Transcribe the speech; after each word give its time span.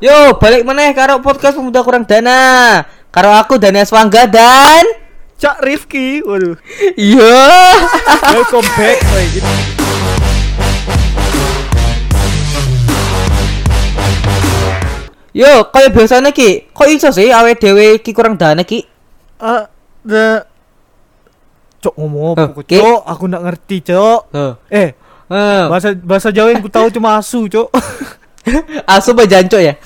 Yo, 0.00 0.32
balik 0.40 0.64
meneh 0.64 0.96
karo 0.96 1.20
podcast 1.20 1.60
pemuda 1.60 1.84
kurang 1.84 2.08
dana. 2.08 2.80
Karo 3.12 3.36
aku 3.36 3.60
Daniel 3.60 3.84
Swangga 3.84 4.24
dan 4.24 4.84
Cak 5.36 5.60
Rifki, 5.60 6.24
waduh. 6.24 6.56
iya. 6.96 7.36
Welcome 8.32 8.68
back. 8.76 8.96
Woy, 9.12 9.24
gitu. 9.28 9.50
Yo, 15.30 15.70
kayak 15.70 15.94
biasanya 15.94 16.34
Ki. 16.34 16.66
Kok 16.74 16.88
iso 16.90 17.08
sih 17.14 17.30
awe 17.30 17.54
dhewe 17.54 18.02
ki 18.02 18.10
kurang 18.10 18.34
dana 18.34 18.66
Ki? 18.66 18.82
Eh, 19.38 19.62
the 20.02 20.42
Cok 21.80 21.94
ngomong 21.96 22.36
apa, 22.36 22.50
Oke. 22.52 22.76
Cok? 22.76 23.00
Aku 23.06 23.22
nggak 23.30 23.44
ngerti, 23.46 23.76
Cok. 23.88 24.20
Heeh. 24.34 24.52
Eh, 24.68 24.88
Heeh. 25.30 25.62
bahasa 25.70 25.88
bahasa 25.96 26.28
Jawa 26.34 26.50
yang 26.52 26.60
ku 26.60 26.68
tahu 26.68 26.90
cuma 26.90 27.14
asu, 27.16 27.46
Cok. 27.46 27.68
Asu 28.88 29.12
apa 29.12 29.28
janco 29.28 29.60
ya? 29.60 29.76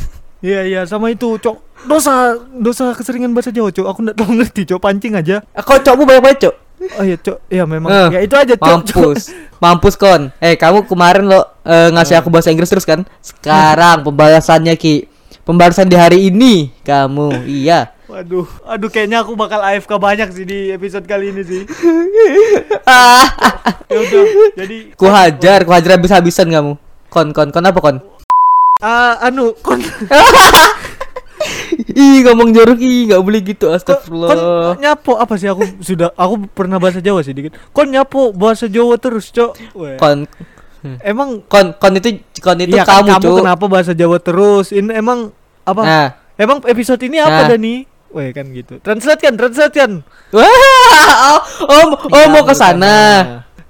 Iya, 0.44 0.60
iya, 0.68 0.80
sama 0.84 1.08
itu, 1.08 1.40
Cok. 1.40 1.88
Dosa 1.88 2.36
dosa 2.52 2.92
keseringan 2.92 3.32
bahasa 3.32 3.48
Jawa, 3.48 3.72
Cok. 3.72 3.86
Aku 3.88 3.98
nggak 4.04 4.16
tahu 4.20 4.30
ngerti, 4.36 4.68
Cok. 4.68 4.76
Pancing 4.76 5.16
aja. 5.16 5.40
Eh, 5.40 5.64
Kok 5.64 5.80
cokmu 5.80 6.04
banyak 6.04 6.20
banget, 6.20 6.38
Cok? 6.44 6.54
Oh 7.00 7.04
iya, 7.08 7.16
Cok. 7.16 7.38
Iya, 7.48 7.64
memang. 7.64 7.88
Eh, 7.88 8.08
ya 8.12 8.20
itu 8.20 8.34
aja, 8.36 8.52
Cok. 8.52 8.68
Mampus. 8.68 9.32
Mampus 9.64 9.94
kon. 9.96 10.28
Eh, 10.44 10.60
kamu 10.60 10.84
kemarin 10.84 11.24
lo 11.24 11.40
eh, 11.64 11.88
ngasih 11.96 12.20
aku 12.20 12.28
bahasa 12.28 12.52
Inggris 12.52 12.68
terus 12.68 12.84
kan? 12.84 13.08
Sekarang 13.24 14.04
pembahasannya 14.04 14.76
Ki. 14.76 15.08
Pembahasan 15.48 15.88
di 15.88 15.96
hari 15.96 16.28
ini 16.28 16.68
kamu. 16.84 17.48
Iya. 17.48 17.96
Waduh, 18.04 18.44
aduh 18.68 18.92
kayaknya 18.92 19.24
aku 19.24 19.32
bakal 19.32 19.64
AFK 19.64 19.96
banyak 19.96 20.28
sih 20.28 20.44
di 20.44 20.68
episode 20.68 21.08
kali 21.08 21.32
ini 21.32 21.40
sih. 21.40 21.62
Ah, 22.84 23.24
Ya 23.92 23.98
udah, 24.00 24.24
jadi 24.60 24.76
ku 24.92 25.08
hajar, 25.08 25.64
ku 25.64 25.72
hajar 25.72 25.96
habis-habisan 25.96 26.52
kamu. 26.52 26.76
Kon, 27.08 27.32
kon, 27.32 27.48
kon 27.48 27.64
apa 27.64 27.80
kon? 27.80 27.96
Ah 28.84 29.16
anu 29.24 29.56
kon 29.64 29.80
Ih, 31.94 32.24
ngomong 32.24 32.56
jorok 32.56 32.80
ih, 32.80 33.06
nggak 33.12 33.20
boleh 33.20 33.40
gitu. 33.44 33.68
kon 33.68 33.76
Astagfirullah. 33.76 34.80
nyapo 34.80 35.20
apa 35.20 35.36
sih 35.36 35.46
aku 35.46 35.62
sudah 35.84 36.10
aku 36.16 36.48
pernah 36.50 36.80
bahasa 36.80 37.04
Jawa 37.04 37.20
sih 37.20 37.36
dikit. 37.36 37.54
Kon 37.70 37.92
nyapo 37.92 38.32
bahasa 38.32 38.66
Jawa 38.66 38.96
terus, 38.96 39.28
Cok. 39.28 39.52
Weh. 39.76 40.00
Kon, 40.00 40.24
Emang 41.00 41.40
kon, 41.48 41.72
kon 41.80 41.96
itu, 41.96 42.20
kon 42.44 42.60
itu 42.60 42.76
iya, 42.76 42.84
kan 42.84 43.04
kamu, 43.08 43.16
kamu 43.16 43.30
kenapa 43.40 43.64
bahasa 43.68 43.92
Jawa 43.96 44.20
terus? 44.20 44.68
Ini 44.72 45.00
emang 45.00 45.32
apa? 45.64 45.80
Nah, 45.84 46.08
Emang 46.34 46.58
episode 46.66 46.98
ini 47.06 47.22
apa 47.22 47.46
Nah. 47.46 47.48
Dani? 47.54 47.74
Weh 48.14 48.30
kan 48.34 48.46
gitu. 48.50 48.78
Translate 48.82 49.22
kan, 49.22 49.34
translate 49.38 49.74
kan. 49.74 49.92
wah, 50.34 50.44
oh, 51.34 51.40
oh, 51.66 51.84
oh 52.10 52.14
Iya, 52.14 52.26
mau 52.30 52.42
ke 52.46 52.54
sana. 52.54 52.96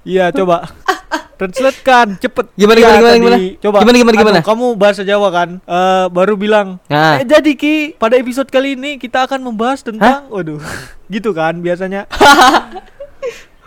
Iya, 0.05 0.29
coba. 0.33 0.65
translate 1.35 1.79
kan, 1.83 2.07
cepet. 2.17 2.45
Gimana, 2.55 2.77
Iya, 2.79 2.87
gimana, 2.87 2.97
gimana, 2.97 3.17
gimana? 3.19 3.37
Coba. 3.59 3.77
Gimana, 3.83 3.97
gimana, 3.99 4.15
Anu, 4.15 4.21
gimana? 4.23 4.39
kamu 4.41 4.65
bahasa 4.75 5.01
Jawa 5.03 5.29
kan? 5.29 5.49
Eh 5.61 6.05
baru 6.09 6.33
bilang. 6.39 6.67
Nah. 6.87 7.19
Eh, 7.19 7.27
jadi 7.27 7.51
Ki, 7.53 7.93
pada 7.95 8.15
episode 8.15 8.47
kali 8.47 8.79
ini 8.79 8.95
kita 8.95 9.27
akan 9.27 9.43
membahas 9.43 9.83
tentang 9.83 10.25
waduh. 10.31 10.63
gitu 11.13 11.35
kan 11.35 11.59
biasanya. 11.59 12.07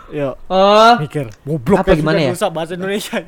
Yo, 0.09 0.33
Oh, 0.45 0.93
mikir. 0.97 1.29
Goblok 1.43 1.77
Apa 1.77 1.93
ya, 1.93 2.01
gimana 2.01 2.17
ya? 2.19 2.31
rusak 2.33 2.49
bahasa 2.49 2.73
Indonesia. 2.73 3.21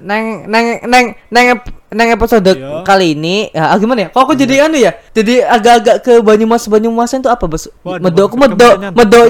neng, 0.00 0.44
neng, 0.44 0.66
neng, 0.82 1.06
neng, 1.28 1.46
neng 1.88 2.08
episode 2.10 2.50
Iya. 2.50 2.82
kali 2.82 3.14
ini, 3.14 3.46
ya, 3.48 3.70
ah, 3.70 3.78
gimana 3.78 4.00
ya? 4.04 4.08
Kok 4.10 4.20
aku 4.20 4.34
jadi 4.34 4.66
anu 4.66 4.74
ya? 4.74 4.98
Jadi 5.10 5.38
agak-agak 5.38 5.96
ke 6.00 6.12
Banyumas, 6.20 6.66
Banyumasan 6.66 7.22
itu 7.22 7.30
apa, 7.30 7.46
Bos? 7.46 7.70
Waduh, 7.80 8.02
Medo, 8.02 8.22
aku 8.24 8.34
maksud 8.34 8.52
medo, 8.52 8.68
kebanyakan. 8.68 8.92
medo. 8.92 9.20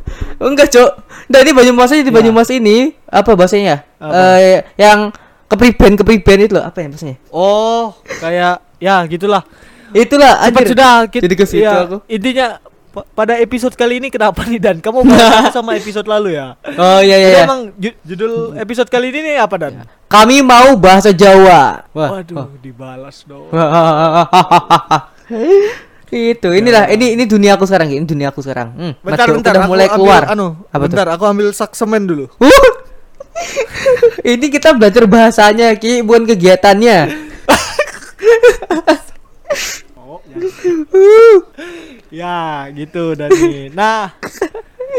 Enggak, 0.46 0.68
Cok. 0.70 0.90
Nah, 1.26 1.38
ini 1.40 1.50
Banyumasan 1.50 1.96
di 1.98 2.06
Ya. 2.06 2.14
Banyumas 2.14 2.48
ini 2.48 2.76
apa 3.04 3.30
bahasanya? 3.34 3.82
Apa? 3.98 4.12
Eh, 4.38 4.58
yang 4.76 5.10
kepriben, 5.46 5.98
kepriben 5.98 6.38
itu 6.40 6.54
loh, 6.54 6.62
apa 6.62 6.78
ya 6.78 6.86
bahasanya? 6.86 7.16
Oh, 7.28 7.98
kayak 8.20 8.62
ya 8.78 9.02
gitulah. 9.04 9.42
Itulah, 9.90 10.42
Cepat 10.42 10.50
anjir. 10.50 10.66
sudah 10.74 10.92
kita, 11.06 11.22
Jadi 11.22 11.34
ke 11.34 11.44
situ 11.46 11.62
iya, 11.62 11.86
aku. 11.86 12.02
Intinya 12.06 12.58
pada 12.94 13.34
episode 13.42 13.74
kali 13.74 13.98
ini 13.98 14.08
kenapa 14.12 14.46
nih 14.46 14.62
Dan? 14.62 14.78
Kamu 14.78 15.02
bahas 15.02 15.50
sama 15.56 15.74
episode 15.74 16.06
lalu 16.06 16.38
ya? 16.38 16.54
Oh 16.78 17.00
iya 17.02 17.16
iya. 17.18 17.26
Jadi 17.26 17.34
iya. 17.34 17.44
emang 17.46 17.60
ju- 17.74 17.98
judul 18.06 18.32
episode 18.54 18.86
kali 18.86 19.10
ini 19.10 19.34
nih 19.34 19.36
apa 19.42 19.56
Dan? 19.58 19.82
Kami 20.06 20.46
mau 20.46 20.78
bahasa 20.78 21.10
Jawa. 21.10 21.90
Wah. 21.90 22.22
Waduh, 22.22 22.54
dibalas 22.62 23.26
dong. 23.26 23.50
itu 26.14 26.46
inilah 26.54 26.86
ini 26.94 27.18
ini 27.18 27.24
dunia 27.26 27.58
aku 27.58 27.66
sekarang 27.66 27.90
ini 27.90 28.06
dunia 28.06 28.30
aku 28.30 28.38
sekarang 28.38 28.70
hmm, 28.70 28.92
Bentar, 29.02 29.26
bentar, 29.26 29.50
udah 29.50 29.62
aku 29.66 29.70
mulai 29.74 29.86
ambil, 29.90 29.96
keluar 29.98 30.22
Anu, 30.30 30.48
apa 30.70 30.86
bentar, 30.86 31.06
aku 31.10 31.24
ambil 31.26 31.50
saksemen 31.50 32.06
dulu. 32.06 32.30
tuh 32.30 32.46
ini 34.36 34.46
kita 34.46 34.78
belajar 34.78 35.10
bahasanya 35.10 35.74
ki 35.74 36.06
bukan 36.06 36.22
kegiatannya 36.30 36.98
Oh, 37.44 37.60
ya 42.22 42.68
gitu 42.74 43.14
Dani. 43.14 43.70
Nah, 43.70 44.14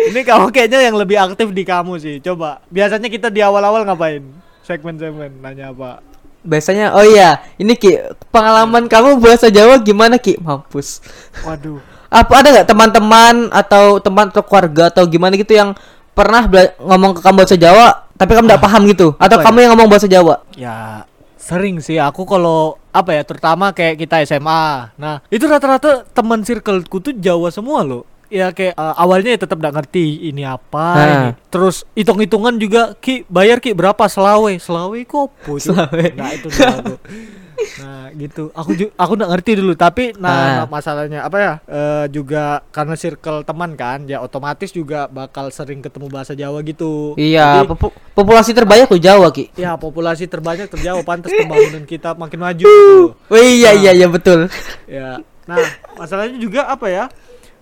ini 0.09 0.22
kamu 0.23 0.51
kayaknya 0.51 0.79
yang 0.85 0.96
lebih 0.96 1.18
aktif 1.19 1.51
di 1.51 1.63
kamu 1.63 2.00
sih. 2.00 2.19
Coba, 2.23 2.63
biasanya 2.72 3.07
kita 3.12 3.28
di 3.31 3.44
awal-awal 3.44 3.84
ngapain? 3.84 4.23
Segmen-segmen 4.66 5.44
nanya 5.44 5.69
apa? 5.75 6.01
biasanya 6.46 6.94
oh 6.94 7.01
iya 7.01 7.41
ini 7.57 7.73
ki 7.73 8.22
pengalaman 8.29 8.85
kamu 8.85 9.18
bahasa 9.18 9.50
Jawa 9.50 9.81
gimana 9.81 10.22
ki 10.22 10.38
mampus 10.38 11.01
Waduh. 11.41 11.81
apa 12.13 12.34
ada 12.38 12.47
nggak 12.53 12.69
teman-teman 12.69 13.50
atau 13.50 13.97
teman 13.97 14.29
atau 14.29 14.46
keluarga 14.46 14.94
atau 14.94 15.09
gimana 15.09 15.34
gitu 15.35 15.57
yang 15.57 15.73
pernah 16.13 16.46
ngomong 16.79 17.17
ke 17.17 17.22
kamu 17.25 17.35
bahasa 17.44 17.57
Jawa 17.57 18.06
tapi 18.16 18.38
kamu 18.38 18.46
nggak 18.46 18.63
paham 18.63 18.81
gitu 18.88 19.17
atau 19.17 19.38
kamu 19.41 19.57
yang 19.66 19.72
ngomong 19.75 19.90
bahasa 19.90 20.07
Jawa 20.07 20.46
Ya, 20.56 21.03
sering 21.35 21.81
sih 21.81 21.97
aku 21.97 22.23
kalau 22.23 22.78
apa 22.96 23.12
ya, 23.12 23.28
terutama 23.28 23.76
kayak 23.76 24.00
kita 24.00 24.24
SMA. 24.24 24.96
Nah, 24.96 25.20
itu 25.28 25.44
rata-rata 25.44 26.08
teman 26.08 26.40
circleku 26.42 27.04
tuh 27.04 27.12
Jawa 27.12 27.52
semua 27.52 27.84
loh. 27.84 28.08
Ya 28.26 28.50
kayak 28.50 28.74
eh, 28.74 28.96
awalnya 28.98 29.36
ya 29.36 29.40
tetap 29.40 29.62
gak 29.62 29.76
ngerti 29.76 30.26
ini 30.26 30.42
apa 30.42 30.86
Nah. 30.96 31.06
ini. 31.06 31.30
Terus 31.52 31.86
hitung-hitungan 31.94 32.58
juga 32.58 32.98
Ki 32.98 33.22
bayar 33.28 33.62
Ki 33.62 33.76
berapa 33.76 34.08
selawe? 34.08 34.50
Selawe 34.58 34.98
kopo. 35.06 35.62
Selawe. 35.62 36.16
Nah, 36.16 36.34
itu. 36.34 36.48
Nah, 37.78 38.08
gitu. 38.14 38.52
Aku 38.52 38.72
ju- 38.72 38.92
aku 38.94 39.12
nggak 39.14 39.32
ngerti 39.32 39.52
dulu, 39.56 39.74
tapi 39.74 40.12
nah, 40.16 40.30
Ah. 40.30 40.48
nah, 40.56 40.68
masalahnya 40.68 41.22
apa 41.22 41.38
ya? 41.38 41.54
Eh, 41.66 42.06
juga 42.10 42.44
karena 42.70 42.94
circle 42.94 43.42
teman 43.42 43.74
kan, 43.74 44.04
ya 44.04 44.20
otomatis 44.20 44.70
juga 44.70 45.08
bakal 45.08 45.50
sering 45.50 45.80
ketemu 45.80 46.08
bahasa 46.08 46.32
Jawa 46.32 46.60
gitu. 46.62 47.16
iya 47.16 47.62
Jadi, 47.62 47.68
popu- 47.70 47.96
populasi 48.12 48.52
terbanyak 48.52 48.88
tuh 48.88 48.98
Jawa 48.98 49.30
ki 49.30 49.56
Ya 49.56 49.74
populasi 49.74 50.26
terbanyak 50.26 50.68
terjauh 50.68 51.02
pantas 51.02 51.32
pembangunan 51.38 51.84
kita 51.84 52.14
makin 52.14 52.40
maju 52.42 52.64
gitu. 52.64 53.16
Oh 53.26 53.38
iya 53.38 53.72
Nah. 53.72 53.82
iya 53.82 53.92
iya 53.94 54.08
betul. 54.08 54.48
Ya. 54.86 55.20
Nah, 55.46 55.62
masalahnya 55.96 56.36
juga 56.36 56.66
apa 56.66 56.88
ya? 56.88 57.06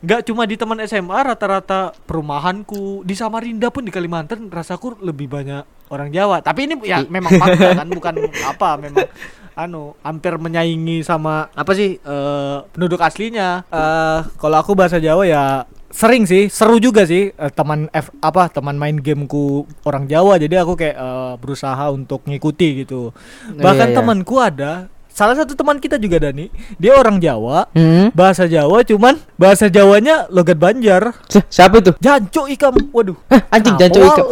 Gak 0.02 0.26
cuma 0.26 0.44
di 0.44 0.56
teman 0.56 0.76
SMA 0.82 1.16
rata-rata 1.16 1.96
perumahanku 2.04 3.02
di 3.02 3.14
Samarinda 3.14 3.70
pun 3.70 3.82
di 3.82 3.90
Kalimantan 3.90 4.48
rasaku 4.48 5.00
lebih 5.00 5.28
banyak 5.28 5.64
orang 5.88 6.10
Jawa. 6.10 6.40
Tapi 6.40 6.66
ini 6.66 6.76
ya 6.82 7.04
memang 7.04 7.32
fakta 7.34 7.72
kan 7.74 7.88
bukan 7.88 8.14
apa 8.44 8.70
memang 8.80 9.08
anu 9.54 9.94
hampir 10.02 10.36
menyaingi 10.38 11.06
sama 11.06 11.50
apa 11.54 11.72
sih 11.78 11.98
eh, 11.98 12.58
penduduk 12.74 13.02
aslinya. 13.02 13.66
Eh 13.70 14.20
kalau 14.38 14.58
aku 14.60 14.74
bahasa 14.74 14.98
Jawa 14.98 15.24
ya 15.26 15.66
sering 15.94 16.26
sih 16.26 16.50
seru 16.50 16.82
juga 16.82 17.06
sih 17.06 17.30
eh, 17.30 17.52
teman 17.54 17.86
F 17.94 18.10
apa 18.18 18.50
teman 18.50 18.74
main 18.74 18.98
gameku 18.98 19.70
orang 19.86 20.10
Jawa 20.10 20.42
jadi 20.42 20.66
aku 20.66 20.74
kayak 20.74 20.98
eh, 20.98 21.34
berusaha 21.38 21.86
untuk 21.94 22.26
ngikuti 22.26 22.84
gitu 22.84 23.14
bahkan 23.62 23.94
iya, 23.94 23.94
iya. 23.94 23.98
temanku 24.02 24.36
ada 24.42 24.72
salah 25.14 25.38
satu 25.38 25.54
teman 25.54 25.78
kita 25.78 25.96
juga 25.96 26.18
Dani 26.20 26.50
dia 26.76 26.92
orang 26.92 27.18
Jawa 27.18 27.70
Hmm. 27.70 28.10
bahasa 28.12 28.44
Jawa 28.46 28.82
cuman 28.82 29.14
bahasa 29.36 29.70
Jawanya 29.70 30.26
logat 30.28 30.58
Banjar 30.58 31.14
Si- 31.28 31.46
Siapa 31.48 31.78
itu? 31.78 31.94
janco 32.00 32.46
ikam 32.48 32.74
waduh 32.90 33.14
Hah, 33.28 33.46
anjing 33.52 33.78
janco 33.78 34.02
ikam. 34.02 34.26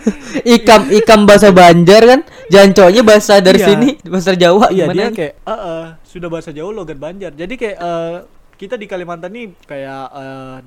ikam 0.54 0.82
ikam 0.88 1.20
bahasa 1.24 1.50
Banjar 1.50 2.02
kan? 2.06 2.20
Janconya 2.46 3.02
bahasa 3.02 3.38
dari 3.38 3.58
Iya. 3.58 3.66
sini, 3.68 3.88
bahasa 4.04 4.32
Jawa 4.32 4.70
iya 4.70 4.86
dia 4.88 5.06
ini? 5.06 5.14
kayak 5.16 5.34
"Eh, 5.36 5.50
eh, 5.50 5.84
sudah 6.04 6.28
bahasa 6.28 6.50
Jawa 6.50 6.70
logat 6.72 6.96
Banjar 6.96 7.30
jadi 7.32 7.50
kayak 7.52 7.76
eh, 7.76 8.16
kita 8.60 8.76
di 8.76 8.84
Kalimantan 8.84 9.32
nih 9.32 9.56
kayak 9.64 10.04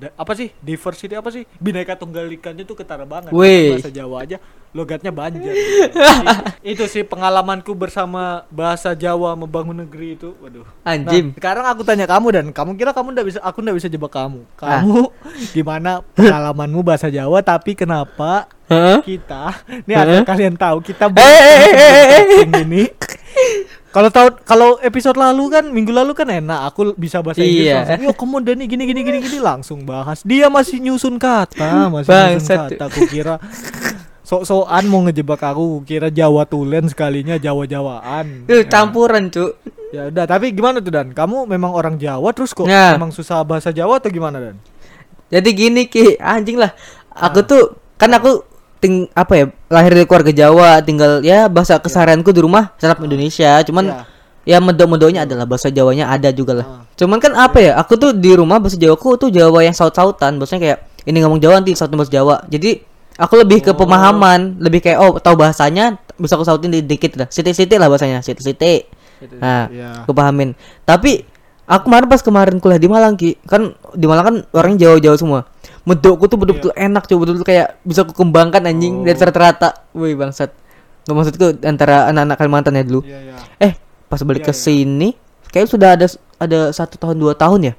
da- 0.02 0.16
apa 0.18 0.34
sih 0.34 0.50
diversity 0.66 1.14
apa 1.14 1.30
sih 1.30 1.46
bineka 1.62 1.94
tunggal 1.94 2.26
ikannya 2.26 2.66
tuh 2.66 2.74
ketara 2.74 3.06
banget 3.06 3.30
Wih. 3.30 3.78
bahasa 3.78 3.94
Jawa 3.94 4.26
aja 4.26 4.42
logatnya 4.74 5.14
Banjar 5.14 5.54
gitu. 5.54 6.02
Itu 6.74 6.84
sih 6.90 7.06
pengalamanku 7.06 7.78
bersama 7.78 8.50
bahasa 8.50 8.98
Jawa 8.98 9.38
membangun 9.38 9.86
negeri 9.86 10.18
itu 10.18 10.34
waduh 10.42 10.66
Anjim. 10.82 11.30
Nah, 11.30 11.38
sekarang 11.38 11.66
aku 11.70 11.86
tanya 11.86 12.10
kamu 12.10 12.28
dan 12.34 12.46
kamu 12.50 12.74
kira 12.74 12.90
kamu 12.90 13.14
ndak 13.14 13.26
bisa 13.30 13.40
aku 13.46 13.62
ndak 13.62 13.78
bisa 13.78 13.86
jebak 13.86 14.10
kamu. 14.10 14.42
Ah. 14.58 14.82
Kamu 14.82 15.14
gimana 15.54 16.02
pengalamanmu 16.18 16.82
bahasa 16.82 17.14
Jawa 17.14 17.46
tapi 17.46 17.78
kenapa 17.78 18.50
Hah? 18.66 19.06
kita 19.06 19.62
ini 19.86 19.94
ada 19.94 20.18
Heeh. 20.18 20.26
kalian 20.26 20.58
tahu 20.58 20.82
kita 20.82 21.14
eh, 21.14 21.22
eh. 21.22 21.66
podcasting 21.70 22.54
ini 22.66 22.84
kalau 23.94 24.10
tahun 24.10 24.32
kalau 24.42 24.70
episode 24.80 25.14
lalu 25.14 25.44
kan 25.50 25.64
minggu 25.66 25.90
lalu 25.90 26.12
kan 26.12 26.26
enak 26.26 26.66
aku 26.66 26.92
bisa 26.94 27.22
bahasa 27.22 27.40
Inggris 27.40 27.64
Iya. 27.64 27.78
langsung 27.80 28.02
yo 28.02 28.12
kamu 28.12 28.36
Dani 28.42 28.64
gini 28.66 28.84
gini 28.84 29.02
gini 29.02 29.18
gini 29.20 29.38
langsung 29.38 29.80
bahas 29.84 30.20
dia 30.22 30.50
masih 30.50 30.82
nyusun 30.82 31.16
kata 31.16 31.88
masih 31.88 32.10
Bangsat. 32.10 32.34
nyusun 32.34 32.58
kata 32.72 32.84
aku 32.84 33.02
kira 33.06 33.36
sok-sokan 34.24 34.84
mau 34.86 35.04
ngejebak 35.04 35.42
aku 35.42 35.84
kira 35.84 36.08
Jawa 36.08 36.44
tulen 36.44 36.88
sekalinya 36.88 37.36
Jawa-Jawaan 37.36 38.48
Itu 38.48 38.64
campuran, 38.66 39.28
Cuk. 39.28 39.60
Ya 39.92 40.10
udah, 40.10 40.26
tapi 40.26 40.50
gimana 40.50 40.80
tuh 40.80 40.90
Dan? 40.90 41.12
Kamu 41.12 41.46
memang 41.46 41.70
orang 41.70 41.96
Jawa 41.96 42.32
terus 42.32 42.50
kok 42.50 42.66
Ya. 42.66 42.96
memang 42.96 43.12
susah 43.12 43.44
bahasa 43.44 43.70
Jawa 43.70 44.00
atau 44.00 44.10
gimana 44.10 44.40
Dan? 44.42 44.56
Jadi 45.28 45.50
gini 45.52 45.86
Ki, 45.86 46.16
anjing 46.18 46.56
lah. 46.56 46.72
Aku 47.12 47.42
Ah. 47.42 47.46
tuh 47.46 47.64
kan 47.94 48.10
aku 48.10 48.42
ting 48.84 49.08
apa 49.16 49.34
ya 49.40 49.46
lahir 49.72 49.96
dari 49.96 50.04
keluarga 50.04 50.36
Jawa, 50.36 50.84
tinggal 50.84 51.24
ya 51.24 51.48
bahasa 51.48 51.80
keseharianku 51.80 52.36
di 52.36 52.44
rumah 52.44 52.76
tetap 52.76 53.00
Indonesia, 53.00 53.64
cuman 53.64 53.86
Ya. 53.88 54.04
ya 54.44 54.58
medok-medoknya 54.60 55.24
adalah 55.24 55.48
bahasa 55.48 55.72
Jawanya 55.72 56.12
ada 56.12 56.28
juga 56.36 56.60
lah. 56.60 56.68
Ah. 56.68 56.84
Cuman 57.00 57.24
kan 57.24 57.32
apa 57.40 57.64
ya? 57.64 57.80
Aku 57.80 57.96
tuh 57.96 58.12
di 58.12 58.36
rumah 58.36 58.60
bahasa 58.60 58.76
Jawaku 58.76 59.16
tuh 59.16 59.30
Jawa 59.32 59.64
yang 59.64 59.72
saut-sautan, 59.72 60.36
bahasanya 60.36 60.62
kayak 60.62 60.80
ini 61.08 61.18
ngomong 61.24 61.40
Jawa 61.40 61.64
nanti 61.64 61.72
sautin 61.80 61.96
bahasa 61.96 62.12
Jawa. 62.12 62.44
Jadi 62.52 62.84
aku 63.16 63.34
lebih 63.40 63.64
ke 63.64 63.72
pemahaman, 63.72 64.60
lebih 64.60 64.84
kayak 64.84 65.00
oh 65.00 65.16
tahu 65.16 65.40
bahasanya 65.40 65.96
bisa 66.20 66.36
aku 66.36 66.44
sautin 66.44 66.70
di- 66.70 66.84
dikit 66.84 67.16
lah. 67.16 67.28
Siti-siti 67.32 67.80
lah 67.80 67.88
bahasanya, 67.88 68.20
siti-siti. 68.20 68.84
Nah, 69.40 69.72
ya. 69.72 70.04
aku 70.04 70.12
pahamin. 70.12 70.52
Tapi 70.84 71.24
aku 71.64 71.88
kemarin 71.88 72.08
pas 72.12 72.20
kemarin 72.20 72.56
kuliah 72.60 72.76
di 72.78 72.92
Malang 72.92 73.16
Ki, 73.16 73.40
kan 73.48 73.72
di 73.96 74.06
Malang 74.06 74.26
kan 74.28 74.36
orangnya 74.52 74.92
Jawa-Jawa 74.92 75.16
semua. 75.16 75.42
Medokku 75.84 76.32
tuh 76.32 76.40
betul-betul 76.40 76.72
enak 76.72 77.04
coba 77.06 77.20
betul-betul 77.28 77.48
kayak 77.48 77.76
bisa 77.84 78.08
aku 78.08 78.16
kembangkan 78.16 78.64
anjing 78.64 79.04
dari 79.04 79.20
rata-rata. 79.20 79.84
Wih 79.92 80.16
bangsat. 80.16 80.56
Nggak 81.04 81.16
maksudku 81.20 81.46
antara 81.68 82.08
anak-anak 82.08 82.38
Kalimantan 82.40 82.80
ya 82.80 82.84
dulu. 82.88 83.04
Iya, 83.04 83.20
iya. 83.20 83.36
Eh, 83.60 83.74
pas 84.08 84.24
balik 84.24 84.48
Iya, 84.48 84.50
ke 84.50 84.54
iya. 84.56 84.64
sini, 84.64 85.10
kayak 85.52 85.68
sudah 85.68 85.90
ada 86.00 86.08
ada 86.40 86.60
satu 86.72 86.96
tahun 86.96 87.20
dua 87.20 87.36
tahun 87.36 87.68
ya. 87.68 87.74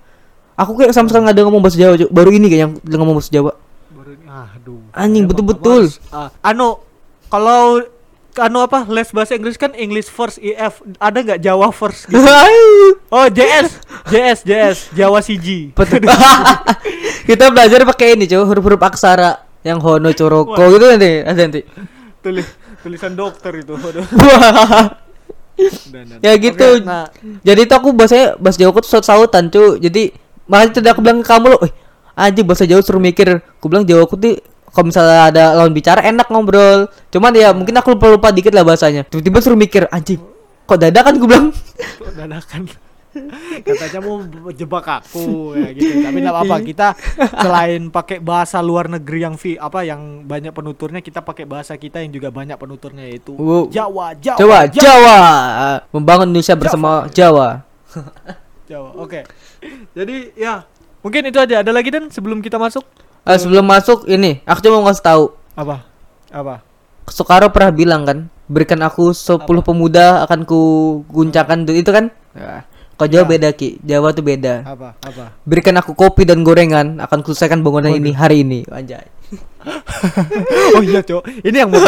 Aku 0.55 0.77
kayak 0.77 0.93
sama 0.93 1.09
sekali 1.09 1.25
nggak 1.25 1.37
ada 1.41 1.45
ngomong 1.49 1.63
bahasa 1.65 1.81
Jawa. 1.81 1.97
Cuk. 1.97 2.11
Baru 2.13 2.29
ini 2.29 2.47
kayak 2.53 2.61
yang 2.61 2.73
udah 2.77 2.99
ngomong 3.01 3.17
bahasa 3.17 3.33
Jawa. 3.33 3.53
Baru 3.89 4.11
ini- 4.13 4.29
aduh. 4.29 4.81
Anjing, 4.93 5.25
betul-betul. 5.25 5.83
ah, 6.13 6.29
anu 6.45 6.85
kalau 7.27 7.81
anu 8.37 8.63
apa 8.63 8.83
les 8.91 9.09
bahasa 9.15 9.39
Inggris 9.39 9.55
kan 9.55 9.71
English 9.75 10.11
first 10.11 10.43
EF 10.43 10.83
ada 10.99 11.19
nggak 11.23 11.41
Jawa 11.41 11.71
first 11.71 12.11
gitu? 12.11 12.19
Oh 13.15 13.27
JS 13.31 13.79
JS 14.11 14.39
JS 14.43 14.79
Jawa 14.93 15.23
CG. 15.23 15.71
Kita 17.29 17.49
belajar 17.49 17.87
pakai 17.87 18.19
ini, 18.19 18.27
cuy, 18.27 18.43
huruf-huruf 18.43 18.83
aksara 18.83 19.47
yang 19.63 19.81
Hono 19.81 20.11
Coroko 20.13 20.59
Wah. 20.59 20.69
gitu 20.69 20.85
nanti. 20.85 21.13
Nanti. 21.25 21.61
tulis 22.21 22.47
tulisan 22.83 23.13
dokter 23.17 23.53
itu. 23.65 23.73
Wah. 23.79 25.01
Dan- 25.89 26.19
dan. 26.19 26.19
Ya 26.21 26.35
gitu. 26.35 26.83
Oke, 26.83 26.85
nah 26.85 27.07
Jadi 27.47 27.61
itu 27.65 27.75
aku 27.75 27.95
bahasanya 27.95 28.35
bahasa 28.37 28.59
Jawa 28.59 28.83
tuh 28.83 28.91
saut-sautan, 28.91 29.49
cuy. 29.49 29.79
Jadi 29.79 30.11
makanya 30.51 30.83
tadi 30.83 30.89
aku 30.91 31.01
bilang 31.01 31.23
ke 31.23 31.31
kamu 31.31 31.47
loh, 31.55 31.61
"Eh, 31.63 31.73
anjing 32.19 32.45
bahasa 32.45 32.67
Jawa 32.67 32.83
suruh 32.83 32.99
mikir." 33.01 33.39
Aku 33.63 33.71
bilang 33.71 33.87
Jawa 33.87 34.05
aku 34.05 34.19
tuh 34.19 34.37
kalau 34.75 34.91
misalnya 34.91 35.31
ada 35.31 35.45
lawan 35.55 35.71
bicara 35.71 36.03
enak 36.03 36.27
ngobrol. 36.27 36.91
Cuman 37.15 37.31
ya 37.33 37.55
mungkin 37.55 37.79
aku 37.79 37.95
lupa-lupa 37.95 38.35
dikit 38.35 38.51
lah 38.51 38.67
bahasanya. 38.67 39.07
Tiba-tiba 39.07 39.39
suruh 39.39 39.59
mikir, 39.59 39.87
anjing. 39.95 40.19
Kok 40.67 40.79
dadakan 40.83 41.15
gue 41.23 41.29
bilang. 41.31 41.49
kok 42.03 42.13
dadakan 42.19 42.67
katanya 43.63 44.01
mau 44.03 44.19
jebak 44.51 44.87
aku 44.91 45.55
ya 45.55 45.71
gitu 45.71 46.03
tapi 46.03 46.19
nggak 46.19 46.35
apa-apa 46.35 46.57
kita 46.67 46.89
selain 47.31 47.83
pakai 47.89 48.19
bahasa 48.19 48.59
luar 48.59 48.91
negeri 48.91 49.19
yang 49.23 49.35
vi 49.39 49.55
apa 49.55 49.87
yang 49.87 50.27
banyak 50.27 50.51
penuturnya 50.51 50.99
kita 50.99 51.23
pakai 51.23 51.47
bahasa 51.47 51.79
kita 51.79 52.03
yang 52.03 52.11
juga 52.11 52.35
banyak 52.35 52.59
penuturnya 52.59 53.07
yaitu 53.07 53.39
Wow. 53.39 53.71
Jawa 53.71 54.19
Jawa 54.19 54.39
Jawa, 54.39 54.59
Jawa. 54.71 55.19
Membangun 55.95 56.35
Indonesia 56.35 56.55
bersama 56.59 57.07
Jawa. 57.15 57.63
Jawa 58.71 58.91
oke 58.99 59.21
jadi 59.95 60.17
ya 60.35 60.67
mungkin 61.05 61.23
itu 61.31 61.39
aja 61.39 61.63
ada 61.63 61.71
lagi 61.71 61.95
dan 61.95 62.11
sebelum 62.11 62.43
kita 62.43 62.59
masuk 62.59 62.83
Eh, 63.25 63.39
sebelum 63.41 63.65
masuk 63.65 64.05
ini, 64.05 64.45
aku 64.45 64.61
cuma 64.61 64.81
mau 64.81 64.93
ngasih 64.93 65.05
tahu. 65.05 65.25
apa 65.55 65.87
apa 66.35 66.61
Soekarno 67.09 67.49
pernah 67.55 67.71
bilang 67.71 68.03
kan, 68.05 68.19
berikan 68.51 68.81
aku 68.85 69.15
10 69.15 69.45
pemuda 69.65 70.25
akan 70.29 70.45
ku 70.45 70.61
guncangkan 71.09 71.65
itu 71.73 71.89
kan? 71.89 72.13
Ya. 72.37 72.69
Kok 72.95 73.09
Jawa 73.11 73.25
Ya. 73.25 73.31
beda 73.33 73.49
Ki, 73.57 73.81
Jawa 73.83 74.13
tuh 74.13 74.23
beda. 74.23 74.63
apa 74.63 74.95
apa 75.03 75.25
Berikan 75.49 75.75
aku 75.81 75.97
kopi 75.97 76.29
dan 76.29 76.45
gorengan, 76.45 77.01
akan 77.01 77.25
kuselesaikan 77.25 77.65
bangunan 77.65 77.97
ini 77.97 78.13
hari 78.13 78.45
ini. 78.45 78.63
Anjay. 78.69 79.09
oh 80.77 80.83
iya 80.85 81.01
cok 81.01 81.25
ini 81.43 81.57
yang 81.57 81.73
mau 81.73 81.81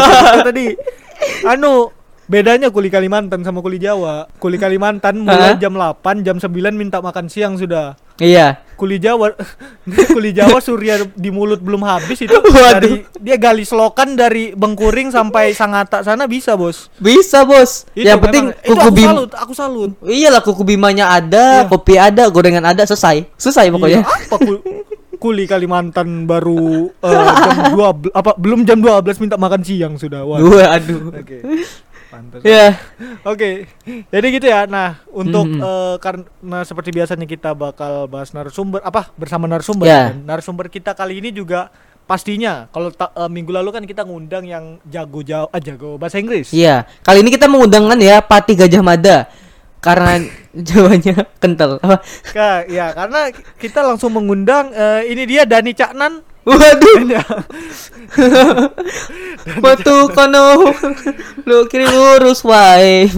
tadi 0.42 0.72
anu 1.52 1.92
bedanya 2.26 2.68
kuli 2.68 2.86
Kalimantan 2.86 3.40
sama 3.40 3.58
kuli 3.58 3.76
Jawa 3.76 4.26
kuli 4.36 4.56
Kalimantan 4.56 5.20
mulai 5.20 5.54
jam 5.56 5.72
8 5.72 5.96
jam 6.20 6.36
9 6.36 6.50
minta 6.72 6.98
makan 6.98 7.26
siang 7.26 7.54
sudah 7.54 7.94
Iya. 8.16 8.64
kuli 8.74 8.96
Jawa 8.96 9.36
kuli 10.14 10.32
Jawa 10.32 10.56
surya 10.58 11.04
di 11.06 11.28
mulut 11.28 11.60
belum 11.60 11.80
habis 11.80 12.18
itu 12.18 12.32
Waduh. 12.34 12.72
dari 12.72 12.92
dia 13.16 13.36
gali 13.36 13.60
selokan 13.60 14.12
dari 14.12 14.50
Bengkuring 14.52 15.08
sampai 15.08 15.52
Sangatta 15.52 16.00
sana 16.00 16.24
bisa 16.24 16.54
bos 16.54 16.88
Bisa, 16.96 17.44
Bos. 17.44 17.84
Itu 17.92 18.04
yang 18.04 18.18
penting 18.18 18.50
memang- 18.50 18.64
kuku 18.64 18.80
aku 18.80 18.90
bim 18.90 19.06
salut 19.06 19.30
aku 19.32 19.52
salut 19.52 19.90
Iyalah 20.00 20.40
kuku 20.40 20.62
bimanya 20.64 21.12
ada, 21.12 21.62
Iya. 21.62 21.68
kopi 21.68 21.94
ada, 21.94 22.26
gorengan 22.26 22.64
ada, 22.66 22.82
selesai. 22.82 23.28
Selesai 23.34 23.68
pokoknya. 23.68 24.00
Iya, 24.00 24.08
apa 24.08 24.36
ku- 24.38 24.64
kuli 25.16 25.44
Kalimantan 25.44 26.24
baru 26.24 26.88
eh, 26.94 27.12
jam 27.36 27.56
12 28.08 28.12
apa 28.12 28.30
belum 28.34 28.64
jam 28.64 28.78
12 28.78 29.16
minta 29.18 29.36
makan 29.36 29.60
siang 29.60 29.94
sudah 29.94 30.20
Waduh. 30.22 30.40
Dua, 30.42 30.64
aduh. 30.70 31.00
Oke. 31.10 31.36
Pantes. 32.16 32.40
Ya. 32.40 32.66
Oke, 33.22 33.68
jadi 34.08 34.26
gitu 34.32 34.46
ya. 34.46 34.64
Nah, 34.64 35.04
untuk 35.08 35.44
Mhm. 35.44 35.60
eh, 35.60 35.96
karena 36.00 36.58
seperti 36.62 36.90
biasanya 36.90 37.24
kita 37.24 37.52
bakal 37.52 38.08
bahas 38.08 38.32
narasumber 38.32 38.80
apa 38.80 39.12
bersama 39.14 39.44
narasumber. 39.44 39.84
Dan 39.84 40.24
narasumber 40.24 40.66
kita 40.66 40.96
kali 40.96 41.20
ini 41.20 41.30
juga 41.30 41.68
pastinya 42.06 42.70
kalau 42.70 42.88
eh, 42.88 43.28
minggu 43.28 43.50
lalu 43.50 43.68
kan 43.70 43.84
kita 43.84 44.02
ngundang 44.02 44.46
yang 44.46 44.78
jago 44.84 45.20
jago 45.20 45.50
ah, 45.50 45.60
jago 45.60 45.96
bahasa 45.96 46.16
Inggris. 46.16 46.50
Iya. 46.50 46.88
Kali 47.02 47.20
ini 47.20 47.28
kita 47.28 47.46
mengundangkan 47.46 47.98
ya 47.98 48.24
Pati 48.24 48.56
Gajah 48.56 48.80
Mada. 48.80 49.28
Karena 49.76 50.18
Jawanya 50.56 51.28
kental. 51.36 51.76
Apa? 51.84 52.00
Ka- 52.32 52.64
ya, 52.64 52.88
karena 52.96 53.28
kita 53.60 53.84
langsung 53.84 54.08
mengundang 54.08 54.72
eh, 54.72 55.04
ini 55.12 55.28
dia 55.28 55.44
Dani 55.44 55.76
Caknan. 55.76 56.24
Waduh. 56.46 56.98
Batu 59.62 59.96
kono 60.14 60.70
lu 61.42 61.66
kirim 61.66 61.90
urus 61.90 62.46
wae. 62.46 63.10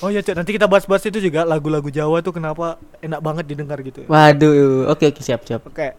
Oh 0.00 0.08
ya, 0.08 0.24
Cak, 0.24 0.40
nanti 0.40 0.56
kita 0.56 0.64
bahas-bahas 0.64 1.04
itu 1.04 1.20
juga 1.20 1.44
lagu-lagu 1.44 1.92
Jawa 1.92 2.24
tuh 2.24 2.32
kenapa 2.32 2.80
enak 3.04 3.20
banget 3.20 3.44
didengar 3.52 3.76
gitu. 3.84 4.00
ya. 4.00 4.08
Waduh, 4.08 4.88
oke 4.88 5.12
oke 5.12 5.20
siap 5.20 5.44
siap. 5.44 5.60
Oke. 5.68 5.92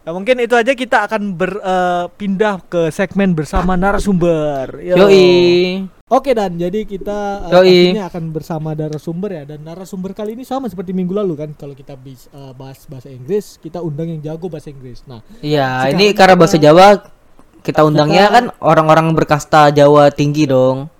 Nah, 0.00 0.16
mungkin 0.16 0.40
itu 0.40 0.56
aja 0.56 0.72
kita 0.72 1.04
akan 1.04 1.36
berpindah 1.36 2.64
ke 2.72 2.88
segmen 2.88 3.36
bersama 3.36 3.76
narasumber. 3.76 4.80
Yo. 4.80 4.96
Yoi. 4.96 5.28
Oke 6.10 6.34
dan 6.34 6.58
jadi 6.58 6.82
kita 6.82 7.46
uh, 7.46 7.62
Yoi. 7.62 7.94
pastinya 7.94 8.04
akan 8.10 8.24
bersama 8.34 8.74
narasumber 8.74 9.30
ya 9.30 9.42
dan 9.46 9.62
narasumber 9.62 10.10
kali 10.10 10.34
ini 10.34 10.42
sama 10.42 10.66
seperti 10.66 10.90
minggu 10.90 11.14
lalu 11.14 11.38
kan 11.38 11.50
kalau 11.54 11.70
kita 11.70 11.94
bis, 11.94 12.26
uh, 12.34 12.50
bahas 12.50 12.82
bahasa 12.90 13.06
Inggris 13.06 13.62
kita 13.62 13.78
undang 13.78 14.10
yang 14.10 14.18
jago 14.18 14.50
bahasa 14.50 14.74
Inggris. 14.74 15.06
Nah 15.06 15.22
Iya, 15.38 15.86
ini 15.94 16.10
karena 16.10 16.34
bahasa 16.34 16.58
Jawa 16.58 16.98
kita 17.62 17.86
undangnya 17.86 18.26
kita- 18.26 18.34
kan 18.34 18.44
orang-orang 18.58 19.06
berkasta 19.14 19.70
Jawa 19.70 20.10
tinggi 20.10 20.50
dong. 20.50 20.90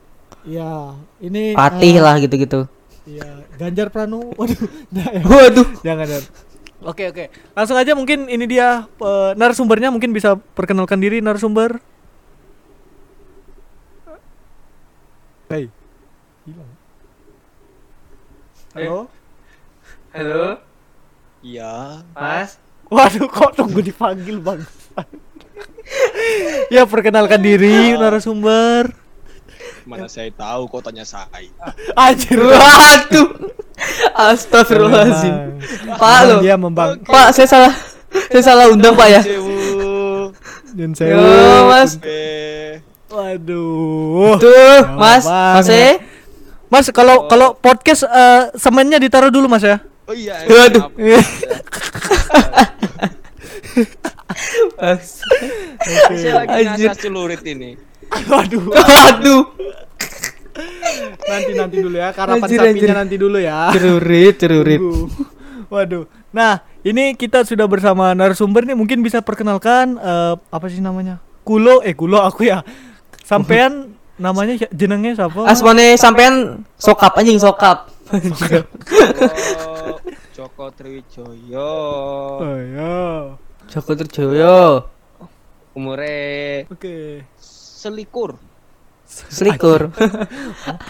ya 0.46 0.94
ini 1.18 1.58
Patih 1.58 1.98
uh, 1.98 2.02
lah 2.06 2.14
gitu-gitu. 2.22 2.70
Ya 3.10 3.42
Ganjar 3.58 3.90
Pranowo. 3.90 4.30
Waduh, 4.38 4.60
enggak 4.94 5.10
ya. 5.10 5.22
Waduh. 5.26 5.68
Jangan 5.82 6.06
dan. 6.06 6.22
Oke 6.80 7.12
oke 7.12 7.28
langsung 7.52 7.76
aja 7.76 7.92
mungkin 7.92 8.24
ini 8.32 8.48
dia 8.48 8.88
uh, 9.04 9.36
narasumbernya 9.36 9.92
mungkin 9.92 10.16
bisa 10.16 10.40
perkenalkan 10.56 10.96
diri 10.96 11.20
narasumber. 11.20 11.76
Hey. 15.50 15.66
Hilang. 16.46 16.72
Halo. 18.70 18.98
Halo, 20.14 20.62
Iya, 21.42 22.06
Mas. 22.14 22.58
Waduh, 22.86 23.26
kok 23.26 23.58
tunggu 23.58 23.82
dipanggil 23.82 24.38
bang? 24.38 24.62
ya 26.74 26.86
perkenalkan 26.86 27.42
diri 27.42 27.98
narasumber. 27.98 28.94
mana 29.88 30.06
saya 30.06 30.30
tahu 30.30 30.70
kok 30.70 30.86
tanya 30.86 31.02
saya. 31.02 31.50
Anjir. 31.98 32.38
Waduh. 32.38 33.50
Astagfirullahaladzim. 34.34 35.34
Pak 35.96 36.20
lo. 36.28 36.36
Dia 36.44 36.56
membang. 36.60 37.00
Pak, 37.04 37.32
saya 37.32 37.48
salah. 37.48 37.72
Saya 38.10 38.42
salah 38.42 38.66
undang, 38.68 38.92
Pak 38.92 39.08
ya. 39.08 39.22
Dan 40.70 40.94
Yo, 40.94 41.18
Mas. 41.66 41.98
Waduh. 43.10 44.38
Tuh, 44.38 44.82
Mas. 44.94 45.24
Mas 45.26 45.68
eh. 45.72 45.98
Mas 46.70 46.86
kalau 46.94 47.26
kalau 47.26 47.58
podcast 47.58 48.06
eh, 48.06 48.54
semennya 48.54 49.02
ditaruh 49.02 49.34
dulu 49.34 49.50
Mas 49.50 49.66
ya. 49.66 49.82
Oh 50.06 50.14
iya. 50.14 50.46
Waduh. 50.46 50.86
maaf. 54.80 55.02
Saya 56.10 56.32
lagi 56.42 56.62
ngasah 56.66 56.96
celurit 56.98 57.42
ini. 57.46 57.76
Waduh. 58.26 58.62
Waduh. 58.74 59.42
Nanti 61.26 61.52
nanti 61.56 61.76
dulu 61.80 61.96
ya. 61.96 62.08
Karapan 62.12 62.44
Anjir, 62.44 62.58
sapinya 62.58 62.72
anjir. 62.74 62.96
nanti 62.96 63.16
dulu 63.16 63.38
ya. 63.40 63.58
Cerurit, 63.74 64.34
cerurit. 64.38 64.80
Waduh. 65.70 66.04
Nah, 66.30 66.62
ini 66.82 67.14
kita 67.14 67.42
sudah 67.46 67.66
bersama 67.66 68.14
narasumber 68.14 68.66
nih 68.66 68.74
mungkin 68.78 69.02
bisa 69.02 69.22
perkenalkan 69.22 69.98
eh, 69.98 70.34
apa 70.38 70.66
sih 70.70 70.82
namanya? 70.82 71.18
Kulo 71.46 71.82
eh 71.82 71.94
Kulo 71.94 72.22
aku 72.22 72.46
ya. 72.46 72.62
Sampean 73.22 73.94
namanya 74.18 74.58
jenengnya 74.74 75.14
siapa? 75.16 75.46
Asmane 75.46 75.94
sampean 75.94 76.66
sokap 76.76 77.14
anjing 77.16 77.38
sokap. 77.38 77.86
Joko, 78.10 78.66
Joko 80.34 80.64
Triwijoyo. 80.74 81.72
Oh 82.42 82.58
ya. 82.58 82.94
Joko 83.70 83.94
Terjoyo. 83.94 84.82
Umure 85.78 86.66
Oke. 86.66 87.22
selikur. 87.38 88.34
Selikur. 89.10 89.90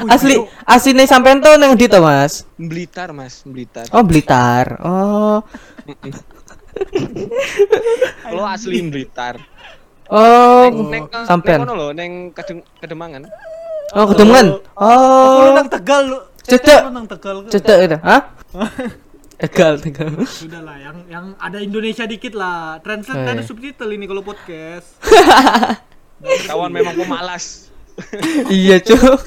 Asli 0.07 0.37
asline 0.63 1.05
sampean 1.05 1.41
tuh 1.41 1.57
nang 1.57 1.73
ndi 1.73 1.89
to, 1.89 1.99
Mas? 1.99 2.45
Blitar, 2.55 3.11
Mas, 3.11 3.41
Blitar. 3.43 3.89
Oh, 3.91 4.05
Blitar. 4.05 4.77
Oh. 4.81 5.41
Lo 8.31 8.45
asli 8.45 8.79
Blitar. 8.85 9.41
Oh, 10.11 10.67
Neng, 10.67 10.91
neng, 10.91 11.05
sampean. 11.25 11.63
neng 11.63 11.71
lho, 11.73 11.89
neng 11.93 12.13
Kedem- 12.33 12.67
Kedemangan. 12.77 13.31
Oh, 13.95 14.05
ketemuan. 14.05 14.59
Oh, 14.75 14.85
Oh. 15.47 15.55
nang 15.55 15.71
Tegal 15.71 16.03
lu. 16.05 16.19
Cedek. 16.43 16.81
Lu 16.83 16.91
nang 16.91 17.07
Tegal. 17.07 17.47
Cedek 17.47 17.79
itu. 17.87 17.99
Hah? 18.01 18.23
Tegal, 19.41 19.81
tegal. 19.81 20.13
Sudah 20.27 20.61
lah, 20.61 20.77
yang 20.77 21.09
yang 21.09 21.27
ada 21.41 21.57
Indonesia 21.57 22.05
dikit 22.05 22.37
lah. 22.37 22.77
Translate 22.85 23.25
Eh. 23.25 23.33
ada 23.33 23.41
subtitle 23.41 23.89
ini 23.89 24.05
kalau 24.05 24.21
podcast. 24.21 25.01
Kawan 26.51 26.69
memang 26.69 26.93
pemalas. 26.93 27.70
Iya, 28.49 28.77
Cuk. 28.79 29.21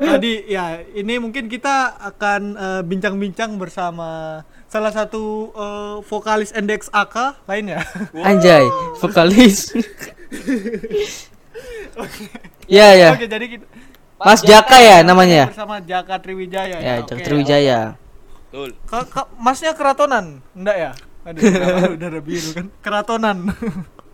Tadi 0.00 0.32
ya, 0.50 0.82
ini 0.90 1.22
mungkin 1.22 1.46
kita 1.46 1.94
akan 1.96 2.42
eh, 2.58 2.82
bincang-bincang 2.82 3.54
bersama 3.56 4.42
salah 4.66 4.90
satu 4.90 5.54
eh, 5.54 5.96
vokalis 6.02 6.50
Index 6.50 6.90
AK 6.90 7.46
lainnya. 7.46 7.82
Anjay, 8.26 8.66
vokalis. 8.98 9.70
Ya, 12.70 12.94
ya. 12.94 13.14
Oke, 13.14 13.26
jadi 13.26 13.46
kita 13.50 13.66
Mas 14.20 14.44
Jaka 14.44 14.78
ya 14.78 15.00
namanya. 15.00 15.48
bersama 15.48 15.80
Jaka 15.80 16.20
Triwijaya 16.20 16.76
Ya, 16.76 17.00
Oke. 17.00 17.16
Jaka 17.16 17.22
Triwijaya. 17.24 17.78
Betul. 18.50 18.76
Ka- 18.84 19.08
ka- 19.08 19.30
masnya 19.40 19.72
keratonan? 19.72 20.44
Enggak 20.52 20.76
ya? 20.76 20.92
Aduh, 21.24 21.40
ada 21.96 22.20
biru 22.20 22.50
kan. 22.52 22.66
Keratonan. 22.84 23.48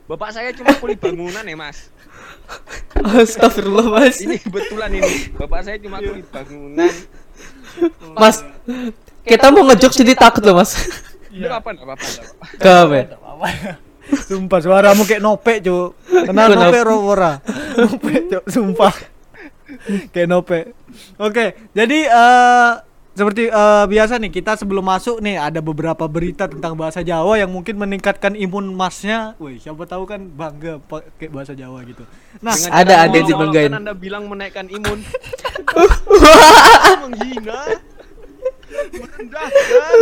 Bapak 0.06 0.30
saya 0.30 0.54
cuma 0.54 0.70
kuli 0.78 0.94
bangunan 0.94 1.42
ya, 1.42 1.56
Mas. 1.58 1.90
Astagfirullah, 2.96 3.86
Mas. 3.92 4.18
Ini 4.22 4.36
kebetulan 4.40 4.90
ini. 4.92 5.32
Bapak 5.36 5.60
saya 5.66 5.76
cuma 5.78 6.00
kuli 6.00 6.22
bangunan. 6.26 6.94
Mas, 8.16 8.40
kita 9.22 9.52
mau 9.52 9.62
ngejok 9.68 9.92
jadi 9.92 10.12
takut 10.16 10.42
loh, 10.42 10.58
Mas. 10.60 10.74
Enggak 11.30 11.60
apa-apa, 11.60 11.68
enggak 11.74 11.86
apa-apa. 11.86 12.06
enggak 12.06 12.24
apa-apa. 12.24 12.46
Kabe. 12.56 13.00
apa 13.12 13.46
ya? 13.52 13.72
Sumpah 14.06 14.60
suaramu 14.62 15.02
kayak 15.02 15.22
nope, 15.22 15.54
Cuk. 15.60 15.88
Kenal 16.08 16.54
Kenapa? 16.54 16.70
nope 16.70 16.78
ro 16.86 16.96
ora? 17.02 17.32
Nope, 17.76 18.12
Cuk, 18.30 18.44
sumpah. 18.48 18.94
kayak 20.14 20.28
nope. 20.30 20.58
Oke, 21.18 21.68
jadi 21.74 21.98
eh 22.08 22.70
seperti 23.16 23.48
eh, 23.48 23.84
biasa 23.88 24.20
nih 24.20 24.28
kita 24.28 24.60
sebelum 24.60 24.84
masuk 24.84 25.24
nih 25.24 25.40
ada 25.40 25.64
beberapa 25.64 26.04
berita 26.04 26.44
tentang 26.44 26.76
bahasa 26.76 27.00
Jawa 27.00 27.40
yang 27.40 27.48
mungkin 27.48 27.80
meningkatkan 27.80 28.36
imun 28.36 28.76
masnya. 28.76 29.32
Wih, 29.40 29.56
siapa 29.56 29.88
tahu 29.88 30.04
kan 30.04 30.28
bangga 30.28 30.76
pakai 30.84 31.32
bahasa 31.32 31.56
Jawa 31.56 31.80
gitu. 31.88 32.04
Nah, 32.44 32.52
Dengan 32.52 32.76
Ada- 32.76 33.08
ada 33.08 33.16
yang 33.16 33.24
mengawalkan 33.24 33.28
dibanggain. 33.32 33.72
Anda 33.72 33.94
bilang 33.96 34.28
menaikkan 34.28 34.66
imun. 34.68 35.00
Menghina. 37.08 37.60
Merendahkan. 38.92 39.98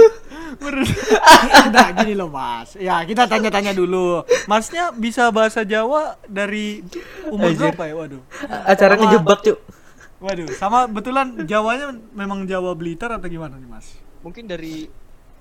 nah 1.71 1.88
gini 1.94 2.14
loh 2.18 2.30
Mas. 2.35 2.75
Ya, 2.75 2.99
kita 3.06 3.30
tanya-tanya 3.30 3.71
dulu. 3.71 4.26
Masnya 4.50 4.90
bisa 4.90 5.30
bahasa 5.30 5.62
Jawa 5.62 6.18
dari 6.26 6.83
umur 7.30 7.54
berapa 7.54 7.83
ya? 7.87 7.94
Waduh. 7.94 8.23
Acara 8.66 8.99
ngejebak, 8.99 9.38
Cuk. 9.47 9.59
Waduh, 10.25 10.49
sama 10.57 10.88
betulan 10.88 11.45
Jawanya 11.45 11.93
memang 12.16 12.49
Jawa 12.49 12.73
Blitar 12.73 13.12
atau 13.12 13.28
gimana 13.28 13.61
nih 13.61 13.69
Mas? 13.69 13.93
Mungkin 14.25 14.49
dari 14.49 14.88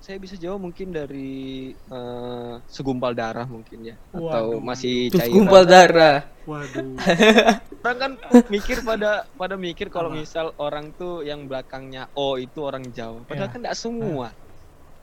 saya 0.03 0.19
bisa 0.19 0.35
jawab 0.35 0.59
mungkin 0.59 0.91
dari 0.91 1.71
eh, 1.71 2.53
segumpal 2.67 3.15
darah 3.15 3.47
mungkin 3.47 3.87
ya 3.87 3.95
atau 4.11 4.59
Waduh. 4.59 4.59
masih 4.59 5.07
Terus 5.07 5.23
cairan. 5.23 5.35
gumpal 5.39 5.63
darah. 5.63 6.17
Waduh. 6.43 6.99
Orang 7.83 7.97
kan 7.99 8.11
mikir 8.47 8.83
pada 8.83 9.23
pada 9.31 9.55
mikir 9.55 9.87
kalau 9.87 10.11
misal 10.11 10.51
orang 10.57 10.91
tuh 10.91 11.23
yang 11.23 11.47
belakangnya 11.47 12.11
O 12.15 12.35
itu 12.35 12.59
orang 12.59 12.83
Jawa. 12.91 13.23
Padahal 13.23 13.47
Iya. 13.47 13.53
kan 13.55 13.59
enggak 13.63 13.79
semua. 13.79 14.27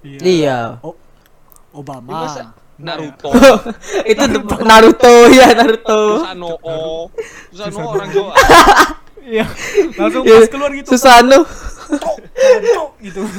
Iya. 0.01 0.61
Oh, 0.81 0.93
Ini 0.93 1.77
Obama. 1.77 2.25
masa 2.25 2.53
Naruto, 2.81 3.29
Itu 4.09 4.25
Naruto 4.65 5.29
ya, 5.29 5.53
Naruto. 5.53 6.25
Susano 6.25 6.57
O, 6.65 7.13
Susano 7.53 7.93
orang 7.93 8.09
Jawa. 8.09 8.33
Iya. 9.25 9.45
Langsung 10.01 10.23
Ya, 10.25 10.37
pas 10.41 10.49
keluar 10.49 10.71
gitu. 10.73 10.89
Susano 10.93 11.39
gitu. 13.01 13.23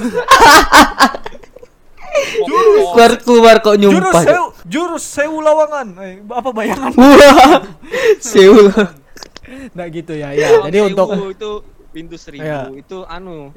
Jurus. 2.43 2.91
keluar 2.91 3.11
keluar 3.23 3.55
kok 3.63 3.75
Jurus 3.79 3.87
nyumpah. 3.95 4.11
Cuk. 4.11 4.27
sewu, 4.27 4.47
jurus 4.67 5.03
sewu 5.07 5.37
lawangan. 5.39 5.87
Eh, 6.03 6.19
apa 6.27 6.49
bayangan? 6.51 6.91
Seul. 8.19 8.67
Nah 9.71 9.85
gitu 9.95 10.13
ya. 10.13 10.35
Ya, 10.35 10.59
jadi 10.67 10.91
untuk 10.91 11.07
itu 11.31 11.51
pintu 11.91 12.15
seribu 12.15 12.43
Iya. 12.43 12.71
itu 12.71 13.03
anu 13.07 13.51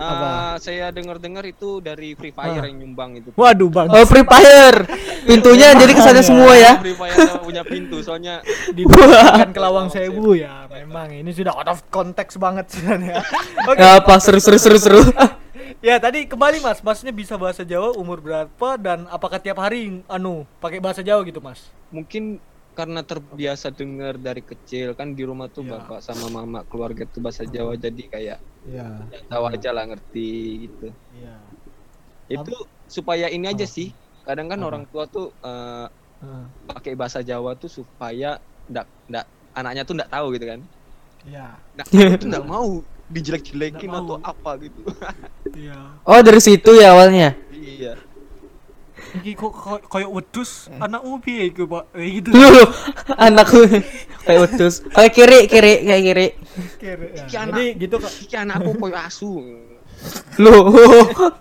Apa? 0.00 0.26
Ah, 0.26 0.54
saya 0.56 0.88
dengar-dengar 0.88 1.44
itu 1.44 1.78
dari 1.78 2.16
Free 2.16 2.32
Fire 2.32 2.56
Ah. 2.56 2.64
yang 2.64 2.80
nyumbang 2.80 3.10
itu. 3.14 3.28
Waduh, 3.30 3.68
Bang. 3.68 3.86
Oh, 3.86 4.00
Free 4.02 4.24
Fire. 4.24 4.88
Pintunya 5.22 5.76
jadi 5.76 5.92
kesannya 5.92 6.24
semua 6.24 6.56
ya. 6.56 6.80
Free 6.80 6.96
Fire 6.96 7.12
punya 7.38 7.60
pintu 7.60 8.00
soalnya 8.00 8.40
Didirikan 8.72 9.52
ke 9.52 9.60
Lawang 9.60 9.88
Sewu 9.88 10.32
ya. 10.34 10.64
Memang 10.66 11.12
ini 11.12 11.28
sudah 11.28 11.52
out 11.52 11.68
of 11.68 11.84
context 11.86 12.36
banget 12.36 12.66
sebenarnya. 12.66 13.20
Oke. 13.68 13.76
Gak 13.76 13.92
apa 14.00 14.14
seru 14.16 14.40
seru 14.40 14.56
seru 14.56 14.78
seru. 14.78 15.02
Ya 15.80 15.96
tadi 15.96 16.24
kembali 16.24 16.60
mas, 16.60 16.80
masnya 16.80 17.08
bisa 17.08 17.36
bahasa 17.36 17.62
Jawa 17.62 17.94
umur 17.94 18.20
berapa 18.20 18.68
dan 18.76 19.08
apakah 19.08 19.36
tiap 19.36 19.56
hari 19.58 20.04
anu 20.06 20.44
pakai 20.58 20.76
bahasa 20.76 21.00
Jawa 21.00 21.24
gitu 21.24 21.40
mas? 21.40 21.72
mungkin 21.88 22.36
karena 22.70 23.00
terbiasa 23.00 23.68
dengar 23.70 24.14
dari 24.14 24.40
kecil 24.40 24.92
kan 24.92 25.10
di 25.10 25.24
rumah 25.24 25.48
tuh 25.48 25.64
Iya. 25.64 25.80
bapak 25.80 25.98
sama 26.00 26.28
mama 26.28 26.62
keluarga 26.64 27.02
tuh 27.02 27.18
bahasa 27.18 27.42
Jawa 27.42 27.74
jadi 27.74 28.02
kayak 28.04 28.38
Iya. 28.68 29.08
ya 29.08 29.20
tahu 29.28 29.44
aja 29.48 29.70
lah 29.72 29.84
ngerti 29.88 30.30
gitu. 30.68 30.88
Iya. 31.16 31.36
Itu 32.28 32.54
supaya 32.86 33.26
ini 33.32 33.48
aja 33.48 33.64
Apa? 33.64 33.74
sih. 33.74 33.88
Kadang 34.26 34.46
kan 34.52 34.60
Apa? 34.60 34.68
orang 34.68 34.84
tua 34.88 35.04
tuh 35.08 35.32
eh, 35.40 35.86
pakai 36.68 36.92
bahasa 36.92 37.24
Jawa 37.24 37.56
tuh 37.56 37.72
supaya 37.72 38.36
ndak 38.68 38.86
ndak 39.08 39.24
anaknya 39.56 39.82
tuh 39.88 39.94
ndak 39.96 40.10
tahu 40.12 40.26
gitu 40.36 40.46
kan. 40.46 40.60
Iya. 41.24 41.46
Nah, 41.76 41.84
tuh 42.20 42.28
ndak 42.28 42.44
mau 42.52 42.84
dijelek-jelekin 43.10 43.90
atau 43.90 44.16
apa 44.22 44.50
gitu. 44.62 44.80
Iya. 45.56 45.98
Oh, 46.06 46.20
dari 46.22 46.38
situ 46.38 46.70
ya 46.78 46.94
awalnya. 46.94 47.34
iya. 47.50 47.98
Iki 49.10 49.32
kok 49.34 49.52
ko- 49.52 49.82
koyo 49.82 50.08
wedus 50.12 50.70
anakmu 50.76 51.18
piye 51.18 51.50
iku, 51.50 51.66
Pak? 51.66 51.84
Eh 51.92 52.22
gitu. 52.22 52.30
Anakku 53.26 53.66
kayak 54.22 54.40
utus. 54.46 54.86
Kayak 54.86 55.12
kiri 55.12 55.38
kiri 55.46 55.74
kayak 55.82 56.02
kiri. 56.04 56.26
Kere, 56.78 57.06
ya. 57.10 57.24
Iki 57.26 57.36
anak- 57.36 57.50
Jadi 57.50 57.66
gitu 57.76 57.96
Kak. 57.98 58.12
Iki 58.22 58.36
anakku 58.38 58.70
koyo 58.76 58.96
asu. 58.96 59.30
Lu 60.38 60.54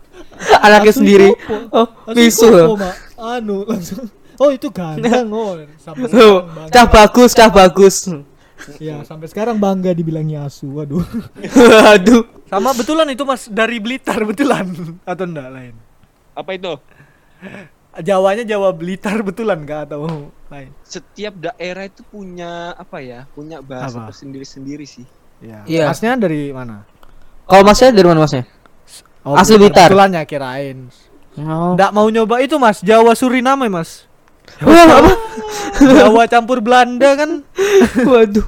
anaknya 0.65 0.93
sendiri. 0.93 1.29
Oh, 1.69 1.87
bisu. 2.09 2.75
Anu 3.19 3.67
langsung. 3.67 4.07
Oh, 4.39 4.49
itu 4.49 4.71
ganteng 4.71 5.27
oh. 5.29 5.59
Sampai 5.77 6.07
bangga. 6.07 6.71
cah 6.71 6.85
bagus, 6.87 7.31
cah 7.35 7.51
bagus. 7.51 7.95
Ya, 8.75 9.03
sampai 9.03 9.27
sekarang 9.27 9.59
bangga 9.59 9.91
dibilangnya 9.91 10.47
asu. 10.47 10.67
Waduh. 10.73 11.03
Aduh. 11.91 12.23
Sama 12.47 12.73
betulan 12.73 13.05
itu 13.07 13.23
Mas 13.23 13.45
dari 13.45 13.77
Blitar 13.77 14.23
betulan 14.23 14.65
atau 15.03 15.25
enggak 15.27 15.49
lain? 15.51 15.75
Apa 16.33 16.55
itu? 16.55 16.73
Jawanya 17.99 18.45
Jawa 18.45 18.69
Blitar 18.71 19.19
betulan 19.25 19.65
kah 19.65 19.83
atau 19.83 20.31
lain? 20.47 20.71
Setiap 20.85 21.33
daerah 21.35 21.89
itu 21.89 22.05
punya 22.05 22.77
apa 22.77 23.01
ya? 23.01 23.25
Punya 23.33 23.59
bahasa 23.59 23.99
Apa? 23.99 24.13
tersendiri-sendiri 24.13 24.85
sih. 24.85 25.03
Iya. 25.41 25.89
Masnya 25.89 26.15
dari 26.15 26.53
mana? 26.53 26.85
Kalau 27.49 27.63
masnya 27.65 27.89
dari 27.91 28.07
mana 28.07 28.23
masnya? 28.23 28.45
Asli 29.25 29.57
Blitar. 29.59 29.91
Betulan 29.91 30.15
ya 30.15 30.23
kirain. 30.23 30.77
Oh. 31.39 31.75
Enggak 31.75 31.91
mau 31.95 32.07
nyoba 32.07 32.43
itu 32.43 32.55
Mas, 32.59 32.83
Jawa 32.83 33.15
Suriname 33.15 33.67
Mas. 33.71 34.09
Wah, 34.63 34.85
apa? 35.01 35.13
Jawa 35.99 36.23
campur 36.27 36.59
Belanda 36.59 37.15
kan? 37.15 37.45
Waduh. 38.09 38.47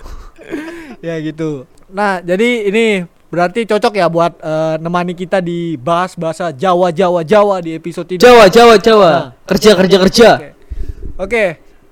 ya 1.01 1.17
gitu. 1.21 1.65
Nah, 1.91 2.19
jadi 2.23 2.67
ini 2.71 2.85
berarti 3.31 3.63
cocok 3.63 3.93
ya 3.95 4.11
buat 4.11 4.35
eh, 4.37 4.75
nemani 4.77 5.15
kita 5.15 5.39
di 5.39 5.79
bahas 5.79 6.13
bahasa 6.19 6.51
Jawa 6.51 6.91
Jawa 6.91 7.23
Jawa 7.23 7.63
di 7.63 7.73
episode 7.73 8.11
ini. 8.11 8.19
Jawa, 8.19 8.51
Jawa, 8.51 8.75
Jawa. 8.75 9.09
Nah. 9.09 9.27
Kerja, 9.47 9.71
kerja, 9.79 9.97
kerja. 10.03 10.29
Oke. 10.35 10.49
Oke. 11.17 11.45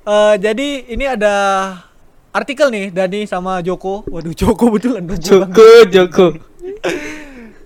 eh, 0.04 0.34
jadi 0.36 0.68
ini 0.92 1.06
ada 1.08 1.36
artikel 2.30 2.68
nih 2.70 2.92
Dani 2.92 3.24
sama 3.24 3.64
Joko. 3.64 4.04
Waduh, 4.12 4.36
Joko 4.36 4.68
betulan 4.70 5.08
dong. 5.08 5.18
Joko, 5.18 5.68
Joko. 5.88 6.28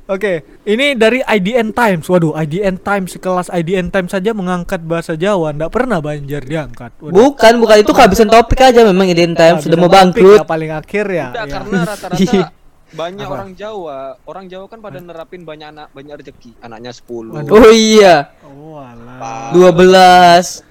Oke, 0.04 0.44
ini 0.68 1.00
dari 1.00 1.24
IDN 1.24 1.72
Times. 1.72 2.04
Waduh, 2.12 2.36
IDN 2.36 2.76
Times 2.76 3.16
sekelas 3.16 3.48
IDN 3.48 3.88
Times 3.88 4.12
saja 4.12 4.36
mengangkat 4.36 4.84
bahasa 4.84 5.16
Jawa, 5.16 5.56
ndak 5.56 5.72
pernah 5.72 6.04
Banjar 6.04 6.44
diangkat. 6.44 7.00
Waduh. 7.00 7.16
Bukan, 7.16 7.54
bukan 7.64 7.78
itu 7.80 7.92
kehabisan 7.96 8.28
topik 8.28 8.60
aja 8.60 8.84
memang 8.84 9.08
Indian 9.08 9.32
Time 9.32 9.64
sudah 9.64 9.80
mau 9.80 9.88
topik 9.88 9.96
bangkrut. 10.20 10.40
ya, 10.44 10.46
paling 10.46 10.72
akhir 10.76 11.06
ya. 11.08 11.28
Enggak, 11.32 11.46
ya. 11.48 11.54
karena 11.56 11.78
rata-rata 11.88 12.20
Iya. 12.20 12.44
banyak 12.94 13.26
Apa? 13.26 13.34
orang 13.34 13.52
Jawa, 13.58 13.98
orang 14.30 14.46
Jawa 14.46 14.66
kan 14.70 14.80
pada 14.80 15.02
nerapin 15.02 15.42
banyak 15.42 15.74
anak, 15.74 15.88
banyak 15.92 16.14
rezeki. 16.14 16.54
Anaknya 16.62 16.94
10. 16.94 17.34
Waduh. 17.34 17.52
Oh 17.58 17.70
iya, 17.74 18.30
Oh 18.46 18.78
alah. 18.78 19.18
Pak. 19.18 19.58
12. 19.58 20.62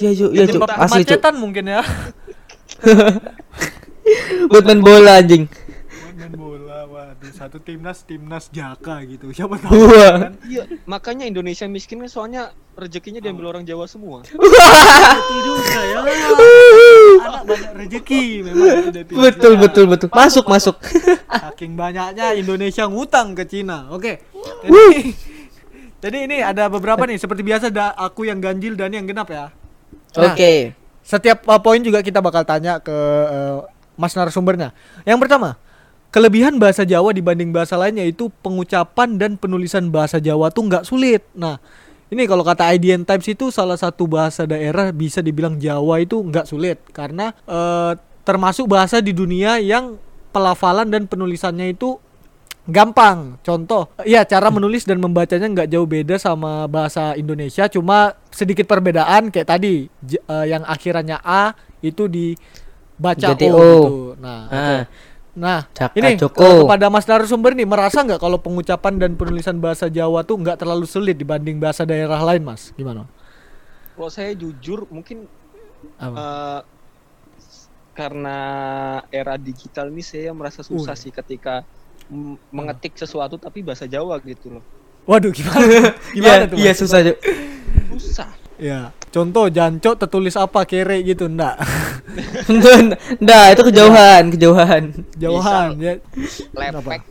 Iya, 0.00 0.10
Cuk, 0.16 0.30
iya, 0.32 0.44
Cuk. 0.48 0.54
Jembatan 0.56 0.76
Asli, 0.80 1.04
Cuk. 1.04 1.12
Macetan 1.12 1.34
mungkin 1.36 1.64
ya. 1.68 1.82
Buat 4.50 4.64
main 4.66 4.80
bola 4.80 5.20
anjing. 5.20 5.44
Satu 7.28 7.60
timnas, 7.60 8.00
timnas 8.08 8.48
Jaka 8.48 9.04
gitu. 9.04 9.28
Siapa 9.36 9.60
tahu 9.60 9.92
kan? 9.92 10.40
Iya, 10.48 10.64
makanya 10.88 11.28
Indonesia 11.28 11.68
miskin 11.68 12.00
kan 12.00 12.08
soalnya 12.08 12.42
rezekinya 12.80 13.20
diambil 13.20 13.52
orang 13.52 13.68
Jawa 13.68 13.84
semua. 13.84 14.24
Itu 15.20 15.36
juga 15.44 15.80
ya. 15.84 15.98
Anak 17.20 17.42
banyak 17.44 17.70
rezeki 17.76 18.24
memang. 18.48 18.88
Betul, 19.04 19.60
betul, 19.60 19.84
betul. 19.84 20.08
Masuk, 20.08 20.48
masuk. 20.48 20.80
Saking 21.44 21.76
banyaknya 21.76 22.32
Indonesia 22.32 22.88
ngutang 22.88 23.36
ke 23.36 23.44
Cina. 23.44 23.92
Oke. 23.92 24.24
Jadi, 24.64 25.12
jadi 26.00 26.18
ini 26.24 26.36
ada 26.40 26.72
beberapa 26.72 27.04
nih 27.04 27.20
seperti 27.20 27.44
biasa 27.44 27.68
ada 27.68 27.92
aku 28.00 28.24
yang 28.24 28.40
ganjil 28.40 28.80
dan 28.80 28.96
yang 28.96 29.04
genap 29.04 29.28
ya. 29.28 29.52
Nah, 30.16 30.32
Oke. 30.32 30.72
Setiap 31.04 31.44
uh, 31.44 31.60
poin 31.60 31.84
juga 31.84 32.00
kita 32.00 32.24
bakal 32.24 32.48
tanya 32.48 32.80
ke 32.80 32.96
uh, 33.28 33.68
Mas 34.00 34.16
narasumbernya. 34.16 34.72
Yang 35.04 35.28
pertama, 35.28 35.60
kelebihan 36.10 36.58
bahasa 36.58 36.82
Jawa 36.82 37.14
dibanding 37.14 37.54
bahasa 37.54 37.78
lain 37.78 37.98
yaitu 38.02 38.28
pengucapan 38.42 39.16
dan 39.16 39.38
penulisan 39.38 39.88
bahasa 39.88 40.18
Jawa 40.18 40.50
tuh 40.50 40.66
nggak 40.66 40.84
sulit. 40.86 41.22
Nah, 41.34 41.62
ini 42.10 42.26
kalau 42.26 42.42
kata 42.42 42.74
IDN 42.74 43.06
Times 43.06 43.26
itu 43.30 43.54
salah 43.54 43.78
satu 43.78 44.10
bahasa 44.10 44.42
daerah 44.44 44.90
bisa 44.90 45.22
dibilang 45.22 45.56
Jawa 45.56 46.02
itu 46.02 46.18
nggak 46.18 46.46
sulit 46.50 46.78
karena 46.90 47.30
uh, 47.46 47.94
termasuk 48.26 48.66
bahasa 48.66 48.98
di 48.98 49.14
dunia 49.14 49.62
yang 49.62 49.94
pelafalan 50.34 50.90
dan 50.90 51.06
penulisannya 51.06 51.74
itu 51.74 51.98
gampang. 52.66 53.38
Contoh, 53.42 53.90
ya 54.06 54.22
cara 54.26 54.50
menulis 54.50 54.86
dan 54.86 54.98
membacanya 55.02 55.46
nggak 55.50 55.70
jauh 55.70 55.88
beda 55.88 56.18
sama 56.18 56.66
bahasa 56.70 57.14
Indonesia, 57.18 57.66
cuma 57.66 58.14
sedikit 58.30 58.66
perbedaan 58.66 59.30
kayak 59.32 59.48
tadi 59.48 59.90
j- 60.02 60.22
eh, 60.22 60.46
yang 60.50 60.62
akhirannya 60.62 61.18
A 61.22 61.54
itu 61.82 62.06
dibaca 62.06 63.34
Jadi 63.34 63.46
O, 63.50 63.58
gitu. 63.58 63.96
Nah. 64.20 64.42
Ah. 64.50 64.82
Nah 65.30 65.62
Caka 65.70 65.94
ini 65.94 66.18
Joko. 66.18 66.66
kepada 66.66 66.90
Mas 66.90 67.06
narasumber 67.06 67.54
nih 67.54 67.62
merasa 67.64 68.02
nggak 68.02 68.18
kalau 68.18 68.38
pengucapan 68.42 68.98
dan 68.98 69.14
penulisan 69.14 69.62
bahasa 69.62 69.86
Jawa 69.86 70.26
tuh 70.26 70.36
nggak 70.42 70.58
terlalu 70.58 70.84
sulit 70.84 71.14
dibanding 71.14 71.62
bahasa 71.62 71.86
daerah 71.86 72.18
lain, 72.18 72.42
Mas? 72.42 72.74
Gimana? 72.74 73.06
Kalau 73.94 74.10
saya 74.10 74.34
jujur 74.34 74.90
mungkin 74.90 75.28
Apa? 75.96 76.16
eh, 76.18 76.60
karena 77.92 78.38
era 79.12 79.36
digital 79.36 79.92
ini 79.92 80.00
saya 80.00 80.32
merasa 80.32 80.64
susah 80.64 80.96
Wih. 80.96 81.02
sih 81.08 81.12
ketika 81.12 81.62
mengetik 82.50 82.96
sesuatu 82.96 83.38
tapi 83.38 83.62
bahasa 83.62 83.86
Jawa 83.86 84.18
gitu 84.24 84.58
loh. 84.58 84.64
Waduh, 85.06 85.30
gimana? 85.30 85.94
gimana 86.16 86.42
Iya, 86.42 86.50
tuh? 86.50 86.56
iya 86.58 86.72
susah. 86.74 86.98
Susah. 87.98 88.30
Ya, 88.60 88.92
contoh 89.10 89.46
jancok 89.46 89.94
tertulis 89.96 90.34
apa 90.34 90.64
kere 90.64 91.02
gitu, 91.02 91.26
enggak. 91.26 91.58
Nah, 93.22 93.54
itu 93.54 93.62
kejauhan, 93.62 94.34
kejauhan. 94.34 94.82
Jauhan 95.14 95.68
ya. 95.78 95.94
Lepek, 96.50 97.02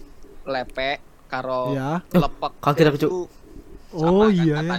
lepek, 0.43 0.97
karo 1.25 1.71
Ya. 1.71 2.03
lepek. 2.09 2.51
kaki 2.59 2.83
itu 2.97 3.07
Oh, 3.89 4.27
kan 4.27 4.35
iya, 4.35 4.57
ya. 4.59 4.77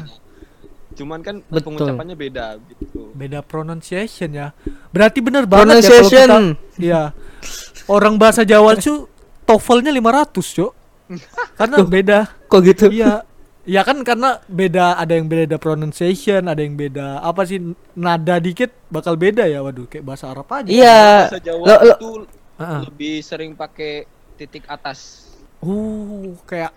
Cuman 0.93 1.19
kan 1.19 1.41
Betul. 1.49 1.75
pengucapannya 1.75 2.15
beda 2.15 2.61
gitu. 2.63 3.11
Beda 3.11 3.41
pronunciation 3.41 4.31
ya. 4.31 4.53
Berarti 4.91 5.19
bener 5.19 5.49
banget 5.49 5.81
ya 5.81 5.89
kalau 5.89 6.05
Pronunciation. 6.05 6.43
kita 6.55 6.79
Iya. 6.79 7.03
Orang 7.89 8.15
bahasa 8.21 8.45
Jawa 8.45 8.77
tuh 8.79 9.09
TOEFL-nya 9.47 9.91
500, 9.91 10.31
Cuk. 10.55 10.73
Karena 11.57 11.77
beda. 11.83 12.19
Kok 12.47 12.61
gitu? 12.63 12.87
Iya. 12.93 13.25
Ya 13.71 13.87
kan 13.87 14.03
karena 14.03 14.43
beda 14.51 14.99
ada 14.99 15.15
yang 15.15 15.31
beda 15.31 15.55
pronunciation, 15.63 16.43
ada 16.51 16.59
yang 16.59 16.75
beda 16.75 17.23
apa 17.23 17.47
sih 17.47 17.63
nada 17.95 18.43
dikit 18.43 18.75
bakal 18.91 19.15
beda 19.15 19.47
ya. 19.47 19.63
Waduh, 19.63 19.87
kayak 19.87 20.03
bahasa 20.03 20.27
Arab 20.27 20.51
aja. 20.51 20.67
Iya. 20.67 21.31
Bahasa 21.31 21.39
Jawa 21.39 21.63
Lo, 21.63 21.75
lo, 21.79 21.95
itu 21.95 22.11
Heeh. 22.59 22.81
lebih 22.91 23.15
sering 23.23 23.55
pakai 23.55 24.11
titik 24.35 24.67
atas. 24.67 25.31
Uh, 25.63 26.35
kayak 26.51 26.75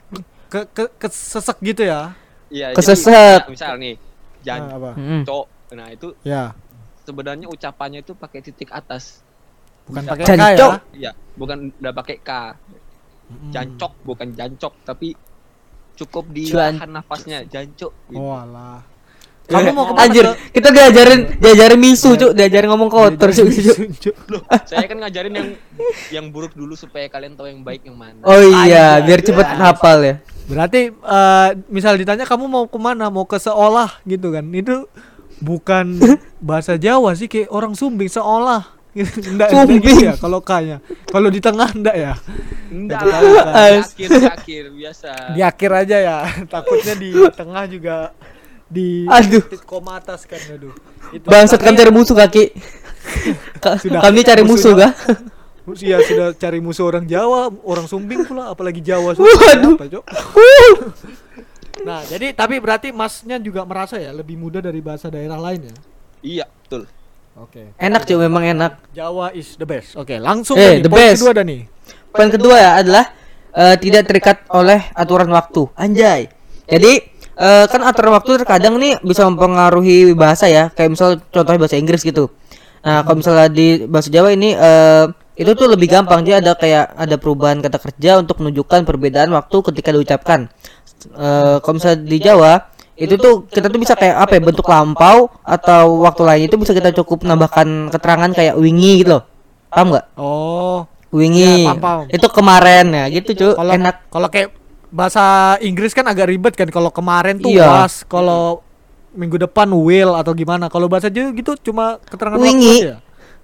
ke, 0.54 0.70
ke 0.70 0.84
kesesek 1.02 1.58
gitu 1.66 1.82
ya. 1.90 2.14
Iya, 2.54 2.78
Kesesek. 2.78 3.42
jadi, 3.42 3.50
ya, 3.50 3.50
misal 3.50 3.74
nih, 3.82 3.96
Nah, 3.98 4.44
jan 4.46 4.62
apa? 4.70 4.92
Mm. 4.94 5.22
cok. 5.26 5.46
Nah, 5.74 5.88
itu 5.90 6.08
Ya, 6.22 6.54
sebenarnya 7.02 7.48
ucapannya 7.50 8.06
itu 8.06 8.14
pakai 8.14 8.46
titik 8.46 8.70
atas. 8.70 9.26
bukan 9.90 10.04
pakai 10.06 10.24
K 10.24 10.30
ya. 10.30 10.36
Jancok. 10.38 10.72
Iya, 10.94 11.12
bukan 11.34 11.58
udah 11.82 11.94
pakai 11.98 12.18
K. 12.22 12.32
Jancok 13.50 13.94
bukan 14.06 14.28
jancok, 14.38 14.74
tapi 14.86 15.18
cukup 15.94 16.26
di 16.30 16.50
Cuan. 16.50 16.78
tahan 16.78 16.90
nafasnya, 16.90 17.46
jancok. 17.46 17.92
Gitu. 18.10 18.18
Oh 18.18 18.34
alah. 18.34 18.82
Kamu 19.44 19.76
mau 19.76 19.84
ke 19.84 19.94
mana? 19.94 20.08
Anjir, 20.08 20.26
kita 20.56 20.72
diajarin 20.72 21.36
diajarin 21.36 21.76
misu, 21.76 22.16
Cuk, 22.16 22.32
diajarin 22.32 22.72
ngomong 22.72 22.88
kotor, 22.88 23.28
Cuk. 23.28 23.52
Cuk. 23.52 23.78
Cuk. 24.00 24.16
Loh, 24.32 24.42
saya 24.64 24.88
kan 24.88 24.98
ngajarin 25.04 25.34
yang 25.36 25.50
yang 26.16 26.26
buruk 26.32 26.56
dulu 26.56 26.80
supaya 26.80 27.12
kalian 27.12 27.36
tahu 27.36 27.52
yang 27.52 27.60
baik 27.60 27.84
yang 27.84 28.00
mana. 28.00 28.24
Oh 28.24 28.40
iya, 28.64 29.04
biar 29.04 29.20
cepet 29.20 29.44
hafal 29.60 30.00
ya. 30.00 30.16
Berarti 30.48 30.96
eh, 30.96 31.50
misal 31.68 32.00
ditanya 32.00 32.24
kamu 32.24 32.48
mau 32.48 32.64
ke 32.72 32.80
mana? 32.80 33.12
Mau 33.12 33.28
ke 33.28 33.36
seolah 33.36 34.00
gitu 34.08 34.32
kan? 34.32 34.48
Itu 34.48 34.88
bukan 35.44 36.00
bahasa 36.40 36.80
Jawa 36.80 37.12
sih 37.12 37.28
kayak 37.28 37.52
orang 37.52 37.76
Sumbing 37.76 38.08
seolah. 38.08 38.64
Enggak, 38.96 39.50
Sumbing. 39.52 39.84
gitu 39.84 40.08
ya 40.08 40.16
kalau 40.16 40.40
kaya. 40.40 40.80
Kalau 41.12 41.28
di 41.28 41.44
tengah 41.44 41.68
enggak 41.74 41.96
ya? 42.00 42.14
Enggak 42.74 43.02
lah, 43.06 43.22
kan. 43.22 43.86
di 43.94 44.04
akhir, 44.04 44.10
di 44.10 44.26
akhir 44.26 44.64
biasa. 44.74 45.10
Di 45.30 45.42
akhir 45.46 45.70
aja 45.78 45.98
ya. 46.00 46.18
Takutnya 46.54 46.94
di 46.98 47.10
tengah 47.40 47.64
juga 47.70 47.96
di 48.66 49.06
Aduh. 49.06 49.46
titik 49.46 49.62
koma 49.64 50.02
atas 50.02 50.26
kan 50.26 50.42
aduh. 50.50 50.74
Itu 51.14 51.30
Bangsat 51.30 51.62
kami 51.62 51.78
cari 51.78 51.92
musuh 51.94 52.18
kaki. 52.18 52.44
Ka- 53.64 53.78
Sudah. 53.78 54.02
kami 54.02 54.26
cari 54.26 54.42
musuh 54.42 54.74
kah? 54.74 54.92
Iya 55.64 56.04
sudah 56.04 56.28
cari 56.34 56.60
musuh 56.60 56.84
orang 56.84 57.06
Jawa, 57.06 57.48
orang 57.64 57.88
Sumbing 57.88 58.26
pula 58.26 58.52
apalagi 58.52 58.82
Jawa 58.82 59.16
Waduh. 59.16 59.80
apa, 59.80 59.86
Cok? 59.88 60.04
Nah, 61.84 62.04
jadi 62.04 62.32
tapi 62.32 62.60
berarti 62.60 62.92
Masnya 62.92 63.40
juga 63.40 63.64
merasa 63.64 63.96
ya 63.96 64.12
lebih 64.12 64.36
mudah 64.36 64.60
dari 64.60 64.80
bahasa 64.80 65.08
daerah 65.08 65.36
lain 65.38 65.68
ya? 65.68 65.76
Iya, 66.22 66.46
betul. 66.64 66.84
Oke. 67.34 67.74
Enak 67.76 68.04
Cuk, 68.04 68.20
memang 68.20 68.44
enak. 68.46 68.78
Jawa 68.92 69.32
is 69.32 69.56
the 69.56 69.64
best. 69.64 69.96
Oke, 69.96 70.16
langsung 70.18 70.56
Eh, 70.56 70.78
nih, 70.78 70.86
the 70.86 70.92
poin 70.92 71.02
best. 71.02 71.18
kedua 71.18 71.32
ada 71.32 71.44
nih. 71.44 71.62
Poin 72.14 72.30
kedua 72.30 72.56
ya 72.62 72.72
adalah 72.80 73.10
eh, 73.58 73.76
tidak 73.82 74.06
terikat 74.06 74.38
oleh 74.54 74.80
aturan 74.94 75.28
waktu. 75.34 75.66
Anjay. 75.74 76.30
Jadi 76.70 76.92
eh, 77.34 77.66
kan 77.66 77.82
aturan 77.82 78.14
waktu 78.14 78.38
terkadang 78.46 78.78
nih 78.78 79.02
bisa 79.02 79.26
mempengaruhi 79.26 80.14
bahasa 80.14 80.46
ya. 80.46 80.70
Kayak 80.70 80.90
misal 80.94 81.10
contohnya 81.34 81.60
bahasa 81.60 81.76
Inggris 81.82 82.06
gitu. 82.06 82.30
Nah, 82.84 83.02
kalau 83.08 83.24
misalnya 83.24 83.48
di 83.50 83.88
bahasa 83.90 84.14
Jawa 84.14 84.30
ini 84.36 84.54
eh, 84.54 85.06
itu 85.34 85.52
tuh 85.58 85.68
lebih 85.74 85.90
gampang. 85.90 86.22
Dia 86.22 86.38
ada 86.38 86.54
kayak 86.54 86.94
ada 86.94 87.16
perubahan 87.18 87.60
kata 87.66 87.82
kerja 87.82 88.22
untuk 88.22 88.38
menunjukkan 88.46 88.86
perbedaan 88.86 89.34
waktu 89.34 89.58
ketika 89.74 89.90
diucapkan. 89.90 90.54
Eh, 91.18 91.58
kalau 91.60 91.74
misalnya 91.82 92.00
di 92.06 92.18
Jawa 92.22 92.54
itu 92.94 93.18
tuh 93.18 93.50
kita 93.50 93.74
tuh 93.74 93.82
bisa 93.82 93.98
kayak 93.98 94.22
apa 94.22 94.38
ya 94.38 94.42
bentuk 94.46 94.70
lampau 94.70 95.26
atau 95.42 96.06
waktu 96.06 96.22
lain 96.22 96.42
itu 96.46 96.56
bisa 96.62 96.78
kita 96.78 96.94
cukup 96.94 97.26
nambahkan 97.26 97.90
keterangan 97.90 98.30
kayak 98.38 98.54
wingi 98.54 99.02
gitu 99.02 99.18
loh. 99.18 99.24
Paham 99.74 99.98
nggak? 99.98 100.06
Oh, 100.22 100.86
Wingi. 101.14 101.64
Ya. 101.64 101.78
Itu 102.10 102.28
kemarin 102.28 102.90
ya, 102.90 103.06
gitu, 103.08 103.54
kalau 103.54 103.72
Enak. 103.72 104.10
kalau 104.10 104.28
kayak 104.28 104.50
bahasa 104.90 105.24
Inggris 105.60 105.94
kan 105.94 106.06
agak 106.06 106.26
ribet 106.28 106.54
kan 106.54 106.66
kalau 106.68 106.90
kemarin 106.90 107.38
tuh 107.38 107.50
Iya. 107.50 107.70
was, 107.70 108.02
kalau 108.04 108.66
minggu 109.14 109.38
depan 109.38 109.70
will 109.70 110.14
atau 110.14 110.34
gimana. 110.34 110.68
Kalau 110.68 110.90
bahasa 110.90 111.08
Jawa 111.08 111.30
gitu 111.32 111.54
cuma 111.64 112.02
keterangan 112.04 112.36
waktu 112.36 112.50
Wingi. 112.50 112.78
aja. 112.82 112.96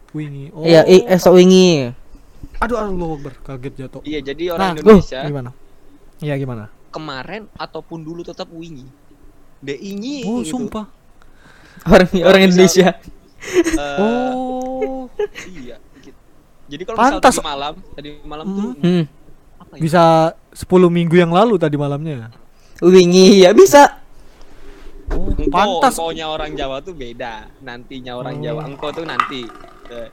Wingi. 0.09 0.45
Oh. 0.49 0.65
Iya, 0.65 0.81
esok 1.07 1.37
wingi. 1.37 1.93
Aduh, 2.57 2.75
Allah 2.75 3.07
Akbar, 3.13 3.33
kaget 3.39 3.73
jatuh. 3.77 4.01
Iya, 4.01 4.19
jadi 4.19 4.43
Nah, 4.49 4.53
orang 4.53 4.67
uh, 4.67 4.79
Indonesia 4.81 5.19
Gimana? 5.23 5.49
Iya 6.19 6.35
gimana? 6.35 6.65
kemarin 6.89 7.45
ataupun 7.53 8.01
dulu 8.01 8.25
tetap 8.25 8.49
wingi. 8.49 8.89
De 9.61 9.77
ingi 9.77 10.25
Oh, 10.25 10.41
gitu. 10.41 10.57
sumpah. 10.57 10.89
Orang 11.85 12.09
orang 12.19 12.41
misal- 12.41 12.49
Indonesia. 12.49 12.87
Eh, 13.39 13.97
Oh. 14.01 15.05
Iya. 15.47 15.77
Jadi 16.69 16.83
kalau 16.85 16.97
Pantas. 16.97 17.33
misal 17.33 17.33
tadi 17.35 17.49
malam, 17.49 17.73
tadi 17.91 18.09
malam 18.23 18.45
tuh 18.47 18.69
Mhm. 18.71 18.79
Hmm. 18.79 19.03
apa 19.59 19.73
ya? 19.73 19.81
Bisa 19.81 20.03
10 20.51 20.69
minggu 20.87 21.15
yang 21.15 21.29
lalu 21.29 21.57
tadi 21.57 21.75
malamnya. 21.75 22.29
Wingi 22.79 23.43
ya 23.43 23.51
bisa. 23.51 23.99
Oh, 25.09 25.25
Engkau, 25.27 25.49
pantas. 25.49 25.97
engkaunya 25.97 26.25
orang 26.25 26.53
Jawa 26.53 26.77
tuh 26.79 26.93
beda. 26.93 27.49
Nantinya 27.59 28.13
orang 28.13 28.37
Oh. 28.37 28.43
Jawa, 28.45 28.61
engkau 28.63 28.89
tuh 28.89 29.03
nanti. 29.03 29.41
Eh, 29.89 30.09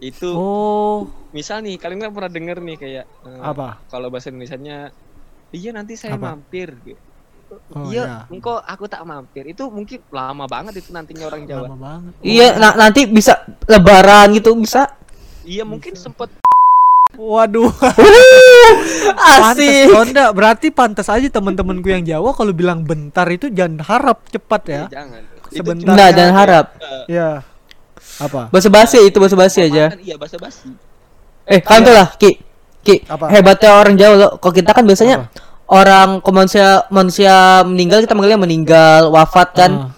itu 0.00 0.30
Oh, 0.30 1.04
misal 1.30 1.60
nih, 1.60 1.76
kalian 1.76 2.00
kan 2.00 2.10
pernah 2.10 2.32
denger 2.32 2.58
nih 2.58 2.76
kayak 2.76 3.04
eh, 3.22 3.40
apa? 3.44 3.84
kalau 3.86 4.08
bahasa 4.08 4.32
Indonesianya 4.32 4.88
iya 5.50 5.70
nanti 5.70 5.94
saya 5.94 6.16
Apa? 6.16 6.32
mampir 6.32 6.72
gitu. 6.82 7.00
Oh, 7.70 7.88
iya, 7.88 8.04
ya. 8.04 8.16
engkau 8.28 8.56
aku 8.58 8.84
tak 8.84 9.00
mampir. 9.02 9.44
Itu 9.46 9.68
mungkin 9.68 10.00
lama 10.08 10.44
banget 10.44 10.80
itu 10.80 10.92
nantinya 10.92 11.24
orang 11.26 11.44
Jawa. 11.44 11.64
Lama 11.66 11.78
banget. 11.78 12.12
Iya, 12.20 12.46
na- 12.56 12.76
nanti 12.78 13.04
bisa 13.04 13.36
lebaran 13.64 14.32
gitu 14.32 14.52
bisa. 14.54 14.96
Iya, 15.48 15.64
mungkin 15.64 15.96
sempet 15.96 16.28
Waduh. 17.16 17.72
Pantes 19.16 19.56
Asik. 19.56 19.88
Honda 19.96 20.28
berarti 20.36 20.68
pantas 20.68 21.08
aja 21.08 21.24
teman-temanku 21.24 21.88
yang 21.88 22.04
Jawa 22.04 22.36
kalau 22.36 22.52
bilang 22.52 22.84
bentar 22.84 23.24
itu 23.32 23.48
jangan 23.48 23.80
harap 23.80 24.28
cepat 24.28 24.62
ya. 24.68 24.82
Eh, 24.84 24.88
jangan 24.92 25.20
Sebentar. 25.48 25.88
Enggak, 25.88 26.10
jangan 26.12 26.34
harap. 26.36 26.66
Ya. 27.08 27.28
Apa? 28.20 28.52
Bahasa 28.52 28.68
basi 28.68 29.00
itu 29.00 29.16
bahasa 29.16 29.40
basi 29.40 29.64
aja. 29.64 29.96
iya 30.04 30.20
bahasa 30.20 30.36
basi 30.36 30.68
Eh, 31.48 31.64
kan 31.64 31.80
tuh 31.80 31.96
lah, 31.96 32.12
Ki. 32.20 32.44
Ki, 32.84 33.08
Apa? 33.08 33.32
hebatnya 33.32 33.72
orang 33.72 33.96
Jawa 33.96 34.14
loh. 34.20 34.30
Kalau 34.36 34.52
kita 34.52 34.70
kan 34.76 34.84
biasanya 34.84 35.32
orang 35.64 36.20
kalau 36.20 36.44
manusia 36.44 36.84
manusia 36.92 37.64
meninggal 37.64 38.04
kita 38.04 38.12
manggilnya 38.12 38.36
meninggal, 38.36 39.08
wafat 39.08 39.48
kan. 39.56 39.72
Ah. 39.72 39.90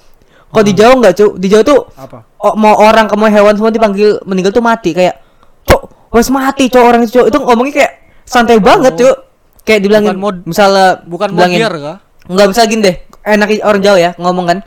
Kalau 0.54 0.64
di 0.64 0.74
Jawa 0.78 0.94
enggak, 0.94 1.14
Cuk. 1.18 1.32
Di 1.42 1.46
Jawa 1.50 1.62
tuh 1.66 1.80
Apa? 1.98 2.22
oh, 2.38 2.54
mau 2.54 2.78
orang 2.78 3.10
ke 3.10 3.14
mau 3.18 3.26
hewan 3.26 3.54
semua 3.58 3.74
dipanggil 3.74 4.22
meninggal 4.24 4.54
tuh 4.54 4.62
mati 4.62 4.94
kayak 4.94 5.19
cok 5.66 5.82
wes 6.12 6.28
mati 6.28 6.66
cok 6.66 6.84
orang 6.84 7.00
itu 7.04 7.20
cok. 7.20 7.26
Itu 7.28 7.38
ngomongnya 7.40 7.72
kayak 7.76 7.92
santai 8.24 8.58
banget 8.60 8.94
cok. 8.96 9.16
Kayak 9.60 9.80
dibilangin 9.84 10.16
Oh. 10.16 10.16
Bukan 10.16 10.22
mod- 10.22 10.44
misalnya 10.48 10.86
Bukan 11.04 11.28
bilangin, 11.36 11.58
modiar 11.60 11.74
kah? 11.76 11.98
nggak 12.30 12.48
bisa 12.52 12.62
gini 12.64 12.82
deh 12.86 12.96
enak 13.20 13.48
orang 13.64 13.82
Jawa 13.82 13.98
ya 13.98 14.10
ngomong 14.16 14.44
kan. 14.48 14.58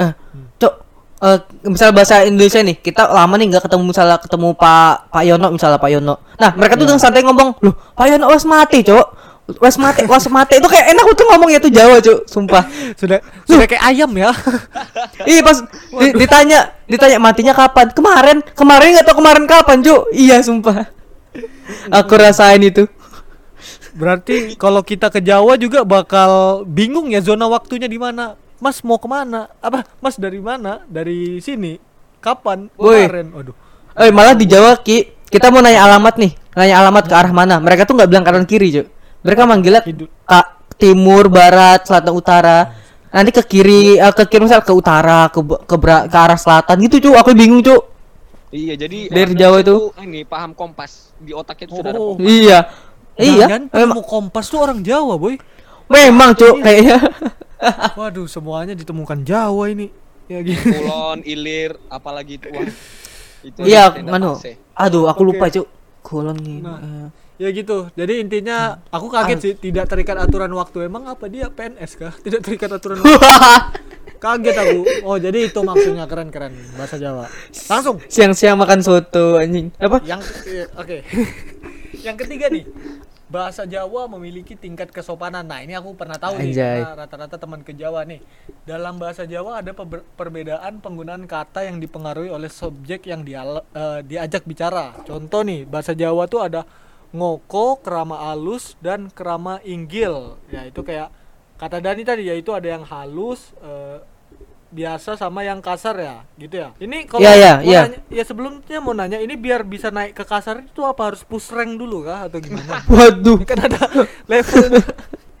Eh 0.00 0.10
cok 0.58 0.74
eh 1.24 1.38
misal 1.68 1.92
bahasa 1.92 2.24
Indonesia 2.24 2.60
nih 2.60 2.76
kita 2.76 3.08
lama 3.08 3.34
nih 3.36 3.46
nggak 3.52 3.64
ketemu 3.64 3.82
misalnya 3.92 4.16
ketemu 4.20 4.52
Pak 4.56 5.08
Pak 5.08 5.22
Yono 5.24 5.46
misalnya 5.52 5.78
Pak 5.78 5.90
Yono. 5.92 6.14
Nah 6.36 6.50
mereka 6.56 6.76
tuh 6.76 6.84
dengan 6.84 7.00
santai 7.00 7.24
ngomong 7.24 7.60
loh 7.62 7.74
Pak 7.94 8.06
Yono 8.10 8.28
wes 8.28 8.44
mati 8.44 8.80
cok 8.80 9.06
wes 9.44 9.76
mati 9.76 10.08
wes 10.08 10.24
mati 10.32 10.56
itu 10.56 10.68
kayak 10.68 10.96
enak 10.96 11.04
tuh 11.12 11.26
ngomongnya 11.28 11.60
tuh 11.60 11.68
Jawa 11.68 12.00
cok 12.00 12.24
sumpah 12.24 12.64
Sudah 12.96 13.20
sudah 13.44 13.66
kayak 13.68 13.84
ayam 13.84 14.08
ya. 14.16 14.32
Iya 15.30 15.40
pas 15.44 15.60
di- 16.00 16.14
ditanya 16.16 16.72
ditanya 16.88 17.18
matinya 17.20 17.52
kapan? 17.56 17.92
Kemarin, 17.92 18.38
kemarin 18.56 18.88
nggak 18.96 19.06
tahu 19.08 19.16
kemarin 19.20 19.44
kapan, 19.48 19.78
Cuk. 19.80 20.02
Iya, 20.12 20.40
sumpah. 20.44 20.88
Aku 21.88 22.12
rasain 22.16 22.60
itu. 22.60 22.84
Berarti 23.94 24.58
kalau 24.58 24.82
kita 24.82 25.08
ke 25.08 25.22
Jawa 25.22 25.54
juga 25.54 25.86
bakal 25.86 26.62
bingung 26.66 27.08
ya 27.14 27.22
zona 27.22 27.46
waktunya 27.46 27.86
di 27.86 27.96
mana. 27.96 28.36
Mas 28.60 28.80
mau 28.80 28.96
ke 28.96 29.08
mana? 29.08 29.48
Apa? 29.60 29.84
Mas 30.00 30.16
dari 30.16 30.40
mana? 30.40 30.82
Dari 30.88 31.38
sini. 31.40 31.78
Kapan? 32.20 32.68
Woi. 32.80 33.06
Kemarin. 33.06 33.26
Waduh. 33.32 33.54
Eh, 33.94 34.10
malah 34.10 34.34
di 34.34 34.48
Jawa, 34.48 34.74
Ki, 34.82 35.14
kita 35.30 35.52
mau 35.54 35.62
nanya 35.62 35.86
alamat 35.86 36.18
nih. 36.18 36.32
Nanya 36.58 36.74
alamat 36.82 37.04
ke 37.06 37.14
arah 37.14 37.32
mana? 37.32 37.62
Mereka 37.62 37.86
tuh 37.86 37.94
nggak 37.94 38.10
bilang 38.10 38.24
kanan 38.26 38.44
kiri, 38.48 38.68
Cuk. 38.74 38.86
Mereka 39.24 39.42
manggilnya 39.42 39.80
Hidup. 39.80 40.06
ke 40.06 40.40
timur, 40.76 41.26
barat, 41.26 41.82
selatan, 41.82 42.12
utara. 42.12 42.58
Nanti 43.08 43.30
ke 43.30 43.42
kiri, 43.42 43.96
eh, 43.96 44.12
ke 44.12 44.26
kiri 44.26 44.44
misal 44.44 44.60
ke 44.60 44.70
utara, 44.70 45.30
ke 45.30 45.38
ke, 45.40 45.74
bera- 45.74 46.04
ke 46.04 46.16
arah 46.16 46.36
selatan 46.36 46.76
gitu, 46.82 47.08
Cuk. 47.08 47.14
Aku 47.16 47.32
bingung, 47.32 47.62
Cuk. 47.62 47.90
iya 48.50 48.74
jadi 48.74 49.08
Dari 49.08 49.34
Jawa 49.34 49.58
itu. 49.58 49.66
tuh 49.66 49.82
ini 49.98 50.22
paham 50.22 50.52
kompas 50.52 51.10
di 51.16 51.30
otaknya 51.30 51.64
itu 51.64 51.74
sudah 51.74 51.90
ada 51.90 51.98
Oh. 51.98 52.14
kompas. 52.14 52.26
Iya. 52.26 52.58
Iya, 53.14 53.46
Jangan 53.46 53.62
memang, 53.70 53.94
mau 53.94 54.04
kompas 54.04 54.46
tuh 54.46 54.60
orang 54.60 54.82
Jawa, 54.82 55.14
boy. 55.14 55.38
memang, 55.86 56.34
Cuk, 56.34 56.60
kayaknya. 56.60 56.98
Waduh, 57.98 58.26
semuanya 58.26 58.74
ditemukan 58.74 59.22
Jawa 59.22 59.70
ini. 59.70 59.88
Ya 60.24 60.40
gitu. 60.40 60.64
kulon 60.64 61.20
ilir 61.22 61.76
apalagi 61.86 62.40
itu 62.40 62.48
wah 62.48 62.64
itu 63.48 63.60
Iya, 63.60 63.92
fase. 63.92 64.56
Aduh, 64.74 65.04
aku 65.06 65.22
lupa, 65.22 65.46
Oke. 65.46 65.54
Cuk. 65.54 65.66
Kulon 66.00 66.36
nih. 66.36 66.58
Nah. 66.60 66.78
eh. 66.78 67.06
Ya 67.34 67.50
gitu. 67.50 67.90
Jadi 67.98 68.22
intinya 68.22 68.78
aku 68.94 69.10
kaget 69.10 69.38
sih 69.42 69.52
tidak 69.58 69.90
terikat 69.90 70.14
aturan 70.14 70.54
waktu. 70.54 70.86
Emang 70.86 71.10
apa 71.10 71.26
dia 71.26 71.50
PNS 71.50 71.98
kah? 71.98 72.14
Tidak 72.24 72.40
terikat 72.40 72.70
aturan 72.70 73.02
waktu. 73.02 73.18
Kaget 74.22 74.56
aku. 74.56 74.80
Oh, 75.04 75.18
jadi 75.20 75.50
itu 75.52 75.60
maksudnya 75.60 76.06
keren-keren 76.06 76.54
bahasa 76.78 76.96
Jawa. 76.96 77.28
Langsung 77.68 78.00
Siang-siang 78.06 78.56
makan 78.56 78.80
soto 78.80 79.36
anjing. 79.36 79.68
Apa? 79.76 80.00
yang 80.06 80.22
eh, 80.48 80.64
oke. 80.78 80.96
yang 82.06 82.16
ketiga 82.16 82.48
nih. 82.48 82.64
Bahasa 83.28 83.66
Jawa 83.66 84.06
memiliki 84.06 84.54
tingkat 84.54 84.94
kesopanan. 84.94 85.42
Nah, 85.42 85.58
ini 85.58 85.74
aku 85.74 85.98
pernah 85.98 86.14
tahu 86.14 86.38
nih 86.38 86.54
Anjay. 86.54 86.80
karena 86.86 86.92
rata-rata 87.02 87.36
teman 87.36 87.60
ke 87.66 87.74
Jawa 87.74 88.06
nih. 88.06 88.22
Dalam 88.62 88.96
bahasa 88.96 89.26
Jawa 89.26 89.58
ada 89.58 89.74
perbedaan 90.14 90.78
penggunaan 90.78 91.26
kata 91.26 91.66
yang 91.66 91.82
dipengaruhi 91.82 92.30
oleh 92.30 92.46
subjek 92.46 93.10
yang 93.10 93.26
diala- 93.26 93.66
eh, 93.74 94.00
diajak 94.06 94.46
bicara. 94.46 94.94
Contoh 95.02 95.42
nih, 95.42 95.66
bahasa 95.66 95.92
Jawa 95.98 96.30
tuh 96.30 96.46
ada 96.46 96.62
ngoko, 97.14 97.78
kerama 97.78 98.18
alus 98.26 98.74
dan 98.82 99.06
kerama 99.08 99.62
inggil. 99.62 100.34
Ya, 100.50 100.66
itu 100.66 100.82
kayak 100.82 101.14
kata 101.54 101.78
Dani 101.78 102.02
tadi 102.02 102.26
yaitu 102.26 102.50
ada 102.50 102.66
yang 102.66 102.82
halus 102.82 103.54
eh, 103.62 104.02
biasa 104.68 105.14
sama 105.14 105.46
yang 105.46 105.62
kasar 105.62 105.94
ya, 105.94 106.26
gitu 106.34 106.58
ya. 106.58 106.74
Ini 106.76 107.06
kalau 107.06 107.22
mau 107.22 107.30
iya. 107.30 107.62
nanya- 107.62 108.02
ya 108.10 108.24
sebelumnya 108.26 108.78
mau 108.82 108.90
nanya 108.90 109.22
ini 109.22 109.38
biar 109.38 109.62
bisa 109.62 109.88
naik 109.88 110.12
ke 110.12 110.26
kasar 110.26 110.66
itu 110.66 110.82
apa 110.82 111.14
harus 111.14 111.22
push 111.22 111.54
rank 111.54 111.78
dulu 111.78 112.02
kah 112.02 112.26
atau 112.26 112.42
gimana? 112.42 112.82
Waduh. 112.90 113.38
Ini 113.38 113.46
kan 113.46 113.60
ada 113.62 113.80
level. 114.26 114.62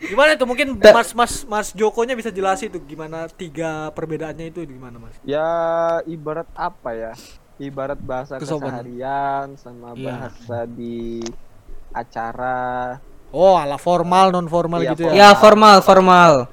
Gimana 0.04 0.36
itu 0.36 0.44
mungkin 0.44 0.76
Ta- 0.76 0.92
Mas 0.92 1.16
Mas 1.16 1.34
Mas 1.48 1.68
Jokonya 1.72 2.12
bisa 2.12 2.28
jelasin 2.28 2.68
tuh 2.68 2.84
gimana 2.84 3.24
tiga 3.24 3.88
perbedaannya 3.90 4.52
itu 4.52 4.60
gimana 4.68 5.00
Mas? 5.00 5.16
ya 5.24 5.48
ibarat 6.04 6.44
apa 6.52 6.92
ya 6.92 7.12
ibarat 7.56 7.96
bahasa 7.96 8.36
Kesopanan. 8.36 8.84
keseharian 8.84 9.46
sama 9.56 9.96
Iya. 9.96 10.04
bahasa 10.04 10.68
di 10.68 11.24
acara 11.94 12.98
Oh, 13.30 13.54
ala 13.54 13.74
formal 13.76 14.30
non 14.30 14.46
formal 14.46 14.78
Iya, 14.78 14.90
gitu 14.94 15.02
ya. 15.06 15.12
Ya 15.12 15.28
formal, 15.34 15.78
formal. 15.80 16.46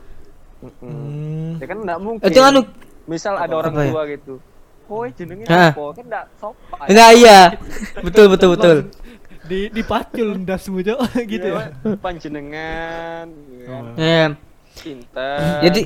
Hmm. 0.61 1.57
ya 1.57 1.65
kan 1.65 1.77
enggak 1.81 1.97
mungkin 1.97 2.25
Itu 2.25 2.39
anu 2.39 2.61
misal 3.05 3.33
ada 3.33 3.53
orang 3.55 3.73
Apa 3.73 3.81
ya? 3.81 3.91
tua 3.93 4.03
gitu 4.07 4.33
Kowe 4.85 5.07
jenenge 5.09 5.45
Hah. 5.45 5.71
apa? 5.71 5.83
Kan 5.93 6.05
enggak 6.05 6.25
sopan. 6.35 6.85
Enggak 6.85 7.09
iya. 7.15 7.39
Betul 8.01 8.25
betul 8.27 8.49
betul. 8.53 8.77
Di 9.41 9.69
dipacul 9.69 10.37
ndas 10.37 10.67
mujo 10.67 10.95
gitu 11.31 11.47
ya. 11.47 11.71
Iya, 11.71 11.97
Panjenengan, 11.97 13.25
gitu 13.31 13.63
kan. 13.65 13.83
Ya. 13.95 14.23
pinter. 14.71 15.37
Jadi 15.63 15.81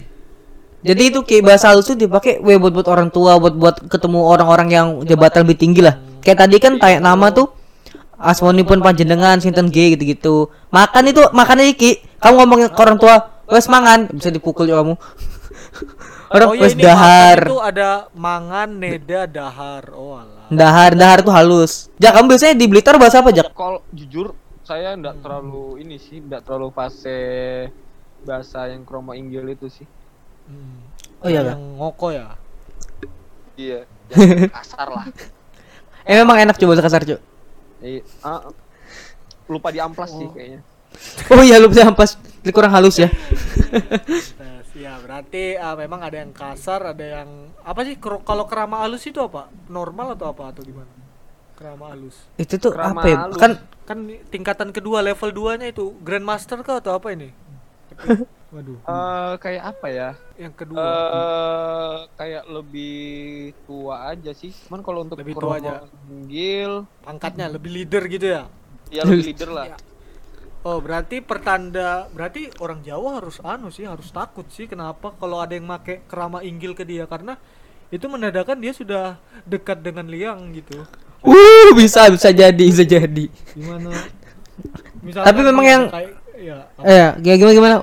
jadi 0.80 1.04
itu 1.10 1.20
kayak 1.22 1.44
bahasa 1.44 1.70
halus 1.70 1.86
tuh 1.86 1.98
dipakai 1.98 2.38
we 2.40 2.56
buat 2.56 2.70
buat 2.72 2.88
orang 2.88 3.10
tua, 3.10 3.38
buat 3.38 3.54
buat 3.54 3.76
ketemu 3.86 4.20
orang-orang 4.22 4.68
yang 4.70 4.88
jabatan 5.02 5.44
lebih 5.44 5.58
tinggi 5.58 5.82
lah. 5.82 5.98
Kayak 6.22 6.46
tadi 6.46 6.58
kan 6.58 6.74
kayak 6.78 7.00
nama 7.00 7.30
tuh 7.30 7.50
Asmoni 8.16 8.64
pun 8.64 8.80
panjenengan 8.80 9.44
sinten 9.44 9.68
G 9.68 9.96
gitu-gitu. 9.96 10.48
Makan 10.72 11.04
itu 11.12 11.22
makan 11.36 11.68
iki. 11.68 12.00
Kamu 12.24 12.44
ngomongin 12.44 12.72
ke 12.72 12.80
orang 12.80 12.98
tua, 12.98 13.44
wes 13.52 13.68
mangan, 13.68 14.08
bisa 14.10 14.32
dipukul 14.32 14.66
ya 14.66 14.80
kamu. 14.80 14.96
orang 16.36 16.48
oh 16.50 16.56
iya 16.56 16.64
wes 16.64 16.74
dahar. 16.74 17.40
itu 17.44 17.60
ada 17.60 17.90
mangan, 18.16 18.70
neda, 18.72 19.28
dahar. 19.28 19.84
Oh 19.92 20.16
alah. 20.16 20.48
Dahar, 20.48 20.92
dahar 20.96 21.20
tuh 21.22 21.34
halus. 21.36 21.92
Jak, 22.00 22.16
kamu 22.16 22.26
biasanya 22.34 22.56
di 22.56 22.66
Blitar 22.72 22.96
bahasa 22.96 23.20
apa, 23.20 23.36
Jak? 23.36 23.52
Kalau 23.52 23.84
jujur 23.92 24.34
saya 24.66 24.96
enggak 24.96 25.20
terlalu 25.22 25.84
ini 25.84 26.00
sih, 26.00 26.24
enggak 26.24 26.48
terlalu 26.48 26.72
fase 26.72 27.20
bahasa 28.26 28.72
yang 28.72 28.88
kromo 28.88 29.14
inggil 29.14 29.46
itu 29.52 29.70
sih. 29.70 29.86
Hmm. 30.50 30.82
Oh 31.22 31.30
iya, 31.30 31.44
yang 31.44 31.78
ngoko 31.78 32.16
ya. 32.16 32.34
Iya, 33.56 33.86
kasar 34.56 34.88
lah. 34.90 35.06
Eh 36.06 36.16
memang 36.18 36.38
enak 36.42 36.56
coba 36.58 36.74
bahasa 36.74 36.86
kasar, 36.86 37.02
Cuk. 37.04 37.35
Eh, 37.86 38.02
ah, 38.26 38.50
lupa 39.46 39.70
di 39.70 39.78
amplas 39.78 40.10
sih 40.10 40.30
kayaknya. 40.34 40.62
Oh 41.28 41.44
iya, 41.44 41.60
lu 41.60 41.68
bisa 41.68 41.92
pas 41.92 42.16
kurang 42.56 42.72
halus 42.72 42.96
ya. 42.98 43.12
Ya 44.76 45.00
berarti 45.00 45.56
ah, 45.56 45.72
memang 45.80 46.04
ada 46.04 46.20
yang 46.20 46.36
kasar, 46.36 46.84
ada 46.92 47.24
yang 47.24 47.48
apa 47.64 47.80
sih? 47.88 47.96
Kalau 48.00 48.44
kerama 48.44 48.84
halus 48.84 49.08
itu 49.08 49.24
apa? 49.24 49.48
Normal 49.72 50.20
atau 50.20 50.36
apa 50.36 50.52
atau 50.52 50.68
gimana? 50.68 50.92
Kerama 51.56 51.96
halus. 51.96 52.28
Itu 52.36 52.60
tuh 52.60 52.76
Kerama 52.76 53.00
apa 53.00 53.08
ya? 53.08 53.18
halus. 53.24 53.40
Kan 53.40 53.52
Kan 53.86 54.10
tingkatan 54.34 54.74
kedua 54.74 55.06
level 55.06 55.30
2-nya 55.30 55.70
itu 55.70 55.94
Grandmaster 56.02 56.58
kah 56.66 56.82
atau 56.82 56.98
apa 56.98 57.14
ini? 57.14 57.30
Waduh. 58.56 58.80
Eh, 58.80 59.34
kayak 59.38 59.64
apa 59.68 59.88
ya? 59.90 60.10
Yang 60.40 60.54
kedua. 60.56 60.80
Eh, 60.80 61.96
kayak 62.16 62.44
lebih 62.48 62.96
tua 63.66 64.08
aja 64.08 64.32
sih. 64.32 64.56
Cuman 64.66 64.80
kalau 64.80 65.04
untuk 65.04 65.20
Lebih 65.20 65.36
tua 65.36 65.60
aja. 65.60 65.84
inggil, 66.08 66.88
pangkatnya 67.04 67.52
lebih 67.52 67.68
leader 67.74 68.04
gitu 68.08 68.28
ya. 68.32 68.44
ya 68.88 69.04
lebih 69.04 69.28
leader 69.30 69.50
lah. 69.52 69.66
Ya. 69.70 69.78
Oh, 70.64 70.80
berarti 70.80 71.20
pertanda 71.20 72.08
berarti 72.10 72.50
orang 72.58 72.82
Jawa 72.82 73.20
harus 73.20 73.38
anu 73.44 73.70
sih, 73.70 73.84
harus 73.84 74.10
takut 74.10 74.48
sih 74.48 74.66
kenapa 74.66 75.14
kalau 75.14 75.38
ada 75.38 75.54
yang 75.54 75.68
make 75.68 76.02
kerama 76.06 76.42
inggil 76.42 76.74
ke 76.74 76.82
dia 76.82 77.06
karena 77.06 77.38
itu 77.92 78.08
menandakan 78.08 78.58
dia 78.58 78.72
sudah 78.72 79.20
dekat 79.46 79.78
dengan 79.80 80.08
liang 80.08 80.42
gitu. 80.52 80.80
uh 81.22 81.70
bisa 81.76 82.08
bisa 82.08 82.32
jadi 82.32 82.64
bisa 82.66 82.82
jadi. 82.82 83.26
Gimana? 83.52 83.94
Misalkan 85.06 85.28
Tapi 85.28 85.40
memang 85.44 85.66
yang- 85.68 85.86
kai- 85.88 86.18
ya, 86.40 86.66
apa- 86.72 86.82
Eh, 86.84 87.10
ya 87.22 87.34
gimana 87.36 87.54
gimana? 87.54 87.76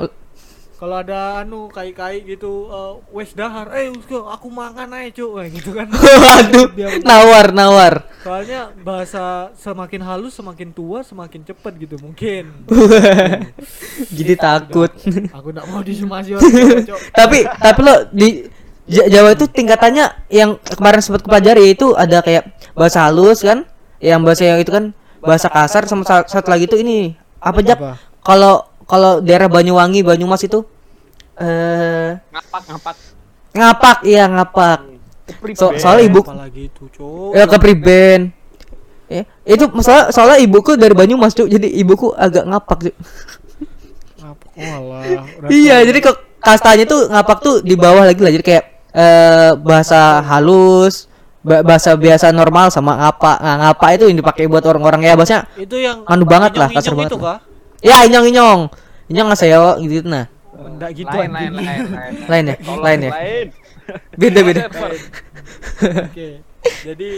Kalau 0.83 0.99
ada 0.99 1.47
anu 1.47 1.71
kai-kai 1.71 2.27
gitu 2.27 2.67
eh, 2.67 2.93
wes 3.15 3.39
dahar, 3.39 3.71
eh 3.71 3.87
Usko, 3.87 4.27
aku 4.27 4.51
makan 4.51 4.91
aja 4.91 5.23
cuk 5.23 5.39
gitu 5.55 5.79
kan. 5.79 5.87
Waduh, 6.27 6.75
nawar 7.07 7.55
nawar. 7.55 7.95
Soalnya 8.27 8.75
bahasa 8.83 9.55
semakin 9.55 10.03
halus 10.03 10.35
semakin 10.35 10.75
tua 10.75 11.07
semakin 11.07 11.47
cepet 11.47 11.87
gitu 11.87 12.03
mungkin. 12.03 12.67
Jadi 14.19 14.35
takut. 14.35 14.91
Aku 15.31 15.55
enggak 15.55 15.67
mau 15.71 15.87
disumasi 15.87 16.35
orang 16.35 16.51
tapi 17.15 17.47
tapi 17.47 17.81
lo 17.87 17.95
di 18.11 18.51
Ja- 18.91 19.07
Jawa 19.07 19.39
itu 19.39 19.47
tingkatannya 19.47 20.27
yang 20.35 20.59
kemarin 20.59 20.99
sempat 20.99 21.23
kupelajari 21.23 21.79
itu 21.79 21.95
ada 21.95 22.19
kayak 22.19 22.51
bahasa 22.75 23.07
halus 23.07 23.39
kan, 23.47 23.63
yang 24.03 24.19
bahasa 24.27 24.51
yang 24.51 24.59
itu 24.59 24.75
kan 24.75 24.91
bahasa 25.23 25.47
kasar 25.47 25.87
sama 25.87 26.03
sa- 26.03 26.27
satu 26.27 26.51
lagi 26.51 26.67
tuh 26.67 26.83
ini 26.83 27.15
apa 27.39 27.63
jak 27.63 27.79
Apa? 27.79 27.95
kalau 28.27 28.67
kalau 28.91 29.23
daerah 29.23 29.47
Banyuwangi 29.47 30.03
Banyumas 30.03 30.43
itu 30.43 30.67
eh 31.35 32.11
Ngapak 32.29 32.63
ngapak. 32.67 32.95
ngapak 33.53 33.97
iya 34.03 34.25
ngapak 34.27 34.79
so, 35.53 35.73
soalnya 35.77 36.05
ibu 36.07 36.21
Apalagi 36.21 36.63
itu, 36.67 36.85
Cuk. 36.91 37.33
ya 37.33 37.45
ke 37.45 37.57
priben 37.57 38.21
ya, 39.07 39.23
itu 39.45 39.65
masalah 39.69 40.09
soalnya 40.09 40.39
ibuku 40.39 40.73
dari 40.75 40.93
Banyumas 40.93 41.33
tuh 41.33 41.45
jadi 41.45 41.69
ibuku 41.69 42.13
agak 42.13 42.45
ngapak 42.45 42.79
Cuk. 42.83 42.97
Apa? 44.19 44.45
Oh, 44.53 44.73
alah. 44.93 45.25
iya 45.49 45.81
jadi 45.83 45.99
ke 45.99 46.13
kastanya 46.39 46.85
tuh 46.85 47.07
ngapak 47.07 47.39
tuh 47.39 47.55
di 47.61 47.75
bawah 47.75 48.03
lagi 48.03 48.19
lah 48.19 48.31
jadi 48.31 48.45
kayak 48.45 48.65
eh 48.93 49.51
bahasa 49.59 50.21
halus 50.23 51.09
ba- 51.41 51.61
bahasa 51.61 51.93
biasa 51.95 52.29
normal 52.31 52.69
sama 52.69 52.93
ngapa 52.95 53.33
nah, 53.37 53.57
ngapa 53.63 53.87
itu 53.93 54.05
yang 54.07 54.17
dipakai 54.17 54.45
buat 54.47 54.63
orang-orang 54.63 55.01
ya 55.03 55.15
bahasanya 55.15 55.49
Itu 55.55 55.77
yang 55.77 56.05
Anu 56.05 56.25
banget 56.25 56.55
lah, 56.55 56.69
kasar 56.69 56.93
banget 56.93 57.13
itu 57.13 57.19
lah. 57.19 57.37
kah? 57.37 57.39
ya 57.81 58.05
inyong 58.05 58.27
inyong 58.29 58.61
inyong 59.09 59.27
nggak 59.27 59.39
saya 59.39 59.59
gitu 59.77 60.07
nah 60.07 60.29
Enggak 60.65 60.91
gitu 60.95 61.11
lain, 61.11 61.31
lain, 61.31 61.53
lain, 61.53 61.83
lain. 61.89 62.15
lain 62.31 62.45
ya 62.45 62.57
Tolong, 62.59 62.81
lain 62.81 62.99
ya 63.01 63.11
Lain. 63.13 63.47
beda 64.15 64.41
beda. 64.43 64.61
Oke. 66.05 66.29
Jadi 66.83 67.09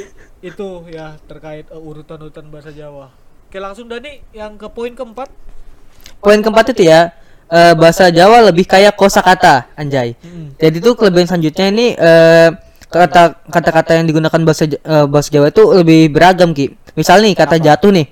itu 0.41 0.67
ya 0.89 1.07
terkait 1.23 1.69
uh, 1.69 1.79
urutan-urutan 1.79 2.49
bahasa 2.49 2.71
Jawa. 2.71 3.13
Oke, 3.45 3.59
langsung 3.59 3.87
Dani 3.87 4.25
yang 4.31 4.55
ke 4.55 4.67
poin 4.67 4.93
keempat. 4.93 5.29
poin 6.19 6.41
keempat 6.41 6.73
itu 6.73 6.85
ya 6.85 7.13
eh, 7.47 7.73
bahasa 7.75 8.09
Jawa 8.09 8.41
lebih 8.45 8.65
kayak 8.65 8.93
kosakata 8.95 9.69
anjay 9.75 10.17
Mm. 10.17 10.57
jadi 10.57 10.77
tuh 10.81 10.97
kelebihan 10.97 11.27
selanjutnya 11.27 11.67
ini 11.69 11.87
eh, 11.93 12.49
kata 12.87 13.45
kata-kata 13.45 13.93
yang 13.95 14.07
digunakan 14.07 14.41
bahasa 14.41 14.65
eh, 14.65 14.79
bahasa 15.05 15.29
Jawa 15.29 15.49
itu 15.49 15.61
lebih 15.75 16.09
beragam 16.11 16.51
ki 16.51 16.73
misal 16.95 17.21
nih 17.21 17.33
kata 17.35 17.57
jatuh 17.59 17.93
nih 17.93 18.09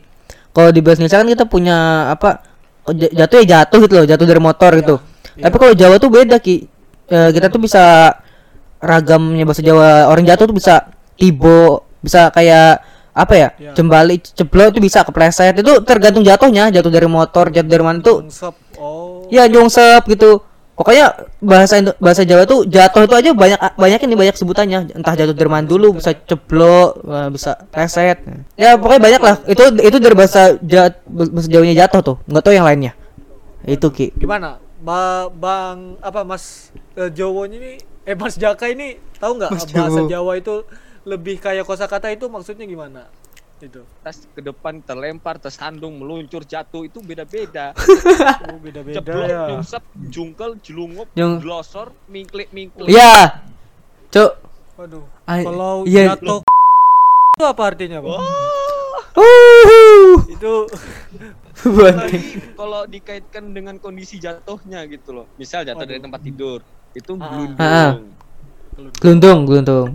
kalau 0.50 0.68
di 0.68 0.80
bahasa 0.80 1.00
Indonesia 1.00 1.18
kan 1.18 1.28
kita 1.30 1.44
punya 1.46 1.76
apa 2.10 2.44
j- 2.90 3.12
jatuh 3.12 3.36
ya 3.40 3.46
jatuh 3.58 3.78
gitu 3.80 3.94
loh 3.96 4.04
jatuh 4.04 4.26
dari 4.26 4.40
motor 4.40 4.70
gitu 4.76 4.96
tapi 5.38 5.56
kalau 5.56 5.72
Jawa 5.72 5.96
tuh 5.96 6.10
beda 6.10 6.36
ki. 6.36 6.66
Eh, 7.06 7.30
kita 7.30 7.48
tuh 7.48 7.60
bisa 7.60 8.12
ragamnya 8.78 9.44
bahasa 9.44 9.62
Jawa. 9.62 10.08
Orang 10.08 10.24
jatuh 10.24 10.44
tuh 10.44 10.56
bisa 10.56 10.90
tibo 11.14 11.86
bisa 12.02 12.32
kayak 12.34 12.82
apa 13.12 13.34
ya 13.36 13.48
Iya. 13.60 13.72
jembali 13.76 14.16
ceblok 14.18 14.72
itu 14.72 14.80
bisa 14.80 15.04
kepleset. 15.04 15.54
Itu 15.54 15.84
tergantung 15.84 16.24
jatuhnya 16.24 16.72
jatuh 16.72 16.88
dari 16.88 17.06
motor 17.06 17.52
jatuh 17.52 17.68
dari 17.68 17.84
mana 17.84 18.00
tuhUngsep. 18.00 18.54
Oh. 18.80 19.28
ya 19.28 19.46
jongsep 19.46 20.02
gitu. 20.08 20.40
Pokoknya 20.72 21.12
bahasa 21.38 21.78
Indo- 21.78 21.94
bahasa 22.00 22.24
Jawa 22.24 22.48
tuh 22.48 22.64
jatuh 22.64 23.04
itu 23.04 23.14
aja 23.14 23.30
banyak 23.36 23.60
banyak 23.76 24.00
ini 24.02 24.14
banyak 24.16 24.34
sebutannya. 24.34 24.78
Entah 24.96 25.14
jatuh 25.14 25.36
dari 25.36 25.46
mana 25.46 25.68
dulu 25.68 26.00
bisa 26.00 26.16
ceblok 26.16 27.04
eh, 27.04 27.28
bisa 27.28 27.60
reset 27.70 28.18
ya 28.56 28.80
pokoknya 28.80 29.02
banyak 29.04 29.22
lah. 29.22 29.36
Itu 29.44 29.62
itu 29.78 29.96
dari 30.00 30.16
bahasa 30.16 30.56
ja, 30.64 30.88
bahasa 31.06 31.46
Jawanya 31.46 31.86
jatuh 31.86 32.00
tuh. 32.02 32.16
Nggak 32.24 32.42
tahu 32.42 32.54
yang 32.56 32.64
lainnya. 32.66 32.96
Itu 33.62 33.92
ki. 33.92 34.16
Gimana? 34.16 34.58
Ba 34.82 35.30
Bang 35.30 35.94
apa 36.02 36.20
Mas 36.22 36.68
eh, 36.92 37.06
Jawonya 37.08 37.56
ini 37.56 37.72
eh 38.02 38.12
Mas 38.12 38.34
Jaka 38.34 38.66
ini 38.66 38.98
tahu 39.16 39.38
nggak 39.38 39.50
bahasa 39.70 40.00
Jawo. 40.02 40.10
Jawa 40.10 40.32
itu 40.36 40.54
lebih 41.02 41.38
kayak 41.38 41.62
kosakata 41.62 42.10
itu 42.10 42.26
maksudnya 42.26 42.66
gimana? 42.66 43.06
Itu. 43.58 43.86
Tas 44.02 44.26
ke 44.26 44.42
depan 44.42 44.82
terlempar, 44.82 45.38
tersandung, 45.38 45.94
meluncur, 45.94 46.42
jatuh 46.42 46.82
itu 46.82 46.98
beda-beda. 46.98 47.70
Oh, 48.42 48.58
beda-beda 48.58 48.98
Jeblok, 48.98 49.22
ya. 49.24 49.42
nyungsep, 49.48 49.82
jungkel, 50.04 50.58
jelungup, 50.58 51.06
Jung- 51.14 51.38
glosor, 51.38 51.94
mingklik, 52.06 52.50
mingklik. 52.50 52.90
ya 52.90 53.38
cuk 54.10 54.34
Waduh. 54.74 55.06
Ay, 55.24 55.46
Kalau 55.46 55.86
iya. 55.86 56.12
jatuh 56.12 56.42
itu 57.32 57.44
apa 57.46 57.62
artinya, 57.62 57.98
Bang? 58.02 58.18
Uhuh. 59.14 60.16
Itu 60.26 60.66
Apalagi 61.66 62.20
kalau 62.58 62.82
dikaitkan 62.84 63.54
dengan 63.54 63.78
kondisi 63.78 64.18
jatuhnya 64.18 64.82
gitu 64.90 65.14
loh. 65.14 65.26
Misal 65.38 65.62
jatuh 65.62 65.86
dari 65.86 66.00
tempat 66.02 66.20
tidur, 66.20 66.58
itu 66.92 67.12
Ah. 67.16 67.28
gelundung. 67.30 67.58
Ah. 67.62 67.92
gelundung 68.98 69.38
gelundung 69.44 69.90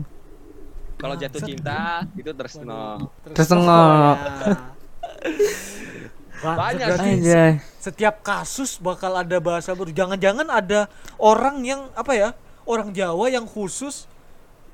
Kalau 0.98 1.14
jatuh 1.14 1.42
cinta, 1.46 2.02
itu 2.18 2.32
tresno. 2.34 3.12
Tersengok. 3.36 4.18
Banyak 6.38 6.88
Anjay. 7.02 7.58
setiap 7.82 8.22
kasus 8.22 8.78
bakal 8.78 9.18
ada 9.18 9.38
bahasa 9.42 9.74
baru. 9.74 9.90
Jangan-jangan 9.90 10.46
ada 10.50 10.86
orang 11.18 11.66
yang 11.66 11.90
apa 11.98 12.14
ya? 12.14 12.30
Orang 12.68 12.94
Jawa 12.94 13.30
yang 13.30 13.50
khusus 13.50 14.06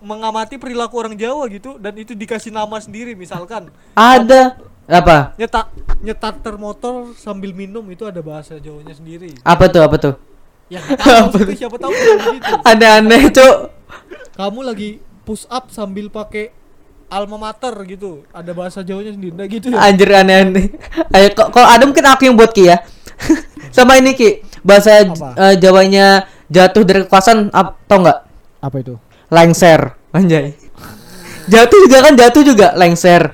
mengamati 0.03 0.59
perilaku 0.59 0.99
orang 0.99 1.15
Jawa 1.15 1.47
gitu 1.47 1.79
dan 1.79 1.95
itu 1.95 2.11
dikasih 2.11 2.51
nama 2.51 2.75
sendiri 2.75 3.15
misalkan 3.15 3.71
ada 3.95 4.59
apa 4.83 5.31
nyetak 5.35 5.71
nyetarter 6.03 6.55
motor 6.55 7.15
sambil 7.15 7.55
minum 7.55 7.83
itu 7.87 8.03
ada 8.03 8.19
bahasa 8.19 8.59
Jawanya 8.59 8.91
sendiri. 8.91 9.31
apa 9.41 9.63
tuh 9.67 9.81
apa 9.81 9.95
tuh 9.97 10.15
Ya 10.67 10.79
tahu 10.79 11.29
maksudnya 11.29 11.55
siapa 11.59 11.77
tahu 11.77 11.91
gitu. 11.91 12.53
aneh-aneh 12.63 13.23
cuk 13.29 13.55
Kamu 14.33 14.59
lagi 14.63 14.97
push 15.21 15.45
up 15.47 15.69
sambil 15.69 16.09
pakai 16.09 16.49
alma 17.07 17.37
mater 17.37 17.75
gitu. 17.85 18.25
Ada 18.33 18.51
bahasa 18.51 18.81
Jawanya 18.81 19.13
sendiri. 19.13 19.37
Nah, 19.37 19.45
gitu 19.45 19.69
ya. 19.69 19.77
Anjir 19.77 20.09
aneh-aneh. 20.09 20.73
Ayo 21.13 21.29
kok 21.31 21.53
kalau 21.53 21.69
ada 21.69 21.83
mungkin 21.85 22.01
aku 22.01 22.25
yang 22.25 22.33
buat 22.33 22.49
Ki 22.49 22.73
ya. 22.73 22.81
Sama 23.75 24.01
ini 24.01 24.17
Ki, 24.17 24.41
bahasa 24.65 25.05
Apa? 25.05 25.37
eh, 25.37 25.55
Jawanya 25.61 26.25
jatuh 26.49 26.81
dari 26.81 27.05
kekuasaan 27.05 27.53
ap, 27.53 27.77
tau 27.85 28.01
nggak? 28.01 28.19
Apa 28.59 28.75
itu? 28.81 28.97
Lengser, 29.29 29.93
anjay. 30.09 30.57
Jatuh 31.45 31.79
juga 31.85 31.97
kan 32.01 32.13
jatuh 32.15 32.41
juga 32.41 32.67
lengser. 32.73 33.29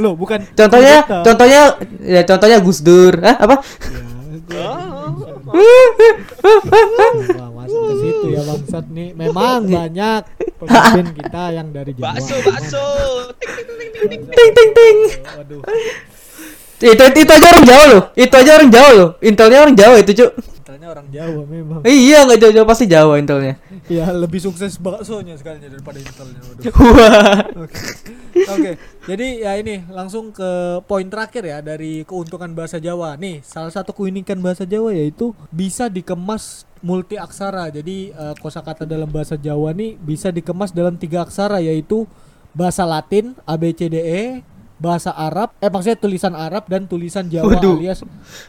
Loh, 0.00 0.16
bukan 0.16 0.40
Contohnya, 0.56 1.04
kudeta. 1.04 1.22
contohnya 1.22 1.60
ya 2.00 2.22
contohnya 2.24 2.58
Gus 2.64 2.80
Dur. 2.80 3.14
Hah, 3.20 3.36
apa? 3.36 3.56
Wah, 5.50 7.50
masuk 7.52 7.80
ke 7.84 7.94
situ 8.00 8.26
ya 8.32 8.42
bangsat 8.44 8.84
nih. 8.90 9.08
Memang 9.12 9.66
banyak 9.66 10.22
pemimpin 10.58 11.06
kita 11.16 11.42
yang 11.52 11.68
dari 11.70 11.92
Jawa. 11.94 12.16
Bakso, 12.16 12.36
bakso. 12.42 12.84
Tik. 13.36 13.50
Ting 14.30 14.50
ting 14.56 14.70
ting. 14.72 14.96
Waduh, 15.36 15.60
Itu 16.80 17.04
itu 17.12 17.30
aja 17.30 17.46
orang 17.52 17.66
Jawa 17.68 17.84
loh. 17.92 18.02
Itu 18.16 18.34
aja 18.34 18.50
orang 18.56 18.70
Jawa 18.72 18.90
loh. 18.96 19.08
Intelnya 19.20 19.58
orang 19.60 19.76
Jawa 19.76 19.96
itu, 20.00 20.12
Cuk. 20.16 20.30
Intelnya 20.80 20.96
orang 20.96 21.06
Jawa 21.12 21.42
memang. 21.44 21.80
Iya, 21.84 22.24
nggak 22.24 22.38
jauh-jauh 22.40 22.64
pasti 22.68 22.84
Jawa 22.88 23.20
intelnya. 23.20 23.54
Ya, 23.84 24.08
lebih 24.16 24.40
sukses 24.40 24.80
baksonya 24.80 25.36
sekalinya 25.36 25.68
daripada 25.68 26.00
intelnya. 26.00 26.40
Wah. 26.80 27.68
Oke. 27.68 27.80
Oke. 28.48 28.70
Jadi 29.04 29.44
ya 29.44 29.52
ini 29.60 29.84
langsung 29.92 30.32
ke 30.32 30.80
poin 30.88 31.04
terakhir 31.04 31.44
ya 31.44 31.60
dari 31.60 32.08
keuntungan 32.08 32.48
bahasa 32.56 32.80
Jawa. 32.80 33.20
Nih, 33.20 33.44
salah 33.44 33.68
satu 33.68 33.92
keunikan 33.92 34.40
bahasa 34.40 34.64
Jawa 34.64 34.96
yaitu 34.96 35.36
bisa 35.52 35.92
dikemas 35.92 36.64
multi 36.80 37.20
aksara. 37.20 37.68
Jadi 37.68 38.16
eh, 38.16 38.34
kosakata 38.40 38.88
dalam 38.88 39.12
bahasa 39.12 39.36
Jawa 39.36 39.76
nih 39.76 40.00
bisa 40.00 40.32
dikemas 40.32 40.72
dalam 40.72 40.96
tiga 40.96 41.28
aksara 41.28 41.60
yaitu 41.60 42.08
bahasa 42.56 42.88
Latin 42.88 43.36
A 43.44 43.60
B 43.60 43.70
C 43.76 43.92
D 43.92 44.00
E, 44.00 44.22
bahasa 44.80 45.12
Arab, 45.12 45.52
eh 45.60 45.68
maksudnya 45.68 46.00
tulisan 46.00 46.32
Arab 46.32 46.64
dan 46.66 46.88
tulisan 46.88 47.28
Jawa 47.28 47.52
Waduh. 47.52 47.76
alias 47.78 48.00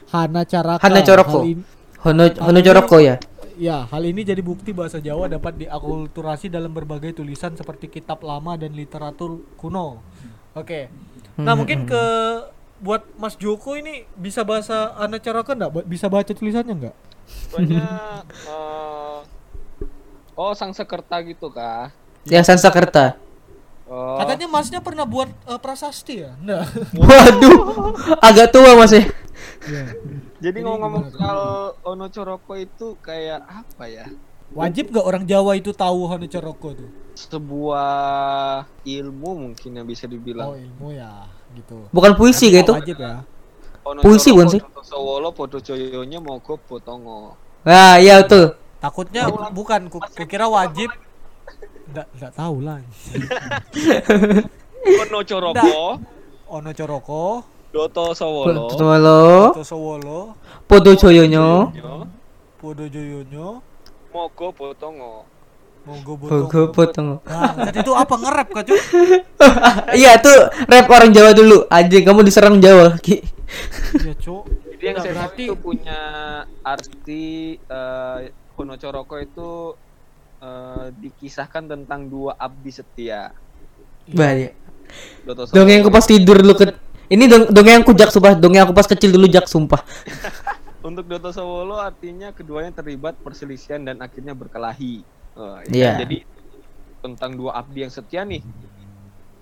Hana 0.09 0.47
Caraka. 0.47 0.81
Hana 0.81 1.03
Coroko. 1.03 1.43
Hal 1.43 1.59
ini- 1.59 1.80
Hono 2.01 2.23
Hono 2.41 2.59
Joroko 2.61 2.97
ya. 2.97 3.21
Ya, 3.61 3.85
hal 3.85 4.03
ini 4.09 4.25
jadi 4.25 4.41
bukti 4.41 4.73
bahasa 4.73 4.97
Jawa 4.97 5.29
dapat 5.29 5.53
diakulturasi 5.61 6.49
dalam 6.49 6.73
berbagai 6.73 7.21
tulisan 7.21 7.53
seperti 7.53 7.93
kitab 7.93 8.25
lama 8.25 8.57
dan 8.57 8.73
literatur 8.73 9.45
kuno. 9.53 10.01
Oke. 10.57 10.89
Nah, 11.37 11.53
mungkin 11.53 11.85
ke 11.85 12.03
buat 12.81 13.05
Mas 13.21 13.37
Joko 13.37 13.77
ini 13.77 14.09
bisa 14.17 14.41
bahasa 14.41 14.97
Ana 14.97 15.21
Caraka 15.21 15.53
enggak? 15.53 15.85
Bisa 15.85 16.09
baca 16.09 16.33
tulisannya 16.33 16.73
enggak? 16.73 16.95
Pokoknya 17.53 17.85
eh, 18.49 19.19
Oh, 20.33 20.57
sang 20.57 20.73
sekerta 20.73 21.21
gitu 21.21 21.53
kah? 21.53 21.93
Yang 22.25 22.49
Sansakerta. 22.49 23.13
Oh. 23.85 24.17
Katanya 24.17 24.47
Masnya 24.49 24.79
pernah 24.81 25.05
buat 25.05 25.29
eh, 25.29 25.59
prasasti 25.61 26.25
ya? 26.25 26.33
Enggak. 26.41 26.65
Waduh, 26.97 27.57
agak 28.27 28.49
tua 28.49 28.73
mas 28.73 28.89
ya. 29.67 29.85
Jadi 30.41 30.57
ngomong-ngomong 30.63 31.05
soal 31.13 31.39
Ono 31.85 32.05
Coroko 32.09 32.53
itu 32.57 32.97
kayak 33.01 33.41
apa 33.45 33.85
ya? 33.85 34.07
Wajib 34.51 34.91
nggak 34.91 35.05
orang 35.07 35.23
Jawa 35.23 35.55
itu 35.55 35.71
tahu 35.71 36.11
Ana 36.11 36.27
Caraka 36.27 36.75
tuh? 36.75 36.89
Sebuah 37.15 38.67
ilmu 38.83 39.47
mungkin 39.47 39.71
yang 39.79 39.87
bisa 39.87 40.07
Oh, 40.07 40.11
dibilang. 40.11 40.47
ilmu 40.59 40.91
ya, 40.91 41.23
gitu. 41.55 41.87
Bukan 41.95 42.19
puisi 42.19 42.51
gitu. 42.51 42.75
Wajib 42.75 42.99
ya. 42.99 43.23
Ono 43.87 44.03
puisi, 44.03 44.29
bukan 44.35 44.47
sih? 44.51 44.61
Sowolo 44.83 45.31
podo 45.31 45.63
Joyonya 45.63 46.19
mogo 46.19 46.59
potongo. 46.59 47.39
Nah, 47.63 47.95
iya 47.97 48.19
betul. 48.21 48.59
Takutnya 48.83 49.31
bukan 49.55 49.87
ku, 49.87 50.03
kukira 50.03 50.51
wajib. 50.51 50.91
Enggak, 51.87 52.07
enggak 52.11 52.31
tahu 52.35 52.55
lah. 52.59 52.83
Ono 55.07 55.19
Coroko, 55.23 55.75
Ono 56.51 56.71
Coroko, 56.73 57.23
Doto 57.71 58.11
Sowolo, 58.11 58.67
Halo, 58.67 59.23
Toto 59.55 59.63
Sowolo, 59.63 60.35
Podo 60.67 60.91
Joyonyo. 60.91 61.71
Podo 62.59 62.83
Joyonyo, 62.85 63.63
mogo 64.11 64.47
potongo. 64.51 65.23
Mau 65.81 65.97
gue 65.97 66.13
Gue 66.45 66.69
potong. 66.69 67.17
Nah, 67.25 67.57
jadi 67.65 67.81
itu 67.81 67.89
apa 67.97 68.13
nge-rap 68.13 68.47
kah, 68.53 68.61
Cuk? 68.61 68.77
Iya 69.97 70.21
tuh 70.21 70.45
rap 70.69 70.85
orang 70.93 71.09
Jawa 71.09 71.33
dulu. 71.33 71.65
Anjing 71.73 72.05
kamu 72.05 72.21
diserang 72.21 72.61
Jawa. 72.61 73.01
Ki. 73.01 73.17
Iya, 73.97 74.13
Cuk. 74.13 74.45
Jadi 74.77 74.83
yang 74.85 74.97
saya 75.01 75.13
berarti- 75.17 75.47
itu 75.49 75.57
punya 75.57 75.99
arti 76.61 77.57
eh 77.57 78.19
Hono 78.53 78.77
Coroko 78.77 79.17
itu 79.17 79.73
eh, 80.37 80.85
dikisahkan 81.01 81.65
tentang 81.65 82.05
dua 82.05 82.37
abdi 82.37 82.69
setia. 82.69 83.33
Banyak. 84.05 84.53
Doto 85.25 85.49
Dongeng 85.49 85.81
aku 85.81 85.89
pas 85.89 86.05
tidur 86.05 86.45
dulu 86.45 86.61
ke 86.61 86.65
ini 87.11 87.27
dong 87.27 87.51
dongeng 87.51 87.83
aku 87.83 87.91
jak 87.91 88.07
sumpah, 88.07 88.39
dongeng 88.39 88.63
aku 88.63 88.71
pas 88.71 88.87
kecil 88.87 89.11
dulu 89.11 89.27
jak 89.27 89.43
sumpah. 89.45 89.83
Untuk 90.87 91.05
Doto 91.05 91.29
Sawolo 91.29 91.77
artinya 91.77 92.33
keduanya 92.33 92.73
terlibat 92.73 93.13
perselisihan 93.21 93.83
dan 93.83 94.01
akhirnya 94.01 94.33
berkelahi. 94.33 95.05
Oh, 95.37 95.61
Iya. 95.69 95.99
ya, 95.99 96.07
Jadi 96.07 96.25
tentang 97.03 97.37
dua 97.37 97.59
abdi 97.59 97.85
yang 97.85 97.93
setia 97.93 98.25
nih. 98.25 98.41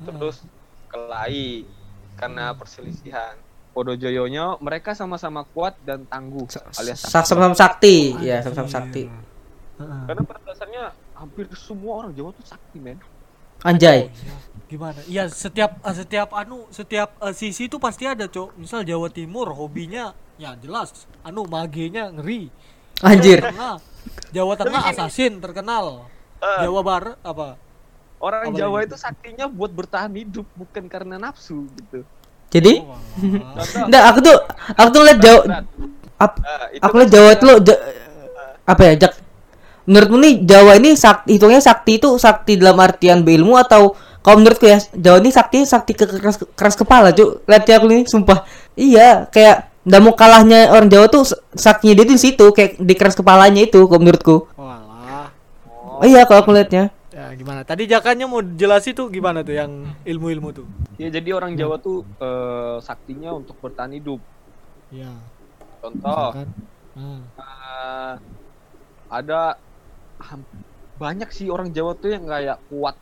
Terus 0.03 0.43
kelahi 0.89 1.63
karena 2.17 2.51
perselisihan. 2.58 3.39
Podojoyonya 3.71 4.60
mereka 4.60 4.91
sama-sama 4.97 5.45
kuat 5.45 5.77
dan 5.86 6.03
tangguh 6.03 6.43
alias 6.75 6.99
Sak 7.05 7.23
sama 7.23 7.53
sakti. 7.55 8.17
Ya, 8.19 8.41
sama-sama 8.43 8.67
sakti. 8.67 9.08
Heeh. 9.79 10.01
karena 10.12 10.21
pada 10.27 10.43
dasarnya 10.43 10.84
hampir 11.15 11.47
semua 11.55 12.03
orang 12.03 12.12
Jawa 12.12 12.36
tuh 12.36 12.43
sakti 12.43 12.84
men. 12.84 12.99
Anjay. 13.63 14.12
Gimana? 14.69 15.01
Iya, 15.03 15.25
setiap 15.27 15.82
eh, 15.82 15.95
setiap 15.97 16.29
anu, 16.32 16.69
setiap 16.69 17.17
eh, 17.19 17.34
sisi 17.34 17.65
itu 17.65 17.82
pasti 17.82 18.05
ada, 18.05 18.29
Cuk. 18.29 18.53
Misal 18.55 18.86
Jawa 18.86 19.10
Timur 19.10 19.49
hobinya 19.49 20.13
ya 20.38 20.53
jelas 20.55 20.93
anu 21.19 21.43
magenya 21.43 22.13
ngeri. 22.13 22.53
Anjir. 23.01 23.41
Jawa 23.41 23.49
Tengah, 23.49 23.75
Jawa 24.29 24.53
Tengah 24.55 24.82
assassin 24.88 25.41
terkenal. 25.41 26.05
Eh. 26.38 26.60
Jawa 26.63 26.82
Barat 26.82 27.17
apa? 27.19 27.58
Orang 28.19 28.51
Apa 28.51 28.55
Jawa 28.55 28.77
lagi? 28.77 28.88
itu 28.91 28.95
saktinya 28.95 29.45
buat 29.47 29.71
bertahan 29.71 30.12
hidup 30.13 30.45
bukan 30.53 30.86
karena 30.86 31.15
nafsu 31.17 31.65
gitu. 31.73 32.03
Jadi, 32.49 32.82
Oh, 32.82 32.97
enggak 33.86 34.03
aku 34.05 34.19
tuh 34.19 34.36
aku 34.73 34.89
tuh 34.91 35.01
liat 35.03 35.19
Jawa 35.19 35.41
ap- 36.17 36.41
Ah, 36.41 36.65
itu 36.69 36.82
aku 36.82 36.95
liat 36.97 37.10
Jawa 37.10 37.29
itu 37.32 37.43
lo 37.45 37.55
ja- 37.60 37.82
apa 38.65 38.82
ya, 38.86 38.93
Jak? 38.97 39.13
Menurutmu 39.86 40.17
nih 40.19 40.34
Jawa 40.43 40.71
ini 40.75 40.93
sakti 40.93 41.38
hitungnya 41.38 41.58
sakti 41.58 41.97
itu 41.97 42.10
sakti 42.15 42.53
dalam 42.53 42.77
artian 42.77 43.23
berilmu 43.23 43.55
atau 43.55 43.95
kalau 44.19 44.43
menurutku 44.43 44.67
ya 44.67 44.77
Jawa 44.91 45.23
ini 45.23 45.32
sakti 45.32 45.63
sakti 45.63 45.91
ke 45.95 46.03
keras, 46.03 46.38
keras 46.53 46.75
kepala, 46.75 47.15
Cuk. 47.15 47.43
Lihat 47.47 47.63
ya 47.65 47.75
aku 47.79 47.86
ini 47.88 48.03
sumpah. 48.03 48.43
Iya, 48.75 49.27
kayak 49.32 49.69
nggak 49.88 50.01
mau 50.03 50.13
kalahnya 50.13 50.69
orang 50.75 50.91
Jawa 50.91 51.08
tuh 51.08 51.23
saktinya 51.55 51.97
dia 51.97 52.05
tuh 52.05 52.15
di 52.19 52.21
situ 52.21 52.45
kayak 52.51 52.77
di 52.77 52.93
keras 52.99 53.15
kepalanya 53.15 53.63
itu 53.63 53.79
kalau 53.88 54.01
menurutku. 54.03 54.45
Walah. 54.60 55.32
Oh 55.99 56.05
iya 56.08 56.27
kalau 56.27 56.43
aku 56.43 56.51
liatnya. 56.51 56.91
Ya 57.10 57.32
gimana? 57.36 57.67
Tadi 57.67 57.84
jakannya 57.88 58.27
mau 58.27 58.39
jelasin 58.39 58.95
tuh 58.95 59.12
gimana 59.12 59.43
tuh 59.43 59.55
yang 59.55 59.91
ilmu-ilmu 60.08 60.49
tuh? 60.55 60.67
Ya 60.95 61.12
jadi 61.12 61.36
orang 61.36 61.55
Jawa 61.55 61.79
tuh 61.79 62.03
eh, 62.19 62.77
saktinya 62.84 63.36
untuk 63.36 63.55
bertahan 63.60 63.95
hidup. 63.95 64.19
Ya. 64.93 65.12
Contoh? 65.79 66.43
Nah. 66.95 67.19
eh, 67.39 68.13
ada 69.10 69.55
banyak 70.99 71.32
sih 71.32 71.47
orang 71.47 71.71
Jawa 71.71 71.95
tuh 71.95 72.12
yang 72.12 72.27
kayak 72.27 72.60
kuat, 72.67 72.95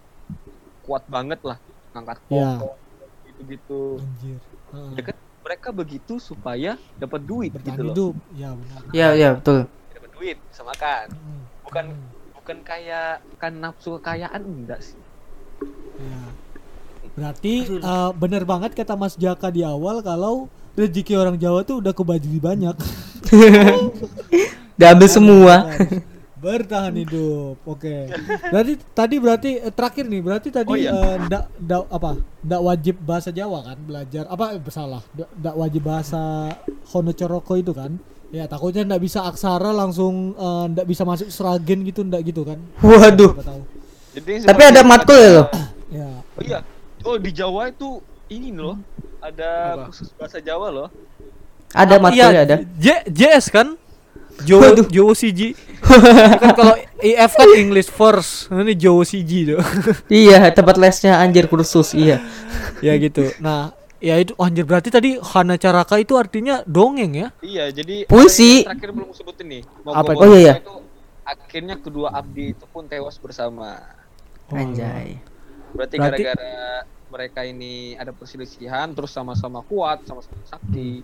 kuat 0.87 1.03
banget 1.11 1.43
lah, 1.43 1.59
ngangkat 1.91 2.17
pokok, 2.31 2.75
gitu-gitu. 3.27 3.99
Anjir. 3.99 4.39
Heeh. 4.71 4.91
Ya 4.95 5.01
kan 5.11 5.15
mereka 5.47 5.69
begitu 5.71 6.13
supaya 6.19 6.75
dapat 6.99 7.21
duit 7.23 7.51
Bertahan 7.51 7.67
gitu 7.75 7.81
loh. 7.83 7.93
hidup. 7.93 8.15
Ya 8.35 8.49
benar. 8.55 8.79
Iya, 8.91 9.07
iya 9.15 9.29
betul. 9.35 9.59
Dapat 9.67 10.11
duit 10.15 10.37
sama 10.55 10.73
kan. 10.75 11.07
Hmm. 11.11 11.43
Bukan 11.67 11.85
bukan 12.35 12.57
kayak 12.63 13.23
kan 13.39 13.53
nafsu 13.59 13.99
kekayaan 13.99 14.41
enggak 14.43 14.79
sih. 14.79 14.99
Ya. 15.99 16.19
Berarti 17.15 17.53
eh, 17.79 18.11
bener 18.15 18.43
banget 18.43 18.71
kata 18.75 18.95
Mas 18.95 19.15
Jaka 19.19 19.51
di 19.51 19.63
awal 19.63 20.03
kalau 20.03 20.47
rezeki 20.77 21.17
orang 21.17 21.35
Jawa 21.39 21.63
tuh 21.63 21.79
udah 21.79 21.95
kebagi 21.95 22.37
banyak. 22.39 22.75
Diambil 24.79 25.09
semua. 25.09 25.55
Bertahan 26.47 26.95
hidup. 26.95 27.59
Oke. 27.67 28.07
Berarti 28.47 28.73
tadi 28.95 29.15
berarti 29.19 29.49
eh, 29.59 29.73
terakhir 29.75 30.07
nih, 30.07 30.21
berarti 30.23 30.47
tadi 30.47 30.71
Oh, 30.71 30.79
iya. 30.79 31.19
ndak 31.27 31.91
apa? 31.91 32.23
Ndak 32.39 32.61
wajib 32.63 32.95
bahasa 33.03 33.35
Jawa 33.35 33.67
kan 33.67 33.77
belajar. 33.83 34.23
Apa 34.31 34.55
eh, 34.55 34.63
salah? 34.71 35.03
Ndak 35.11 35.55
wajib 35.59 35.83
bahasa 35.83 36.55
Hono 36.95 37.11
Coroko 37.11 37.59
itu 37.59 37.75
kan? 37.75 37.99
Ya 38.31 38.47
takutnya 38.47 38.87
ndak 38.87 39.03
bisa 39.03 39.27
aksara 39.27 39.75
langsung 39.75 40.39
ndak 40.71 40.87
bisa 40.87 41.03
masuk 41.03 41.27
seragen 41.27 41.83
gitu 41.83 42.07
ndak 42.07 42.23
gitu 42.23 42.47
kan? 42.47 42.63
Waduh. 42.79 43.35
Jadi 44.15 44.47
Tapi 44.47 44.61
ada 44.63 44.81
matkul 44.87 45.19
ya 45.19 45.31
loh. 45.43 45.47
Ya. 45.87 46.19
Oh 46.35 46.43
iya. 46.43 46.59
Oh 47.07 47.15
di 47.15 47.31
Jawa 47.31 47.71
itu 47.71 48.03
ini 48.27 48.51
loh. 48.51 48.75
Ada 49.23 49.79
Apa? 49.79 49.83
khusus 49.87 50.11
bahasa 50.19 50.43
Jawa 50.43 50.67
loh. 50.67 50.87
Ada 51.71 51.95
matkulnya 51.95 52.41
ada. 52.43 52.55
J 52.75 53.07
JS 53.07 53.47
kan? 53.51 53.79
Waduh. 54.43 54.83
Jawa 54.91 55.15
CG. 55.15 55.55
kan 56.41 56.51
kalau 56.57 56.75
IF 56.99 57.31
kan 57.37 57.49
English 57.55 57.89
first. 57.91 58.49
Ini 58.49 58.73
Jawa 58.75 59.03
CG 59.05 59.31
tuh. 59.53 59.59
Iya, 60.23 60.49
tempat 60.51 60.75
lesnya 60.75 61.21
anjir 61.21 61.45
kursus, 61.47 61.93
iya. 61.93 62.19
ya 62.81 62.93
gitu. 62.97 63.29
Nah, 63.39 63.71
ya 64.01 64.17
itu 64.17 64.33
oh, 64.37 64.45
anjir 64.45 64.65
berarti 64.65 64.89
tadi 64.89 65.17
Hana 65.21 65.55
Caraka 65.57 65.97
itu 66.01 66.17
artinya 66.17 66.61
dongeng 66.65 67.13
ya? 67.13 67.27
Iya, 67.41 67.69
jadi 67.71 68.05
Puisi. 68.09 68.65
terakhir 68.65 68.91
belum 68.93 69.09
sebutin 69.13 69.45
nih. 69.47 69.63
Mau 69.85 69.93
Apa? 69.93 70.11
Oh, 70.17 70.33
iya, 70.33 70.37
iya. 70.37 70.53
itu 70.61 70.75
akhirnya 71.27 71.75
kedua 71.77 72.13
abdi 72.15 72.55
itu 72.55 72.65
pun 72.71 72.87
tewas 72.87 73.19
bersama. 73.19 73.77
Anjay. 74.51 75.19
Berarti 75.75 75.95
Berarti- 75.99 76.23
gara-gara 76.23 76.53
mereka 77.07 77.41
ini 77.47 77.95
ada 77.95 78.11
perselisihan 78.11 78.91
terus 78.91 79.11
sama-sama 79.15 79.63
kuat, 79.63 80.03
sama-sama 80.03 80.39
sakti, 80.43 81.03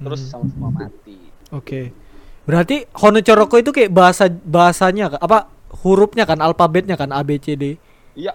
terus 0.00 0.20
Hmm. 0.28 0.30
sama-sama 0.44 0.68
mati. 0.84 1.16
Oke. 1.52 1.92
Berarti 2.48 2.88
Hana 2.96 3.20
Caraka 3.20 3.56
itu 3.60 3.70
kayak 3.70 3.90
bahasa 3.92 4.26
bahasanya 4.28 5.14
apa 5.20 5.46
hurufnya 5.84 6.26
kan 6.26 6.40
alfabetnya 6.42 6.98
kan 6.98 7.14
A 7.14 7.20
B 7.22 7.38
C 7.38 7.54
D. 7.54 7.78
Iya, 8.18 8.34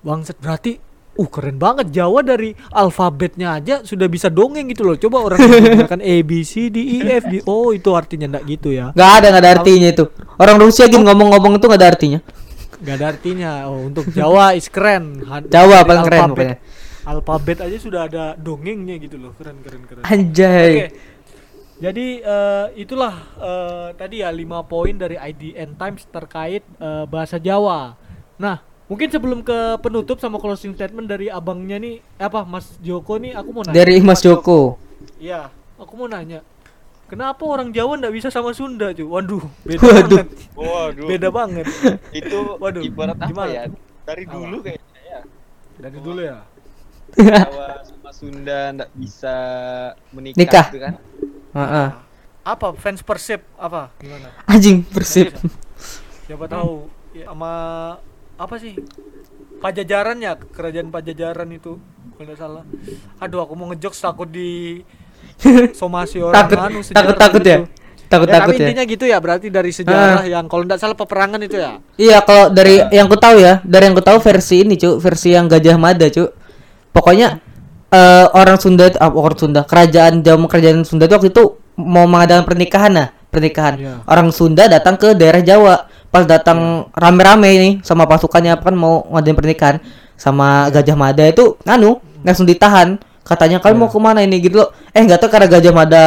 Bangset 0.00 0.40
berarti 0.40 0.80
uh 1.10 1.28
keren 1.28 1.60
banget 1.60 1.92
Jawa 1.92 2.24
dari 2.24 2.56
alfabetnya 2.72 3.60
aja 3.60 3.84
sudah 3.84 4.08
bisa 4.08 4.32
dongeng 4.32 4.70
gitu 4.72 4.88
loh. 4.88 4.96
Coba 4.96 5.20
orang 5.20 5.44
menggunakan 5.44 6.00
A 6.00 6.16
B 6.24 6.40
C 6.40 6.72
D 6.72 6.80
E 6.80 6.98
F 7.20 7.28
G. 7.28 7.34
Oh, 7.44 7.74
itu 7.76 7.92
artinya 7.92 8.32
enggak 8.32 8.44
gitu 8.48 8.72
ya. 8.72 8.96
Gak 8.96 9.10
ada, 9.20 9.26
gak 9.34 9.42
ada 9.44 9.50
artinya 9.60 9.88
itu. 9.92 10.04
Orang 10.40 10.56
Rusia 10.56 10.88
gini 10.88 11.04
ngomong-ngomong 11.04 11.60
itu 11.60 11.66
gak 11.68 11.80
ada 11.84 11.88
artinya. 11.92 12.20
Gak 12.80 12.94
ada 12.96 13.06
artinya. 13.12 13.50
Oh, 13.68 13.84
untuk 13.84 14.08
Jawa 14.14 14.56
is 14.56 14.72
keren. 14.72 15.20
Han- 15.28 15.52
Jawa 15.52 15.84
dari 15.84 15.88
paling 15.90 16.04
keren 16.08 16.16
alfabet- 16.16 16.32
pokoknya. 16.32 16.56
Alfabet 17.00 17.58
aja 17.60 17.76
sudah 17.76 18.00
ada 18.08 18.24
dongengnya 18.40 18.96
gitu 18.96 19.20
loh. 19.20 19.36
Keren 19.36 19.60
keren 19.60 19.82
keren. 19.84 20.02
Anjay. 20.06 20.88
Jadi 21.80 22.20
eh, 22.20 22.66
itulah 22.76 23.14
eh, 23.40 23.88
tadi 23.96 24.20
ya 24.20 24.28
5 24.28 24.68
poin 24.68 24.92
dari 24.92 25.16
IDN 25.16 25.80
Times 25.80 26.04
terkait 26.12 26.60
eh, 26.76 27.04
bahasa 27.08 27.40
Jawa. 27.40 27.96
Nah, 28.36 28.60
mungkin 28.84 29.08
sebelum 29.08 29.40
ke 29.40 29.80
penutup 29.80 30.20
sama 30.20 30.36
closing 30.36 30.76
statement 30.76 31.08
dari 31.08 31.32
abangnya 31.32 31.80
nih 31.80 32.04
eh, 32.20 32.24
apa 32.28 32.44
Mas 32.44 32.76
Joko 32.84 33.16
nih 33.16 33.32
aku 33.32 33.48
mau 33.56 33.62
nanya. 33.64 33.76
Dari 33.80 33.96
Mas 34.04 34.20
Joko. 34.20 34.76
Iya, 35.16 35.48
aku 35.80 35.92
mau 35.96 36.04
nanya. 36.04 36.44
Kenapa 37.08 37.42
orang 37.48 37.72
Jawa 37.72 37.96
ndak 37.96 38.12
bisa 38.14 38.28
sama 38.30 38.52
Sunda, 38.52 38.92
cuy? 38.94 39.02
Waduh, 39.02 39.42
beda 39.66 39.82
Waduh. 39.82 39.98
banget. 39.98 40.28
Waduh. 40.54 41.08
Beda 41.08 41.28
banget. 41.32 41.66
Itu 42.14 42.38
Waduh, 42.60 42.84
ibarat 42.86 43.16
apa 43.18 43.26
gimana 43.32 43.50
ya? 43.50 43.62
Dari 44.04 44.24
dulu 44.28 44.56
kayaknya 44.62 45.00
ya. 45.08 45.20
Dari 45.80 45.98
dulu 45.98 46.20
ya. 46.20 46.38
Jawa 47.16 47.82
sama 47.88 48.10
Sunda 48.12 48.60
nggak 48.76 48.90
bisa 48.94 49.34
menikah 50.12 50.38
Nikah. 50.38 50.66
gitu 50.70 50.78
kan. 50.84 50.94
Heeh. 51.54 51.88
Apa 52.40 52.72
fans 52.74 53.02
Persib 53.04 53.42
apa? 53.58 53.92
Gimana? 54.00 54.32
Anjing 54.48 54.80
persib. 54.86 55.34
Siapa 56.24 56.46
tahu 56.46 56.88
ya, 57.12 57.28
sama 57.30 57.52
apa 58.38 58.54
sih? 58.56 58.78
Pajajaran 59.60 60.16
ya, 60.24 60.40
kerajaan 60.40 60.88
Pajajaran 60.88 61.48
itu 61.52 61.76
kalau 62.16 62.24
nggak 62.24 62.38
salah. 62.40 62.64
Aduh, 63.20 63.44
aku 63.44 63.52
mau 63.58 63.68
ngejokes 63.70 64.00
takut 64.00 64.28
di 64.30 64.80
somasi 65.76 66.20
orang 66.20 66.36
takut, 66.36 66.56
anu, 66.60 66.78
takut, 66.84 67.16
takut 67.16 67.42
ya. 67.44 67.58
gitu. 67.60 67.64
Takut, 68.10 68.26
Ya, 68.26 68.42
takut 68.42 68.50
tapi 68.50 68.58
ya. 68.58 68.66
intinya 68.66 68.84
gitu 68.90 69.04
ya, 69.06 69.18
berarti 69.22 69.46
dari 69.54 69.70
sejarah 69.70 70.26
yang 70.26 70.50
kalau 70.50 70.66
nggak 70.66 70.82
salah 70.82 70.98
peperangan 70.98 71.38
itu 71.46 71.54
ya. 71.62 71.78
Iya, 71.94 72.18
kalau 72.26 72.50
dari 72.50 72.82
yang 72.90 73.06
ku 73.06 73.14
tahu 73.14 73.38
ya, 73.38 73.62
dari 73.62 73.86
yang 73.86 73.94
ku 73.94 74.02
tahu 74.02 74.18
versi 74.18 74.66
ini, 74.66 74.74
Cuk, 74.74 74.98
versi 74.98 75.30
yang 75.30 75.46
Gajah 75.46 75.78
Mada, 75.78 76.10
Cuk. 76.10 76.34
Pokoknya 76.90 77.38
eh, 77.90 78.26
orang 78.32 78.56
Sunda 78.58 78.88
itu, 78.88 78.98
ah, 78.98 79.10
orang 79.10 79.38
Sunda, 79.38 79.60
kerajaan 79.66 80.22
Jawa 80.22 80.46
kerajaan 80.46 80.82
Sunda 80.86 81.04
itu 81.06 81.14
waktu 81.14 81.30
itu 81.30 81.44
mau 81.76 82.06
mengadakan 82.06 82.44
pernikahan 82.46 82.90
nah, 82.94 83.08
pernikahan. 83.30 83.74
Iya. 83.78 83.94
Orang 84.06 84.30
Sunda 84.34 84.66
datang 84.66 84.98
ke 84.98 85.14
daerah 85.14 85.40
Jawa. 85.40 85.86
Pas 86.10 86.26
datang 86.26 86.90
rame-rame 86.90 87.50
nih 87.54 87.72
sama 87.86 88.02
pasukannya 88.02 88.58
kan 88.58 88.74
mau 88.74 89.06
ngadain 89.14 89.38
pernikahan 89.38 89.76
sama 90.18 90.66
Gajah 90.74 90.98
Mada 90.98 91.22
itu 91.22 91.54
anu 91.62 92.02
langsung 92.26 92.50
ditahan. 92.50 92.98
Katanya 93.22 93.62
kalian 93.62 93.78
mau 93.78 93.86
ke 93.86 93.98
mana 94.02 94.26
ini 94.26 94.42
gitu 94.42 94.58
loh. 94.58 94.74
Eh 94.90 95.06
nggak 95.06 95.22
tahu 95.22 95.30
karena 95.30 95.46
Gajah 95.46 95.70
Mada 95.70 96.04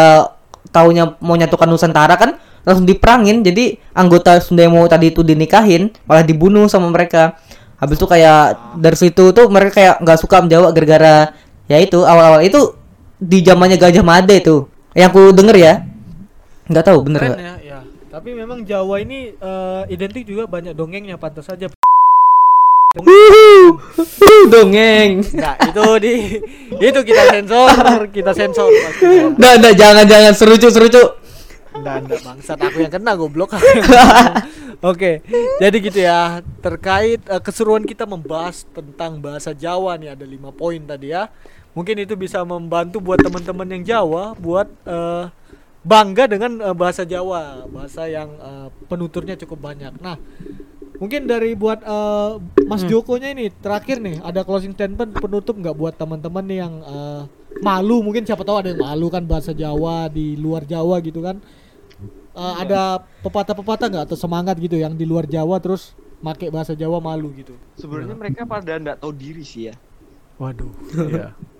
taunya 0.75 1.15
mau 1.23 1.39
nyatukan 1.39 1.71
Nusantara 1.71 2.19
kan 2.19 2.35
langsung 2.63 2.87
diperangin 2.87 3.43
jadi 3.43 3.79
anggota 3.91 4.39
Sunda 4.39 4.63
yang 4.63 4.75
mau 4.75 4.87
tadi 4.87 5.11
itu 5.11 5.21
dinikahin 5.21 5.91
malah 6.07 6.23
dibunuh 6.23 6.65
sama 6.71 6.87
mereka 6.87 7.35
habis 7.75 7.99
itu 7.99 8.07
kayak 8.07 8.79
dari 8.79 8.95
situ 8.95 9.35
tuh 9.35 9.51
mereka 9.51 9.71
kayak 9.75 9.95
nggak 9.99 10.19
suka 10.19 10.47
Jawa 10.47 10.71
gara-gara 10.71 11.35
ya 11.73 11.81
itu 11.81 12.05
awal-awal 12.05 12.45
itu 12.45 12.77
di 13.17 13.41
zamannya 13.41 13.81
Gajah 13.81 14.05
Mada 14.05 14.37
itu 14.37 14.69
yang 14.93 15.09
aku 15.09 15.33
denger 15.33 15.57
ya 15.57 15.73
nggak 16.69 16.85
tahu 16.85 16.99
bener 17.09 17.19
Keren 17.19 17.31
nggak? 17.33 17.41
ya, 17.41 17.55
ya. 17.65 17.79
Tapi 18.13 18.29
memang 18.37 18.61
Jawa 18.61 19.01
ini 19.01 19.33
eh, 19.33 19.81
identik 19.89 20.29
juga 20.29 20.45
banyak 20.45 20.77
dongengnya 20.77 21.17
pantas 21.17 21.49
saja. 21.49 21.65
Wuhu, 22.93 23.09
wuhu, 23.09 24.37
dongeng 24.53 25.25
Nah, 25.33 25.57
itu 25.57 25.85
di 25.97 26.13
itu 26.77 26.99
kita 27.01 27.33
sensor, 27.33 28.05
kita 28.13 28.31
sensor. 28.37 28.69
Nggak, 29.33 29.53
nggak, 29.57 29.73
jangan, 29.73 30.05
jangan, 30.05 30.33
seru 30.37 30.61
cu, 30.61 30.69
seru 30.69 30.93
cu 30.93 31.03
Nggak, 31.73 31.95
nggak 32.05 32.21
bangsat 32.21 32.59
aku 32.61 32.85
yang 32.85 32.93
kena 32.93 33.17
goblok. 33.17 33.57
Oke, 34.93 35.25
jadi 35.57 35.77
gitu 35.81 36.05
ya. 36.05 36.45
Terkait 36.61 37.17
eh, 37.25 37.41
keseruan 37.41 37.81
kita 37.81 38.05
membahas 38.05 38.61
tentang 38.77 39.17
bahasa 39.17 39.57
Jawa 39.57 39.97
nih 39.97 40.13
ada 40.13 40.25
lima 40.29 40.53
poin 40.53 40.77
tadi 40.85 41.17
ya. 41.17 41.33
Mungkin 41.73 42.05
itu 42.05 42.13
bisa 42.13 42.45
membantu 42.45 43.01
buat 43.01 43.17
teman-teman 43.17 43.65
yang 43.73 43.83
Jawa 43.83 44.37
buat 44.37 44.69
eh, 44.85 45.25
bangga 45.81 46.29
dengan 46.29 46.51
eh, 46.61 46.75
bahasa 46.77 47.01
Jawa, 47.01 47.65
bahasa 47.65 48.05
yang 48.05 48.29
eh, 48.37 48.67
penuturnya 48.85 49.33
cukup 49.41 49.73
banyak. 49.73 49.97
Nah, 49.97 50.21
mungkin 51.01 51.25
dari 51.25 51.57
buat 51.57 51.81
eh, 51.81 52.31
Mas 52.69 52.85
Jokonya 52.85 53.33
ini 53.33 53.49
terakhir 53.49 53.99
nih 53.99 54.21
ada 54.21 54.45
closing 54.45 54.77
statement 54.77 55.17
penutup 55.17 55.57
nggak 55.57 55.73
buat 55.73 55.97
teman-teman 55.97 56.45
nih 56.45 56.59
yang 56.61 56.73
eh, 56.85 57.21
malu? 57.65 58.05
Mungkin 58.05 58.21
siapa 58.21 58.45
tahu 58.45 58.61
ada 58.61 58.69
yang 58.69 58.81
malu 58.81 59.09
kan 59.09 59.25
bahasa 59.25 59.49
Jawa 59.51 60.07
di 60.13 60.37
luar 60.37 60.63
Jawa 60.69 61.01
gitu 61.01 61.25
kan. 61.25 61.41
Eh, 62.33 62.55
ada 62.65 63.01
pepatah-pepatah 63.25 63.87
nggak 63.89 64.05
atau 64.13 64.17
semangat 64.17 64.57
gitu 64.61 64.77
yang 64.77 64.93
di 64.93 65.09
luar 65.09 65.25
Jawa 65.25 65.57
terus 65.57 65.97
make 66.21 66.53
bahasa 66.53 66.77
Jawa 66.77 67.01
malu 67.01 67.33
gitu? 67.33 67.57
Sebenarnya 67.81 68.13
mereka 68.13 68.45
pada 68.45 68.77
nggak 68.77 69.01
tahu 69.01 69.09
diri 69.09 69.41
sih 69.41 69.73
ya. 69.73 69.75
waduh. 70.41 70.69
Iya 70.93 71.33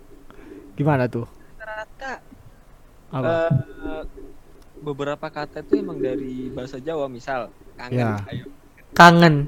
gimana 0.73 1.05
tuh 1.05 1.25
Rata-rata 1.55 2.13
apa 3.09 3.29
eh, 3.47 4.03
beberapa 4.79 5.27
kata 5.27 5.61
itu 5.61 5.79
emang 5.79 5.95
dari 5.95 6.49
bahasa 6.49 6.75
Jawa, 6.77 7.07
misal 7.07 7.47
kangen, 7.73 7.97
Ya. 7.97 8.19
ayo. 8.27 8.45
Kangen 8.91 9.47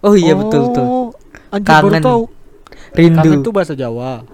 Oh 0.00 0.12
iya 0.12 0.34
betul, 0.34 0.66
betul 0.66 0.86
Oh, 0.86 1.08
anjir 1.48 1.68
baru 1.68 1.88
Kangen. 1.88 2.02
tahu 2.02 2.22
Rindu 2.92 3.16
kangen 3.22 3.40
tuh 3.40 3.52
bahasa 3.52 3.72
Jawa 3.72 4.24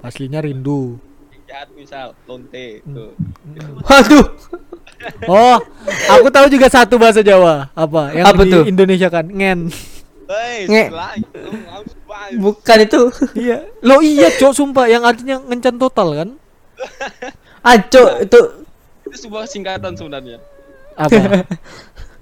aslinya 0.00 0.38
rindu 0.38 0.98
Jahat 1.46 1.70
misal, 1.72 2.10
lonte, 2.26 2.82
Hmm. 2.82 2.94
tuh. 2.94 3.10
Waduh 3.82 4.26
oh 5.30 5.56
aku 6.08 6.26
tahu 6.28 6.46
juga 6.48 6.66
satu 6.66 6.96
bahasa 6.96 7.20
Jawa 7.20 7.70
apa 7.72 8.10
yang 8.10 8.26
Apa 8.26 8.42
Hmm. 8.42 8.46
di 8.46 8.52
tuh? 8.52 8.64
Indonesia 8.66 9.08
kan 9.08 9.26
ngen 9.26 9.70
Hei, 10.26 10.66
Nge- 10.66 10.90
selain. 10.90 11.22
Bukan 12.38 12.78
itu. 12.82 13.00
Iya. 13.34 13.66
Lo 13.82 14.00
iya 14.02 14.30
cok 14.32 14.52
sumpah. 14.54 14.86
Yang 14.86 15.02
artinya 15.04 15.36
ngencan 15.42 15.76
total 15.76 16.08
kan? 16.14 16.28
Aco 17.66 18.04
itu 18.22 18.40
itu 19.06 19.16
sebuah 19.26 19.46
singkatan 19.46 19.94
sebenarnya. 19.96 20.38
apa? 20.96 21.16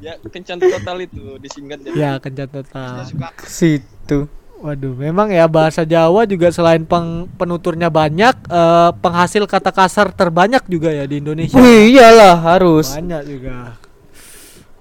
Ya, 0.03 0.21
kencan 0.21 0.61
total 0.61 1.01
itu 1.01 1.41
disingkat 1.41 1.81
jadi 1.81 1.97
ya 1.97 2.13
kencan 2.21 2.45
total. 2.51 3.09
Situ. 3.49 4.29
Waduh, 4.61 4.93
memang 4.93 5.33
ya 5.33 5.49
bahasa 5.49 5.81
Jawa 5.81 6.29
juga 6.29 6.53
selain 6.53 6.85
peng- 6.85 7.25
penuturnya 7.41 7.89
banyak, 7.89 8.37
eh, 8.37 8.91
penghasil 9.01 9.49
kata 9.49 9.73
kasar 9.73 10.13
terbanyak 10.13 10.61
juga 10.69 10.93
ya 10.93 11.09
di 11.09 11.25
Indonesia. 11.25 11.57
Wih, 11.57 11.97
iyalah 11.97 12.37
harus. 12.37 12.93
Banyak 12.93 13.23
juga. 13.25 13.81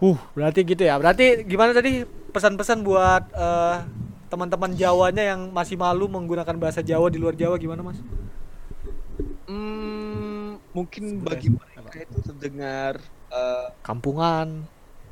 Uh, 0.03 0.19
berarti 0.35 0.59
gitu 0.67 0.83
ya. 0.83 0.99
Berarti 0.99 1.47
gimana 1.47 1.71
tadi 1.71 2.03
pesan-pesan 2.35 2.83
buat 2.83 3.23
eh, 3.31 3.75
teman-teman 4.33 4.73
Jawanya 4.73 5.23
yang 5.29 5.53
masih 5.53 5.77
malu 5.77 6.09
menggunakan 6.09 6.57
bahasa 6.57 6.81
Jawa 6.81 7.05
di 7.07 7.21
luar 7.21 7.37
Jawa 7.37 7.53
gimana, 7.55 7.85
Mas? 7.85 8.01
Hmm, 9.45 10.57
mungkin 10.71 11.21
bagi 11.21 11.53
mereka 11.53 12.01
itu 12.01 12.19
terdengar 12.23 12.97
eh, 13.29 13.67
Kampungan. 13.79 14.65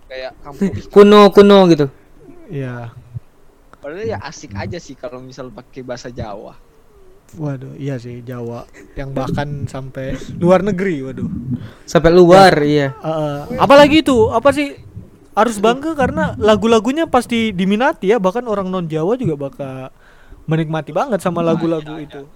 kayak 0.10 0.34
kampung 0.44 0.74
kuno 0.90 1.22
kuno 1.30 1.60
gitu 1.70 1.88
Iya. 2.50 2.92
padahal 3.78 4.04
ya 4.04 4.20
asik 4.22 4.52
aja 4.54 4.76
sih 4.76 4.94
kalau 4.94 5.18
misal 5.18 5.48
pakai 5.50 5.82
bahasa 5.82 6.10
Jawa. 6.10 6.54
Waduh, 7.32 7.74
iya 7.76 7.96
sih 7.96 8.20
Jawa 8.20 8.68
yang 8.94 9.16
bahkan 9.16 9.48
sampai 9.72 10.14
luar 10.36 10.62
negeri, 10.62 11.00
waduh. 11.02 11.30
sampai 11.86 12.12
luar 12.12 12.52
iya 12.60 12.92
Eh, 12.92 13.42
apalagi 13.56 14.02
itu 14.02 14.28
apa 14.28 14.52
sih 14.52 14.76
harus 15.32 15.58
bangga 15.58 15.96
karena 15.96 16.36
lagu-lagunya 16.36 17.08
pasti 17.08 17.52
diminati 17.52 18.10
ya 18.10 18.20
bahkan 18.20 18.44
orang 18.44 18.68
non 18.68 18.86
Jawa 18.86 19.16
juga 19.16 19.36
bakal 19.40 19.88
menikmati 20.44 20.92
banget 20.92 21.20
sama 21.20 21.40
lagu-lagu 21.40 21.96
itu 21.98 22.28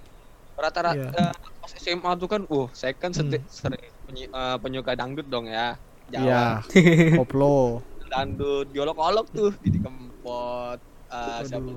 Rata-rata 0.56 0.96
Iya. 0.96 1.12
eh, 1.12 1.32
pas 1.60 1.72
SMA 1.76 2.10
tuh 2.16 2.24
kan, 2.26 2.42
uh, 2.48 2.64
saya 2.72 2.96
kan 2.96 3.12
Hmm. 3.12 3.28
sering 3.44 3.92
penyi- 4.02 4.32
eh, 4.32 4.56
penyuka 4.56 4.96
dangdut 4.96 5.28
dong 5.28 5.44
ya. 5.44 5.76
ya 6.08 6.64
Jawa. 6.64 6.64
koplo 7.20 7.84
Dangdut 8.06 8.70
diolok-olok 8.70 9.26
tuh, 9.28 9.52
Didi 9.60 9.76
Kempot, 9.76 10.80
eh 11.06 11.40
siapa? 11.44 11.76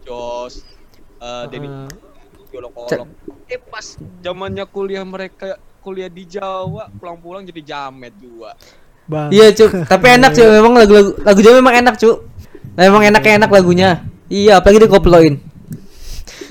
Jos, 0.00 0.64
eh 1.20 1.44
Denny 1.52 1.68
Eh, 1.68 1.88
diolok-olok. 2.48 3.08
Eh 3.44 3.60
pas 3.60 3.84
zamannya 4.22 4.64
kuliah 4.64 5.04
mereka 5.04 5.58
kuliah 5.78 6.08
di 6.08 6.24
Jawa, 6.24 6.88
pulang-pulang 6.94 7.44
jadi 7.44 7.60
jamet 7.60 8.16
juga. 8.16 8.56
Bang. 9.08 9.28
Iya 9.32 9.46
cu 9.52 9.66
tapi 9.84 10.06
enak 10.16 10.30
cuy 10.32 10.46
memang 10.60 10.72
lagu 10.76 10.92
lagu 10.92 11.10
lagu 11.20 11.40
Jawa 11.40 11.54
memang 11.60 11.74
enak 11.84 11.94
cu 12.00 12.10
nah, 12.76 12.82
memang 12.88 13.02
enak 13.12 13.22
enak 13.24 13.50
lagunya. 13.50 13.90
Iya 14.28 14.60
apalagi 14.60 14.88
dikoploin. 14.88 15.36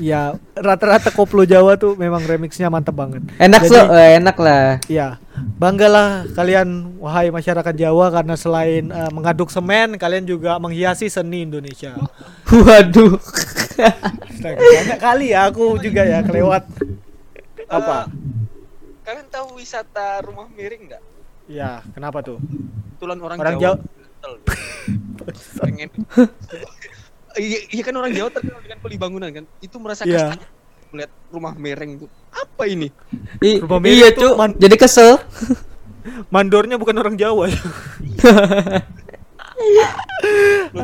Ya 0.02 0.34
rata-rata 0.58 1.14
koplo 1.14 1.46
Jawa 1.46 1.78
tuh 1.78 1.94
memang 1.94 2.26
remixnya 2.26 2.70
mantap 2.70 2.98
banget. 2.98 3.22
Enak 3.38 3.62
Jadi, 3.66 3.70
so 3.70 3.78
eh, 3.94 4.18
enak 4.18 4.38
lah. 4.42 4.82
Ya 4.90 5.22
banggalah 5.58 6.26
kalian 6.34 6.98
wahai 6.98 7.30
masyarakat 7.30 7.74
Jawa 7.78 8.10
karena 8.10 8.34
selain 8.38 8.90
eh, 8.90 9.12
mengaduk 9.14 9.54
semen 9.54 9.98
kalian 10.02 10.26
juga 10.26 10.58
menghiasi 10.58 11.10
seni 11.10 11.46
Indonesia. 11.46 11.94
Waduh. 12.50 13.18
Banyak 14.42 15.00
kali 15.02 15.34
ya 15.34 15.50
aku 15.50 15.78
juga 15.82 16.06
ya 16.06 16.26
kelewat. 16.26 16.66
Apa? 17.70 18.10
Eh, 18.10 19.06
kalian 19.06 19.28
tahu 19.30 19.62
wisata 19.62 20.22
rumah 20.26 20.50
miring 20.54 20.90
nggak? 20.90 21.13
Ya 21.46 21.84
kenapa 21.90 22.20
tuh? 22.20 22.38
Kebetulan 22.96 23.18
orang, 23.20 23.38
Orang 23.38 23.56
Jawa. 23.56 23.76
Jawa- 23.76 23.80
Betul. 23.84 24.34
pengen. 25.60 25.90
Iya, 27.34 27.58
iya 27.68 27.82
kan 27.82 27.94
orang 27.94 28.12
Jawa 28.12 28.28
terkenal 28.30 28.60
dengan 28.60 28.78
peli 28.80 28.96
bangunan 28.96 29.28
kan? 29.28 29.44
Itu 29.60 29.76
merasa 29.78 30.02
Iya. 30.04 30.32
kastanya 30.32 30.48
melihat 30.90 31.12
rumah 31.28 31.52
mereng 31.54 31.90
itu. 31.94 32.06
Apa 32.30 32.64
ini? 32.66 32.88
I- 33.40 33.60
Rumah 33.60 33.78
miring 33.78 33.98
iya 33.98 34.08
tuh 34.12 34.30
cu 34.30 34.36
man- 34.36 34.56
jadi 34.56 34.76
kesel. 34.76 35.20
Mandornya 36.30 36.76
bukan 36.76 36.94
orang 36.94 37.16
Jawa. 37.16 37.48
Ya 37.48 37.56
Loh, 40.74 40.84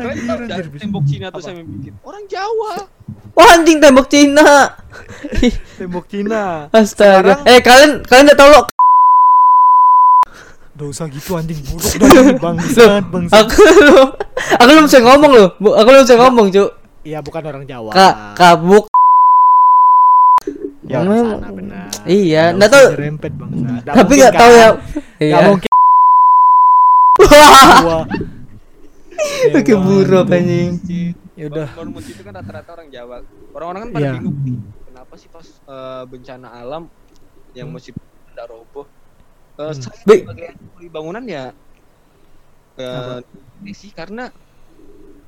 tembok 0.74 1.04
Cina 1.04 1.28
tuh 1.30 1.40
saya 1.40 1.60
bikin? 1.60 1.92
Orang 2.02 2.24
Jawa. 2.26 2.88
Wah 3.34 3.48
anjing 3.54 3.78
tembok 3.78 4.08
Cina. 4.08 4.74
Tembok 5.76 6.06
Cina. 6.08 6.68
Astaga. 6.70 7.38
Sekarang- 7.38 7.42
eh 7.46 7.60
kalian 7.60 7.92
kalian 8.04 8.26
udah 8.28 8.38
tahu 8.38 8.50
lo 8.50 8.60
Gak 10.80 10.88
usah 10.88 11.06
gitu 11.08 11.36
anjing. 11.36 11.60
Buruk 11.62 11.94
banget 12.08 12.40
bangsat 12.40 13.04
bangsat. 13.06 13.38
aku 13.38 13.60
belum 13.60 14.08
aku 14.56 14.66
belum 14.66 14.84
bisa 14.88 15.00
ngomong 15.02 15.30
loh 15.30 15.50
Bu- 15.58 15.76
aku 15.76 15.86
belum 15.86 16.04
bisa 16.04 16.18
ngomong 16.18 16.48
cu 16.50 16.66
Iya 17.02 17.20
bukan 17.20 17.42
orang 17.42 17.64
Jawa. 17.64 17.90
Kak 17.92 18.14
kabuk. 18.34 18.86
Ya 20.82 21.04
sana 21.04 21.50
benar. 21.52 21.88
Iya 22.04 22.44
Nggak 22.50 22.56
nggak 22.56 22.70
tahu. 22.70 22.82
usah 22.82 22.96
dirempet 22.96 23.32
bangsat. 23.36 23.82
Tapi 23.86 24.00
mungkin 24.00 24.18
nggak 24.18 24.34
tahu 24.34 24.50
kan? 24.50 24.56
ya. 24.56 24.70
Nggak 25.20 25.22
iya. 25.22 25.38
mungkin. 25.46 25.70
Oke 29.52 29.74
buruk 29.76 30.26
anjing. 30.30 30.72
Ya 31.36 31.44
udah. 31.48 31.68
Baru 31.72 31.90
itu 32.02 32.20
kan 32.20 32.34
rata-rata 32.34 32.70
orang 32.74 32.88
Jawa. 32.88 33.16
Orang-orang 33.52 33.80
kan 33.82 33.90
pada 33.94 34.02
Iya. 34.02 34.12
bingung. 34.16 34.36
Nih, 34.42 34.58
kenapa 34.86 35.14
sih 35.16 35.28
pas 35.28 35.46
eh, 35.46 36.04
bencana 36.06 36.48
alam 36.54 36.84
yang 37.52 37.68
Hmm. 37.68 37.76
masih 37.76 37.92
tidak 37.96 38.46
roboh 38.48 38.86
Hmm. 39.62 39.76
saya 39.76 40.04
Baik. 40.04 40.22
sebagai 40.24 40.48
ahli 40.50 40.88
bangunan 40.88 41.24
ya 41.26 41.46
eh, 42.76 43.18
ini 43.60 43.74
sih 43.74 43.92
karena 43.92 44.32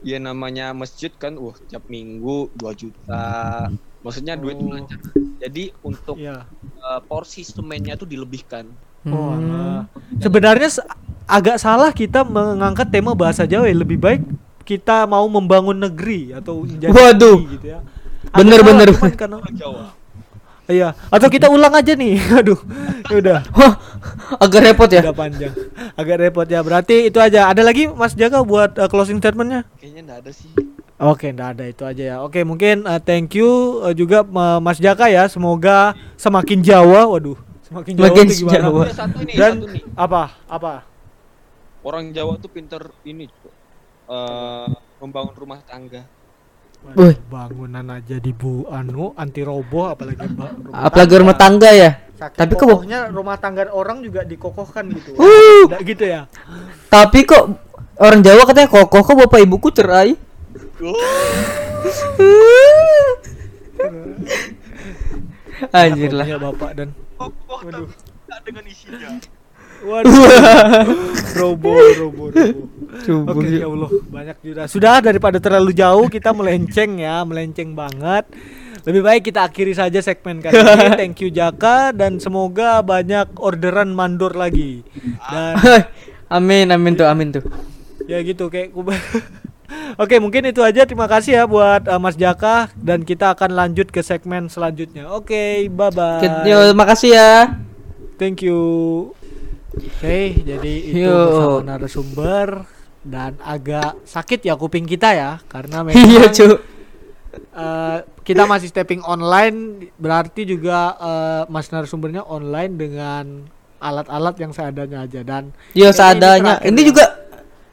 ya 0.02 0.18
namanya 0.18 0.72
masjid 0.72 1.12
kan 1.12 1.36
wah 1.36 1.54
tiap 1.62 1.86
minggu 1.86 2.50
2 2.56 2.72
juta 2.74 3.68
maksudnya 4.02 4.34
duit 4.34 4.56
Oh. 4.56 4.72
lancar 4.72 4.98
jadi 5.38 5.64
untuk 5.82 6.16
Iya 6.16 6.48
eh, 6.80 7.00
porsi 7.04 7.44
semennya 7.44 7.94
tuh 7.96 8.06
dilebihkan 8.06 8.66
Oh, 9.02 9.34
Hmm. 9.34 9.50
alah. 9.50 9.82
Sebenarnya 10.16 10.70
se- 10.72 10.86
agak 11.26 11.58
salah 11.58 11.90
kita 11.90 12.22
mengangkat 12.22 12.86
tema 12.88 13.18
bahasa 13.18 13.44
Jawa 13.44 13.66
ya. 13.66 13.74
Lebih 13.74 13.98
baik 13.98 14.22
kita 14.62 15.10
mau 15.10 15.26
membangun 15.26 15.74
negeri 15.74 16.30
atau 16.32 16.62
menjadi 16.62 16.94
Waduh. 16.94 17.34
negeri 17.42 17.54
gitu 17.58 17.66
ya. 17.68 17.80
Agak 18.30 18.38
Bener, 18.38 18.54
salah, 18.54 18.68
bener, 18.70 18.88
cuman 18.88 19.02
bener. 19.02 19.18
karena 19.18 19.38
Jawa 19.58 19.84
Iya, 20.72 20.96
atau 21.12 21.28
kita 21.28 21.52
ulang 21.52 21.76
aja 21.76 21.92
nih. 21.94 22.16
Aduh. 22.40 22.60
ya 23.12 23.16
Udah. 23.20 23.40
Wah, 23.52 23.74
agak 24.40 24.72
repot 24.72 24.88
ya. 24.88 25.04
Udah 25.04 25.16
panjang. 25.16 25.54
Agak 26.00 26.18
repot 26.24 26.48
ya. 26.48 26.64
Berarti 26.64 27.12
itu 27.12 27.20
aja. 27.20 27.52
Ada 27.52 27.62
lagi 27.62 27.92
Mas 27.92 28.16
Jaka 28.16 28.42
buat 28.48 28.80
uh, 28.80 28.88
closing 28.88 29.20
statementnya? 29.20 29.68
Kayaknya 29.78 30.02
enggak 30.08 30.20
ada 30.24 30.32
sih. 30.32 30.50
Oke, 31.02 31.34
ndak 31.34 31.58
ada 31.58 31.64
itu 31.66 31.84
aja 31.84 32.04
ya. 32.04 32.18
Oke, 32.24 32.46
mungkin 32.46 32.86
uh, 32.86 33.02
thank 33.02 33.34
you 33.36 33.82
uh, 33.84 33.92
juga 33.92 34.24
uh, 34.24 34.64
Mas 34.64 34.80
Jaka 34.80 35.12
ya. 35.12 35.28
Semoga 35.28 35.92
semakin 36.16 36.64
Jawa. 36.64 37.10
Waduh, 37.12 37.36
semakin 37.68 37.92
Jawa 38.00 38.08
Semakin 38.08 38.26
itu 38.30 38.36
gimana? 38.46 38.64
Jawa. 38.64 38.84
Satu 38.94 39.20
nih, 39.26 39.36
Dan 39.36 39.54
satu 39.60 39.68
nih. 39.76 39.84
apa? 39.98 40.24
Apa? 40.48 40.74
Orang 41.82 42.14
Jawa 42.16 42.38
tuh 42.40 42.54
pinter 42.54 42.88
ini. 43.04 43.28
Eh, 44.12 44.68
membangun 45.00 45.34
rumah 45.34 45.60
tangga. 45.64 46.04
Wih. 46.92 47.16
bangunan 47.32 47.86
aja 47.88 48.20
di 48.20 48.34
bu 48.36 48.68
anu 48.68 49.16
anti 49.16 49.46
roboh 49.46 49.94
apalagi 49.94 50.28
ba- 50.34 50.52
rumah 50.52 50.92
Apalagi 50.92 51.14
rumah 51.22 51.38
tangga 51.38 51.72
ya. 51.72 51.92
Saking 52.20 52.40
Tapi 52.42 52.54
kok 52.58 52.68
kokohnya 52.68 53.00
rumah 53.10 53.38
tangga 53.40 53.64
orang 53.72 54.04
juga 54.04 54.22
dikokohkan 54.28 54.92
gitu. 54.92 55.16
Uh. 55.16 55.70
Nggak 55.72 55.82
gitu 55.88 56.04
ya. 56.06 56.22
tapi 56.92 57.24
kok 57.24 57.44
orang 58.02 58.20
Jawa 58.26 58.44
katanya 58.44 58.70
kokoh 58.70 59.02
kok 59.02 59.16
bapak 59.26 59.40
ibuku 59.46 59.70
cerai. 59.72 60.18
Anjir 65.72 66.12
lah. 66.12 66.26
Bapak 66.42 66.72
dan 66.74 66.90
Kokoh 67.18 67.62
dengan 68.42 68.66
isinya. 68.66 69.22
Waduh. 69.86 70.12
robo 71.40 71.74
robo 71.98 72.24
robo. 72.30 72.64
Oke 73.32 73.48
ya. 73.48 73.66
ya 73.66 73.68
Allah 73.68 73.90
banyak 74.12 74.38
juga. 74.44 74.62
Sudah 74.68 75.00
daripada 75.00 75.40
terlalu 75.40 75.72
jauh 75.74 76.06
kita 76.12 76.36
melenceng 76.36 77.00
ya, 77.02 77.24
melenceng 77.24 77.74
banget. 77.74 78.28
Lebih 78.82 79.02
baik 79.06 79.22
kita 79.30 79.46
akhiri 79.46 79.78
saja 79.78 80.02
segmen 80.02 80.42
kali 80.42 80.58
ini. 80.58 80.90
Thank 81.02 81.22
you 81.22 81.30
Jaka 81.30 81.94
dan 81.94 82.18
semoga 82.18 82.82
banyak 82.82 83.38
orderan 83.38 83.94
mandor 83.94 84.34
lagi. 84.34 84.82
Dan 85.30 85.54
amin 86.38 86.74
amin 86.74 86.94
tuh 86.98 87.08
amin 87.08 87.30
tuh. 87.34 87.46
ya 88.10 88.18
gitu 88.26 88.50
kayak 88.50 88.74
Oke 89.96 90.20
mungkin 90.20 90.44
itu 90.50 90.60
aja 90.66 90.84
terima 90.84 91.08
kasih 91.08 91.32
ya 91.38 91.44
buat 91.48 91.88
uh, 91.88 92.02
Mas 92.02 92.20
Jaka 92.20 92.74
dan 92.76 93.08
kita 93.08 93.38
akan 93.38 93.56
lanjut 93.56 93.88
ke 93.94 94.04
segmen 94.04 94.52
selanjutnya. 94.52 95.08
Oke 95.14 95.70
bye 95.72 95.94
bye. 95.94 96.20
Oke, 96.20 96.28
Yo, 96.50 96.74
makasih 96.76 97.12
ya. 97.16 97.32
Thank 98.18 98.44
you. 98.44 99.21
Oke 99.72 100.20
jadi 100.38 100.74
itu 100.84 101.00
Yo. 101.02 101.16
bersama 101.16 101.64
narasumber 101.66 102.48
dan 103.02 103.40
agak 103.42 103.98
sakit 104.04 104.44
ya 104.44 104.54
kuping 104.54 104.84
kita 104.84 105.10
ya 105.12 105.32
karena 105.46 105.82
memang 105.86 105.96
Iya, 105.98 106.28
cu. 106.28 106.48
eh, 107.54 107.98
kita 108.22 108.44
masih 108.44 108.68
stepping 108.68 109.02
online 109.02 109.58
berarti 109.96 110.44
juga 110.44 110.94
eh, 110.94 111.42
mas 111.48 111.68
narasumbernya 111.68 112.22
online 112.22 112.74
dengan 112.76 113.26
alat-alat 113.80 114.36
yang 114.38 114.52
seadanya 114.52 115.02
aja 115.02 115.24
dan 115.24 115.56
Yo, 115.72 115.90
kayaknya 115.90 115.96
seadanya. 115.96 116.54
terakhir 116.54 116.68
Ini 116.68 116.78
ya. 116.78 116.86
juga 116.86 117.04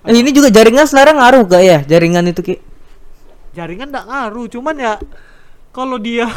eh, 0.07 0.14
ini 0.14 0.30
juga 0.30 0.49
jaringan 0.49 0.86
sekarang 0.86 1.16
ngaruh 1.18 1.42
gak 1.44 1.62
ya? 1.62 1.78
Jaringan 1.84 2.24
itu 2.26 2.40
Ki. 2.42 2.57
jaringan 3.51 3.90
nggak 3.90 4.07
ngaruh 4.07 4.46
cuman 4.46 4.76
ya 4.78 4.94
kalau 5.68 5.99
dia 5.99 6.30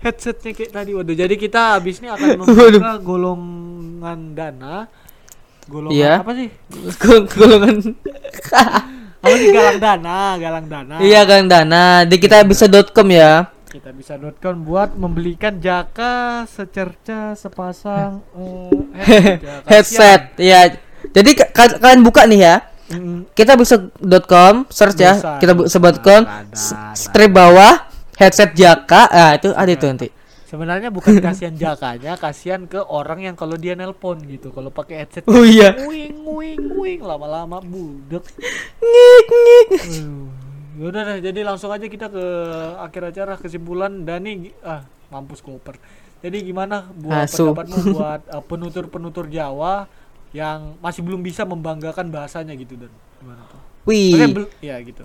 headsetnya 0.00 0.50
kayak 0.50 0.72
tadi 0.72 0.90
waduh 0.92 1.12
jadi 1.12 1.34
kita 1.34 1.76
habis 1.76 2.00
ini 2.00 2.08
akan 2.08 2.28
membuka 2.40 2.92
golongan 2.98 4.20
dana 4.32 4.88
golongan 5.66 5.94
Iya. 5.94 6.12
apa 6.20 6.32
sih 6.34 6.48
Gol- 7.02 7.28
Golongan. 7.28 7.76
apa 9.20 9.34
sih 9.34 9.48
galang 9.50 9.78
dana 9.78 10.18
galang 10.34 10.66
dana 10.66 10.96
Iya, 10.98 11.20
Kang 11.22 11.44
Dana. 11.44 11.84
Di 12.02 12.16
kita 12.16 12.40
bisa.com 12.42 13.04
ya. 13.06 13.52
kita 13.70 13.92
bisa 13.92 14.18
com 14.18 14.56
buat 14.58 14.96
membelikan 14.96 15.54
jaka 15.56 16.42
secerca 16.44 17.38
sepasang 17.38 18.18
eh, 18.34 18.72
headset, 18.98 19.38
ya. 19.38 19.54
Headset. 19.62 20.20
Iya. 20.36 20.60
Jadi 21.06 21.30
ka- 21.34 21.50
ka- 21.50 21.78
kalian 21.78 22.00
buka 22.00 22.26
nih 22.26 22.40
ya. 22.40 22.56
Mm, 22.90 23.30
Kita 23.30 23.54
bisa.com 23.54 24.66
search 24.66 24.98
ya. 24.98 25.14
Bisa, 25.14 25.38
Kita 25.38 25.52
bisa. 25.54 25.78
bisa.com 25.78 26.22
Ada, 26.24 26.50
s- 26.50 26.74
ada. 26.74 26.96
strip 26.98 27.30
bawah 27.30 27.86
headset 28.20 28.52
Jaka. 28.52 29.08
Ah, 29.08 29.32
itu 29.34 29.48
ada 29.50 29.72
itu 29.72 29.86
nanti. 29.88 30.08
sebenarnya 30.44 30.90
bukan 30.90 31.14
kasihan 31.24 31.54
jakanya 31.54 32.18
kasihan 32.18 32.66
ke 32.66 32.82
orang 32.82 33.22
yang 33.22 33.38
kalau 33.38 33.54
dia 33.54 33.78
nelpon 33.78 34.18
gitu 34.26 34.50
kalau 34.50 34.66
pakai 34.68 35.06
headset 35.06 35.22
Oh 35.24 35.46
iya. 35.46 35.78
nguing 35.78 36.26
nguing 36.26 36.60
nguing 36.74 37.00
lama-lama 37.00 37.62
budek 37.62 38.26
Ngik 38.82 39.26
ngik. 39.30 39.70
Ya 40.74 40.84
udah 40.86 41.02
deh, 41.04 41.18
jadi 41.20 41.40
langsung 41.44 41.68
aja 41.68 41.84
kita 41.84 42.08
ke 42.08 42.24
akhir 42.78 43.02
acara 43.12 43.34
kesimpulan 43.36 44.02
Dani 44.02 44.50
ah 44.64 44.82
mampus 45.08 45.38
koper. 45.38 45.78
Jadi 46.20 46.42
gimana 46.42 46.88
buat 46.98 47.30
Asu. 47.30 47.52
pendapatmu 47.52 47.76
buat 47.94 48.20
uh, 48.28 48.42
penutur-penutur 48.42 49.28
Jawa 49.28 49.86
yang 50.32 50.74
masih 50.78 51.02
belum 51.02 51.22
bisa 51.22 51.42
membanggakan 51.44 52.08
bahasanya 52.08 52.54
gitu 52.54 52.74
dan 52.74 52.90
gimana 53.18 53.42
tuh? 53.46 53.60
Wih. 53.86 54.18
ya 54.60 54.76
gitu. 54.80 55.04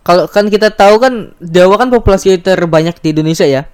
Kalau 0.00 0.24
kan 0.26 0.48
kita 0.48 0.72
tahu 0.72 0.96
kan 0.96 1.36
Jawa 1.38 1.76
kan 1.76 1.88
populasi 1.92 2.40
terbanyak 2.40 2.96
di 3.04 3.12
Indonesia 3.12 3.44
ya. 3.44 3.68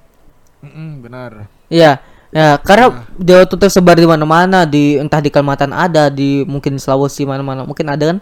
benar. 1.01 1.47
Iya. 1.71 2.03
Ya, 2.35 2.59
karena 2.61 3.07
Jawa 3.17 3.49
tuh 3.49 3.57
tersebar 3.57 3.97
di 3.97 4.05
mana-mana 4.05 4.67
di 4.67 4.99
entah 4.99 5.23
di 5.23 5.31
Kalimantan 5.31 5.73
ada, 5.73 6.11
di 6.11 6.43
mungkin 6.45 6.77
Sulawesi 6.77 7.25
mana-mana 7.25 7.63
mungkin 7.65 7.87
ada 7.89 8.13
kan. 8.13 8.19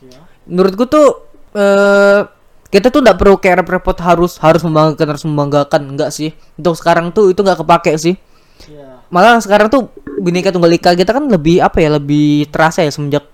Ya. 0.00 0.22
Menurutku 0.46 0.86
tuh 0.88 1.26
eh 1.52 2.24
kita 2.68 2.88
tuh 2.88 3.00
nggak 3.04 3.18
perlu 3.20 3.36
kayak 3.40 3.64
repot 3.64 3.96
harus 4.00 4.36
harus 4.40 4.60
membanggakan 4.64 5.06
harus 5.12 5.24
membanggakan 5.26 5.82
enggak 5.84 6.14
sih. 6.14 6.32
Untuk 6.56 6.78
sekarang 6.78 7.10
tuh 7.10 7.34
itu 7.34 7.40
nggak 7.42 7.60
kepake 7.60 7.92
sih. 7.98 8.14
Ya. 8.70 9.02
Malah 9.12 9.42
sekarang 9.42 9.68
tuh 9.68 9.92
Bhinneka 10.22 10.48
Tunggal 10.54 10.72
Ika 10.78 10.94
kita 10.96 11.12
kan 11.12 11.28
lebih 11.28 11.60
apa 11.60 11.82
ya, 11.82 11.98
lebih 11.98 12.48
terasa 12.48 12.86
ya 12.86 12.92
semenjak 12.94 13.26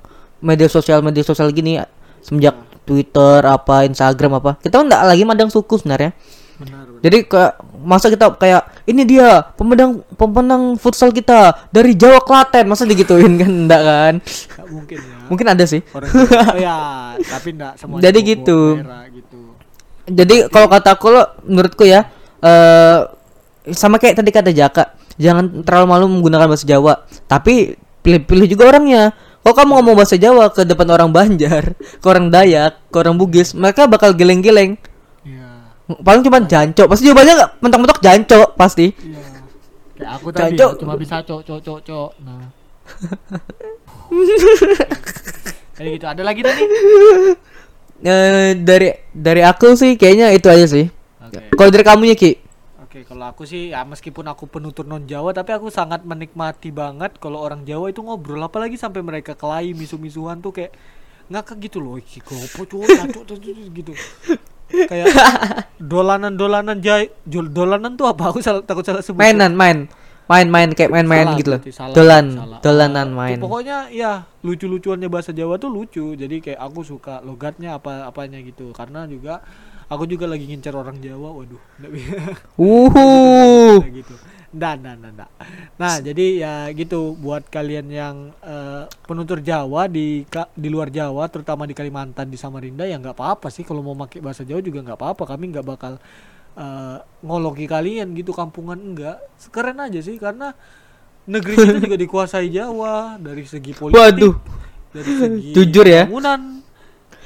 media 0.42 0.66
sosial 0.66 0.98
media 1.04 1.22
sosial 1.22 1.52
gini 1.54 1.78
ya. 1.78 1.86
Semenjak 2.24 2.58
Twitter 2.84 3.40
apa 3.44 3.88
Instagram 3.88 4.38
apa. 4.38 4.60
Kita 4.60 4.80
nggak 4.84 5.02
lagi 5.08 5.22
mandang 5.24 5.50
suku 5.50 5.80
sebenarnya. 5.80 6.12
Benar, 6.54 6.86
benar. 6.86 7.02
Jadi 7.02 7.18
kayak 7.26 7.52
masa 7.82 8.06
kita 8.08 8.26
kayak 8.38 8.62
ini 8.86 9.02
dia 9.04 9.42
pemenang 9.58 10.06
pemenang 10.14 10.78
futsal 10.78 11.10
kita 11.10 11.68
dari 11.74 11.98
Jawa 11.98 12.22
Klaten 12.22 12.70
masa 12.70 12.86
digituin 12.86 13.34
kan 13.34 13.50
enggak 13.66 13.82
kan? 13.82 14.14
Nggak 14.22 14.68
mungkin 14.70 14.98
ya. 15.02 15.16
Mungkin 15.26 15.46
ada 15.50 15.64
sih. 15.66 15.80
Orang 15.90 16.10
oh 16.14 16.56
ya, 16.56 16.78
tapi 17.18 17.48
enggak 17.58 17.72
semua 17.80 17.98
Jadi 17.98 18.18
gitu. 18.22 18.78
gitu. 19.12 19.40
Jadi 20.04 20.36
kalau 20.52 20.68
kata 20.68 20.94
aku 20.94 21.06
lo 21.10 21.24
menurutku 21.48 21.84
ya 21.88 22.06
eh 22.44 23.00
sama 23.72 23.96
kayak 23.96 24.20
tadi 24.20 24.28
kata 24.28 24.52
Jaka, 24.52 24.92
jangan 25.16 25.64
terlalu 25.64 25.86
malu 25.88 26.04
menggunakan 26.12 26.52
bahasa 26.52 26.68
Jawa, 26.68 27.08
tapi 27.24 27.72
pilih-pilih 28.04 28.46
juga 28.52 28.68
orangnya. 28.68 29.16
Kalau 29.44 29.54
kamu 29.60 29.70
ngomong 29.76 29.94
bahasa 30.00 30.16
Jawa 30.16 30.48
ke 30.48 30.64
depan 30.64 30.88
orang 30.88 31.12
Banjar, 31.12 31.76
ke 32.02 32.06
orang 32.08 32.32
Dayak, 32.32 32.80
ke 32.88 32.96
orang 32.96 33.20
Bugis, 33.20 33.52
mereka 33.52 33.84
bakal 33.84 34.16
geleng-geleng. 34.16 34.80
Iya. 35.20 35.68
Paling 36.00 36.24
cuma 36.24 36.40
jancok, 36.40 36.88
pasti 36.88 37.04
jawabannya 37.04 37.32
nggak 37.36 37.50
mentok-mentok 37.60 38.00
jancok 38.00 38.48
pasti. 38.56 38.96
Iya. 38.96 39.20
Kayak 39.94 40.10
aku 40.18 40.28
tadi 40.34 40.58
Cocok. 40.58 40.70
ya, 40.74 40.80
cuma 40.80 40.94
bisa 40.98 41.16
cok 41.22 41.40
cok 41.46 41.60
cok 41.62 41.78
cok. 41.86 42.10
Nah. 42.24 42.48
Kayak 45.74 45.90
gitu. 45.98 46.06
Ada 46.06 46.22
lagi 46.22 46.40
tadi? 46.42 46.62
Eh 48.04 48.50
dari 48.58 48.90
dari 49.14 49.42
aku 49.42 49.78
sih 49.78 49.94
kayaknya 49.94 50.34
itu 50.34 50.50
aja 50.50 50.66
sih. 50.66 50.86
Oke. 51.22 51.54
Kalau 51.54 51.70
dari 51.70 51.84
kamunya 51.86 52.14
Ki? 52.14 52.36
Oke, 52.94 53.10
kalau 53.10 53.26
aku 53.26 53.42
sih 53.42 53.74
ya 53.74 53.82
meskipun 53.82 54.22
aku 54.30 54.46
penutur 54.46 54.86
non 54.86 55.02
Jawa 55.02 55.34
tapi 55.34 55.50
aku 55.50 55.66
sangat 55.66 56.06
menikmati 56.06 56.70
banget 56.70 57.18
kalau 57.18 57.42
orang 57.42 57.66
Jawa 57.66 57.90
itu 57.90 57.98
ngobrol 57.98 58.38
apalagi 58.38 58.78
sampai 58.78 59.02
mereka 59.02 59.34
kelahi 59.34 59.74
misu-misuhan 59.74 60.38
tuh 60.38 60.54
kayak 60.54 60.70
ngakak 61.26 61.58
gitu 61.66 61.82
loh 61.82 61.98
iki 61.98 62.22
gopo 62.22 62.62
cacok, 62.62 63.34
gitu 63.74 63.98
kayak 64.86 65.10
dolanan-dolanan 65.90 66.78
jay 66.78 67.10
jol 67.26 67.50
dolanan 67.50 67.98
tuh 67.98 68.14
apa 68.14 68.30
aku 68.30 68.38
salah 68.38 68.62
takut 68.62 68.86
salah 68.86 69.02
sebut 69.02 69.18
Mainan, 69.18 69.58
main. 69.58 69.90
Main-main 70.30 70.70
kayak 70.70 70.94
main-main 70.94 71.26
Salah 71.26 71.38
gitu 71.42 71.50
loh. 71.50 71.60
salah, 71.74 71.94
Dolan, 71.98 72.26
salah. 72.30 72.58
dolanan 72.62 73.08
Ah, 73.10 73.16
main. 73.26 73.38
pokoknya 73.42 73.90
ya 73.90 74.22
lucu-lucuannya 74.46 75.10
bahasa 75.10 75.34
Jawa 75.34 75.58
tuh 75.58 75.66
lucu 75.74 76.14
jadi 76.14 76.38
kayak 76.38 76.62
aku 76.62 76.86
suka 76.86 77.18
logatnya 77.26 77.74
apa 77.74 78.06
apanya 78.06 78.38
gitu 78.38 78.70
karena 78.70 79.02
juga 79.10 79.42
aku 79.86 80.04
juga 80.04 80.24
lagi 80.24 80.44
ngincer 80.44 80.72
orang 80.72 80.96
Jawa 80.98 81.28
waduh 81.34 81.62
nggak 81.78 81.90
bisa 81.90 82.16
Uhu. 82.60 83.06
Gitu 83.90 84.14
Nggak, 84.54 84.74
nggak, 84.78 84.94
nggak, 84.94 85.12
nggak. 85.18 85.30
Nah, 85.82 85.94
jadi 85.98 86.26
ya 86.38 86.54
gitu 86.70 87.18
buat 87.18 87.42
kalian 87.50 87.90
yang 87.90 88.16
eh, 88.38 88.86
penutur 89.02 89.42
Jawa 89.42 89.90
di 89.90 90.22
ka- 90.30 90.46
di 90.54 90.70
luar 90.70 90.94
Jawa, 90.94 91.26
terutama 91.26 91.66
di 91.66 91.74
Kalimantan 91.74 92.30
di 92.30 92.38
Samarinda 92.38 92.86
ya 92.86 92.94
nggak 92.94 93.18
apa-apa 93.18 93.50
sih 93.50 93.66
kalau 93.66 93.82
mau 93.82 93.98
pakai 93.98 94.22
bahasa 94.22 94.46
Jawa 94.46 94.62
juga 94.62 94.78
nggak 94.78 94.94
apa-apa. 94.94 95.26
Kami 95.26 95.50
nggak 95.50 95.66
bakal 95.66 95.98
eh, 96.54 96.96
ngoloki 97.26 97.66
kalian 97.66 98.14
gitu 98.14 98.30
kampungan 98.30 98.78
enggak. 98.78 99.18
Keren 99.50 99.82
aja 99.82 99.98
sih 99.98 100.22
karena 100.22 100.54
negeri 101.26 101.58
kita 101.58 101.74
juga 101.82 101.98
dikuasai 101.98 102.46
Jawa 102.46 103.18
dari 103.18 103.42
segi 103.42 103.74
politik, 103.74 103.98
Waduh. 103.98 104.34
dari 104.94 105.12
segi 105.18 105.50
Jujur 105.50 105.82
ya. 105.82 106.06
bangunan, 106.06 106.62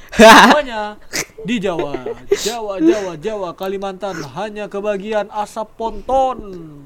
semuanya 0.17 0.97
di 1.45 1.55
Jawa, 1.57 1.95
Jawa, 2.29 2.73
Jawa, 2.79 3.13
Jawa, 3.15 3.49
Kalimantan 3.53 4.15
hanya 4.35 4.67
kebagian 4.67 5.31
asap 5.31 5.71
ponton. 5.75 6.37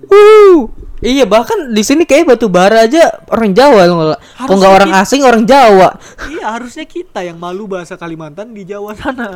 Uh, 0.05 0.69
iya 0.99 1.23
bahkan 1.23 1.71
di 1.71 1.81
sini 1.81 2.03
kayak 2.03 2.29
batu 2.29 2.47
bara 2.47 2.85
aja 2.85 3.23
orang 3.27 3.51
Jawa 3.51 3.81
loh 3.85 3.95
nggak- 3.97 4.21
Kalau 4.37 4.55
nggak 4.59 4.73
orang 4.73 4.91
kita- 4.93 5.01
asing 5.01 5.21
orang 5.23 5.43
Jawa. 5.43 5.89
Iya, 6.29 6.45
harusnya 6.53 6.85
kita 6.85 7.19
yang 7.21 7.37
malu 7.37 7.65
bahasa 7.65 7.95
Kalimantan 7.95 8.53
di 8.53 8.61
Jawa 8.63 8.93
sana. 8.93 9.33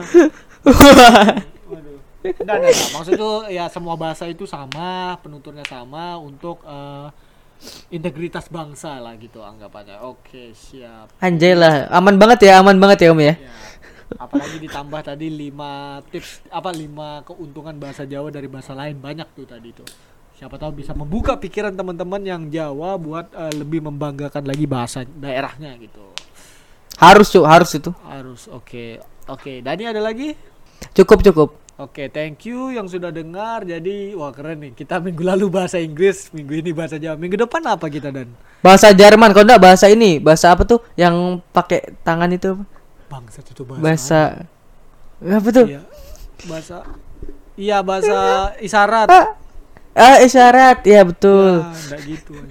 Enggak, 2.28 2.56
enggak, 2.60 2.72
enggak. 2.74 2.90
Maksud 2.92 3.12
itu 3.16 3.32
ya 3.54 3.66
semua 3.72 3.96
bahasa 3.96 4.28
itu 4.28 4.44
sama, 4.44 5.16
penuturnya 5.22 5.64
sama 5.64 6.20
untuk 6.20 6.60
eh, 6.66 7.08
integritas 7.90 8.52
bangsa 8.52 9.00
lah 9.00 9.16
gitu 9.16 9.40
anggapannya. 9.40 10.02
Oke, 10.04 10.52
siap. 10.52 11.14
Anjay 11.18 11.56
lah, 11.56 11.88
aman 11.90 12.20
banget 12.20 12.52
ya, 12.52 12.60
aman 12.60 12.76
banget 12.78 13.08
ya 13.08 13.10
Om 13.16 13.22
ya. 13.22 13.34
Ya. 13.34 13.36
Apalagi 14.16 14.64
ditambah 14.64 15.02
tadi 15.04 15.28
5 15.28 16.08
tips 16.16 16.48
apa 16.48 16.72
5 16.72 17.28
keuntungan 17.28 17.76
bahasa 17.76 18.08
Jawa 18.08 18.32
dari 18.32 18.48
bahasa 18.48 18.72
lain 18.72 18.96
banyak 18.96 19.28
tuh 19.36 19.44
tadi 19.44 19.76
tuh. 19.76 19.88
Siapa 20.38 20.56
tahu 20.56 20.80
bisa 20.80 20.96
membuka 20.96 21.36
pikiran 21.36 21.76
teman-teman 21.76 22.24
yang 22.24 22.48
Jawa 22.48 22.96
buat 22.96 23.28
eh, 23.36 23.54
lebih 23.58 23.84
membanggakan 23.84 24.48
lagi 24.48 24.64
bahasa 24.64 25.04
daerahnya 25.04 25.76
gitu. 25.82 26.08
Harus 26.98 27.28
cuk, 27.30 27.44
harus 27.44 27.70
itu. 27.76 27.92
Harus 28.08 28.48
oke. 28.48 29.04
Oke, 29.28 29.60
Dani 29.60 29.84
ada 29.86 30.00
lagi? 30.00 30.34
Cukup 30.96 31.20
cukup. 31.26 31.50
Oke, 31.78 32.10
thank 32.10 32.42
you 32.50 32.74
yang 32.74 32.90
sudah 32.90 33.14
dengar. 33.14 33.62
Jadi, 33.62 34.18
wah 34.18 34.34
keren 34.34 34.66
nih. 34.66 34.74
Kita 34.74 34.98
minggu 34.98 35.22
lalu 35.22 35.46
bahasa 35.46 35.78
Inggris, 35.78 36.34
minggu 36.34 36.58
ini 36.58 36.74
bahasa 36.74 36.98
Jawa. 36.98 37.14
Minggu 37.22 37.38
depan 37.38 37.62
apa 37.70 37.86
kita 37.86 38.10
dan? 38.10 38.34
Bahasa 38.66 38.90
Jerman, 38.90 39.30
kalau 39.30 39.46
enggak 39.46 39.62
bahasa 39.62 39.86
ini, 39.86 40.18
bahasa 40.18 40.50
apa 40.50 40.66
tuh 40.66 40.82
yang 40.98 41.38
pakai 41.54 41.94
tangan 42.02 42.34
itu? 42.34 42.58
Apa? 43.08 43.16
Bangsa 43.18 43.40
itu 43.42 43.64
bahasa. 43.64 43.82
Bahasa 43.82 44.22
apa 45.24 45.48
tuh? 45.50 45.66
Iya. 45.66 45.82
Bahasa 46.46 46.78
Iya, 47.58 47.78
bahasa 47.82 48.18
isyarat. 48.62 49.08
Ah, 49.10 49.26
ah 49.96 50.18
isyarat, 50.22 50.86
ya 50.86 51.02
betul. 51.02 51.64
Ah, 51.64 51.74
enggak 51.74 52.02
gitu. 52.06 52.34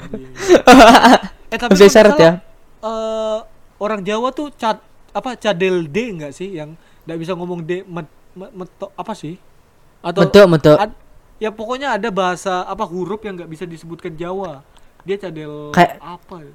Eh, 1.47 1.55
tapi 1.55 1.71
Bahasa 1.73 1.87
isyarat 1.87 2.17
ya. 2.17 2.33
salah, 2.33 2.43
eh, 2.83 3.39
orang 3.79 4.03
Jawa 4.03 4.35
tuh 4.35 4.51
cat 4.51 4.83
apa 5.13 5.39
cadel 5.39 5.87
D 5.87 6.11
enggak 6.11 6.35
sih 6.35 6.51
yang 6.51 6.75
enggak 7.07 7.19
bisa 7.21 7.33
ngomong 7.33 7.63
D 7.63 7.87
met, 7.87 8.03
met- 8.35 8.51
meto- 8.53 8.91
apa 8.93 9.15
sih? 9.15 9.39
Atau 10.03 10.27
Betul, 10.27 10.51
betul. 10.51 10.75
ad- 10.75 10.99
ya 11.39 11.55
pokoknya 11.55 11.95
ada 11.95 12.11
bahasa 12.11 12.67
apa 12.67 12.83
huruf 12.83 13.23
yang 13.23 13.39
nggak 13.39 13.47
bisa 13.47 13.63
disebutkan 13.63 14.11
Jawa. 14.13 14.67
Dia 15.07 15.15
cadel 15.17 15.71
Kayak- 15.71 16.03
apa? 16.03 16.37
ya? 16.43 16.55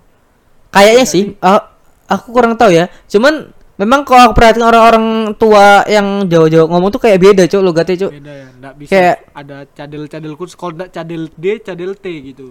Kayaknya 0.72 1.06
sih, 1.06 1.24
ah, 1.40 1.72
aku 2.06 2.36
kurang 2.36 2.60
tahu 2.60 2.76
ya. 2.76 2.92
Cuman 3.08 3.48
memang 3.82 4.06
kalau 4.06 4.30
aku 4.30 4.34
perhatiin 4.34 4.62
orang-orang 4.62 5.06
tua 5.36 5.82
yang 5.86 6.24
Jawa-Jawa 6.24 6.70
ngomong 6.70 6.90
tuh 6.90 7.02
kayak 7.02 7.18
beda, 7.18 7.44
Cuk, 7.46 7.62
logatnya, 7.62 7.96
Cuk. 7.98 8.12
Beda 8.14 8.32
ya, 8.32 8.48
enggak 8.54 8.74
bisa 8.78 8.92
Kayak- 8.94 9.20
ada 9.34 9.58
cadel-cadel 9.68 10.34
khusus 10.36 10.54
kalau 10.54 10.72
enggak 10.72 10.90
cadel 10.92 11.24
D, 11.34 11.46
cadel 11.60 11.92
T 11.94 12.06
gitu. 12.24 12.48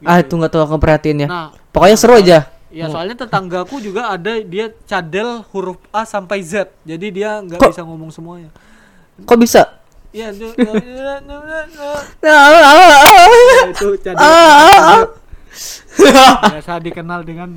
Ah, 0.00 0.20
Gitu. 0.20 0.28
itu 0.28 0.32
nggak 0.36 0.50
tahu 0.50 0.62
aku 0.62 0.76
perhatiin 0.76 1.24
ya. 1.24 1.28
Nah, 1.28 1.48
Pokoknya 1.72 1.96
seru 1.96 2.14
aja. 2.14 2.38
Ya 2.68 2.86
soalnya 2.86 3.16
tetanggaku 3.16 3.80
juga 3.80 4.10
ada 4.10 4.36
dia 4.38 4.68
cadel 4.84 5.40
huruf 5.50 5.80
A 5.90 6.04
sampai 6.04 6.44
Z. 6.44 6.68
Jadi 6.82 7.06
dia 7.10 7.40
nggak 7.40 7.58
bisa 7.64 7.80
ngomong 7.80 8.12
semuanya. 8.12 8.52
Kok 9.18 9.38
bisa? 9.38 9.62
Iya, 10.16 10.32
itu 10.32 10.48
Ah, 10.48 11.20
cadel. 14.00 14.16
ah, 14.16 14.80
ah. 14.96 15.04
Biasa 16.52 16.80
dikenal 16.80 17.20
dengan 17.20 17.48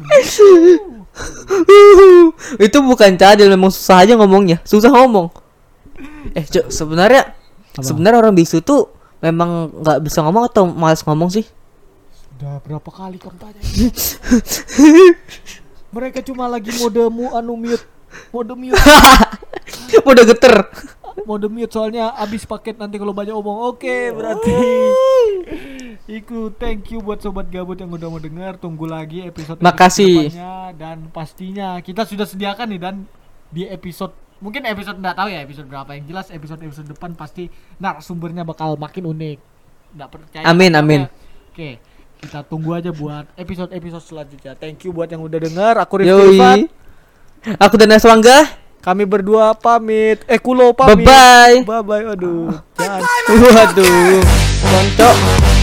itu 2.65 2.77
bukan 2.79 3.15
cadel 3.19 3.49
memang 3.51 3.71
susah 3.71 4.03
aja 4.03 4.13
ngomongnya 4.15 4.59
susah 4.63 4.91
ngomong 4.91 5.29
eh 6.35 6.45
cuk 6.45 6.71
sebenarnya 6.71 7.35
sebenarnya 7.79 8.19
orang 8.23 8.35
bisu 8.35 8.63
tuh 8.63 8.91
memang 9.19 9.71
nggak 9.83 9.99
bisa 10.03 10.23
ngomong 10.23 10.47
atau 10.47 10.63
malas 10.67 11.03
ngomong 11.03 11.31
sih 11.31 11.47
Udah 12.39 12.55
berapa 12.63 12.87
kali 12.87 13.19
kamu 13.19 13.35
tanya? 13.35 13.59
Mereka 15.95 16.23
cuma 16.23 16.47
lagi 16.47 16.71
mode 16.79 17.03
mu 17.11 17.35
anu 17.35 17.59
mute. 17.59 17.83
Mode 18.31 18.55
mute. 18.55 18.79
udah 20.07 20.23
geter 20.23 20.55
Mode 21.27 21.51
mute 21.51 21.67
soalnya 21.67 22.15
habis 22.15 22.47
paket 22.47 22.79
nanti 22.79 22.95
kalau 22.95 23.11
banyak 23.11 23.35
omong. 23.35 23.75
Oke, 23.75 24.15
berarti 24.15 24.55
Iku 26.09 26.49
thank 26.57 26.89
you 26.89 27.05
buat 27.05 27.21
sobat 27.21 27.53
gabut 27.53 27.77
yang 27.77 27.93
udah 27.93 28.09
mau 28.09 28.17
dengar. 28.17 28.57
Tunggu 28.57 28.89
lagi 28.89 29.21
episode 29.21 29.61
Makasih. 29.61 30.33
dan 30.73 31.05
pastinya 31.13 31.77
kita 31.85 32.01
sudah 32.01 32.25
sediakan 32.25 32.65
nih 32.65 32.81
dan 32.81 32.95
di 33.53 33.69
episode 33.69 34.17
mungkin 34.41 34.65
episode 34.65 34.97
nggak 34.97 35.13
tahu 35.13 35.29
ya 35.29 35.45
episode 35.45 35.69
berapa 35.69 35.93
yang 35.93 36.09
jelas 36.09 36.33
episode 36.33 36.65
episode 36.65 36.89
depan 36.89 37.13
pasti 37.13 37.53
narasumbernya 37.77 38.41
bakal 38.41 38.73
makin 38.73 39.05
unik. 39.05 39.37
Nggak 39.93 40.09
percaya? 40.09 40.43
Amin, 40.49 40.73
amin. 40.73 41.05
Oke, 41.53 41.77
kita 42.25 42.41
tunggu 42.41 42.73
aja 42.73 42.89
buat 42.89 43.29
episode 43.37 43.69
episode 43.69 44.01
selanjutnya. 44.01 44.57
Thank 44.57 44.89
you 44.89 44.91
buat 44.97 45.13
yang 45.13 45.21
udah 45.21 45.37
dengar. 45.45 45.77
Aku 45.77 46.01
yoi 46.01 46.65
aku 47.61 47.77
dan 47.77 47.93
Aswangga 47.93 48.49
Kami 48.81 49.05
berdua 49.05 49.53
pamit. 49.53 50.25
Eh 50.25 50.41
kulo 50.41 50.73
bye 50.73 50.89
pamit. 50.89 51.05
bye 51.05 51.61
Bye 51.69 51.83
bye. 51.85 52.03
Aduh. 52.17 52.49
Jangan. 52.79 53.01
waduh 53.29 54.23
koncok 54.59 55.58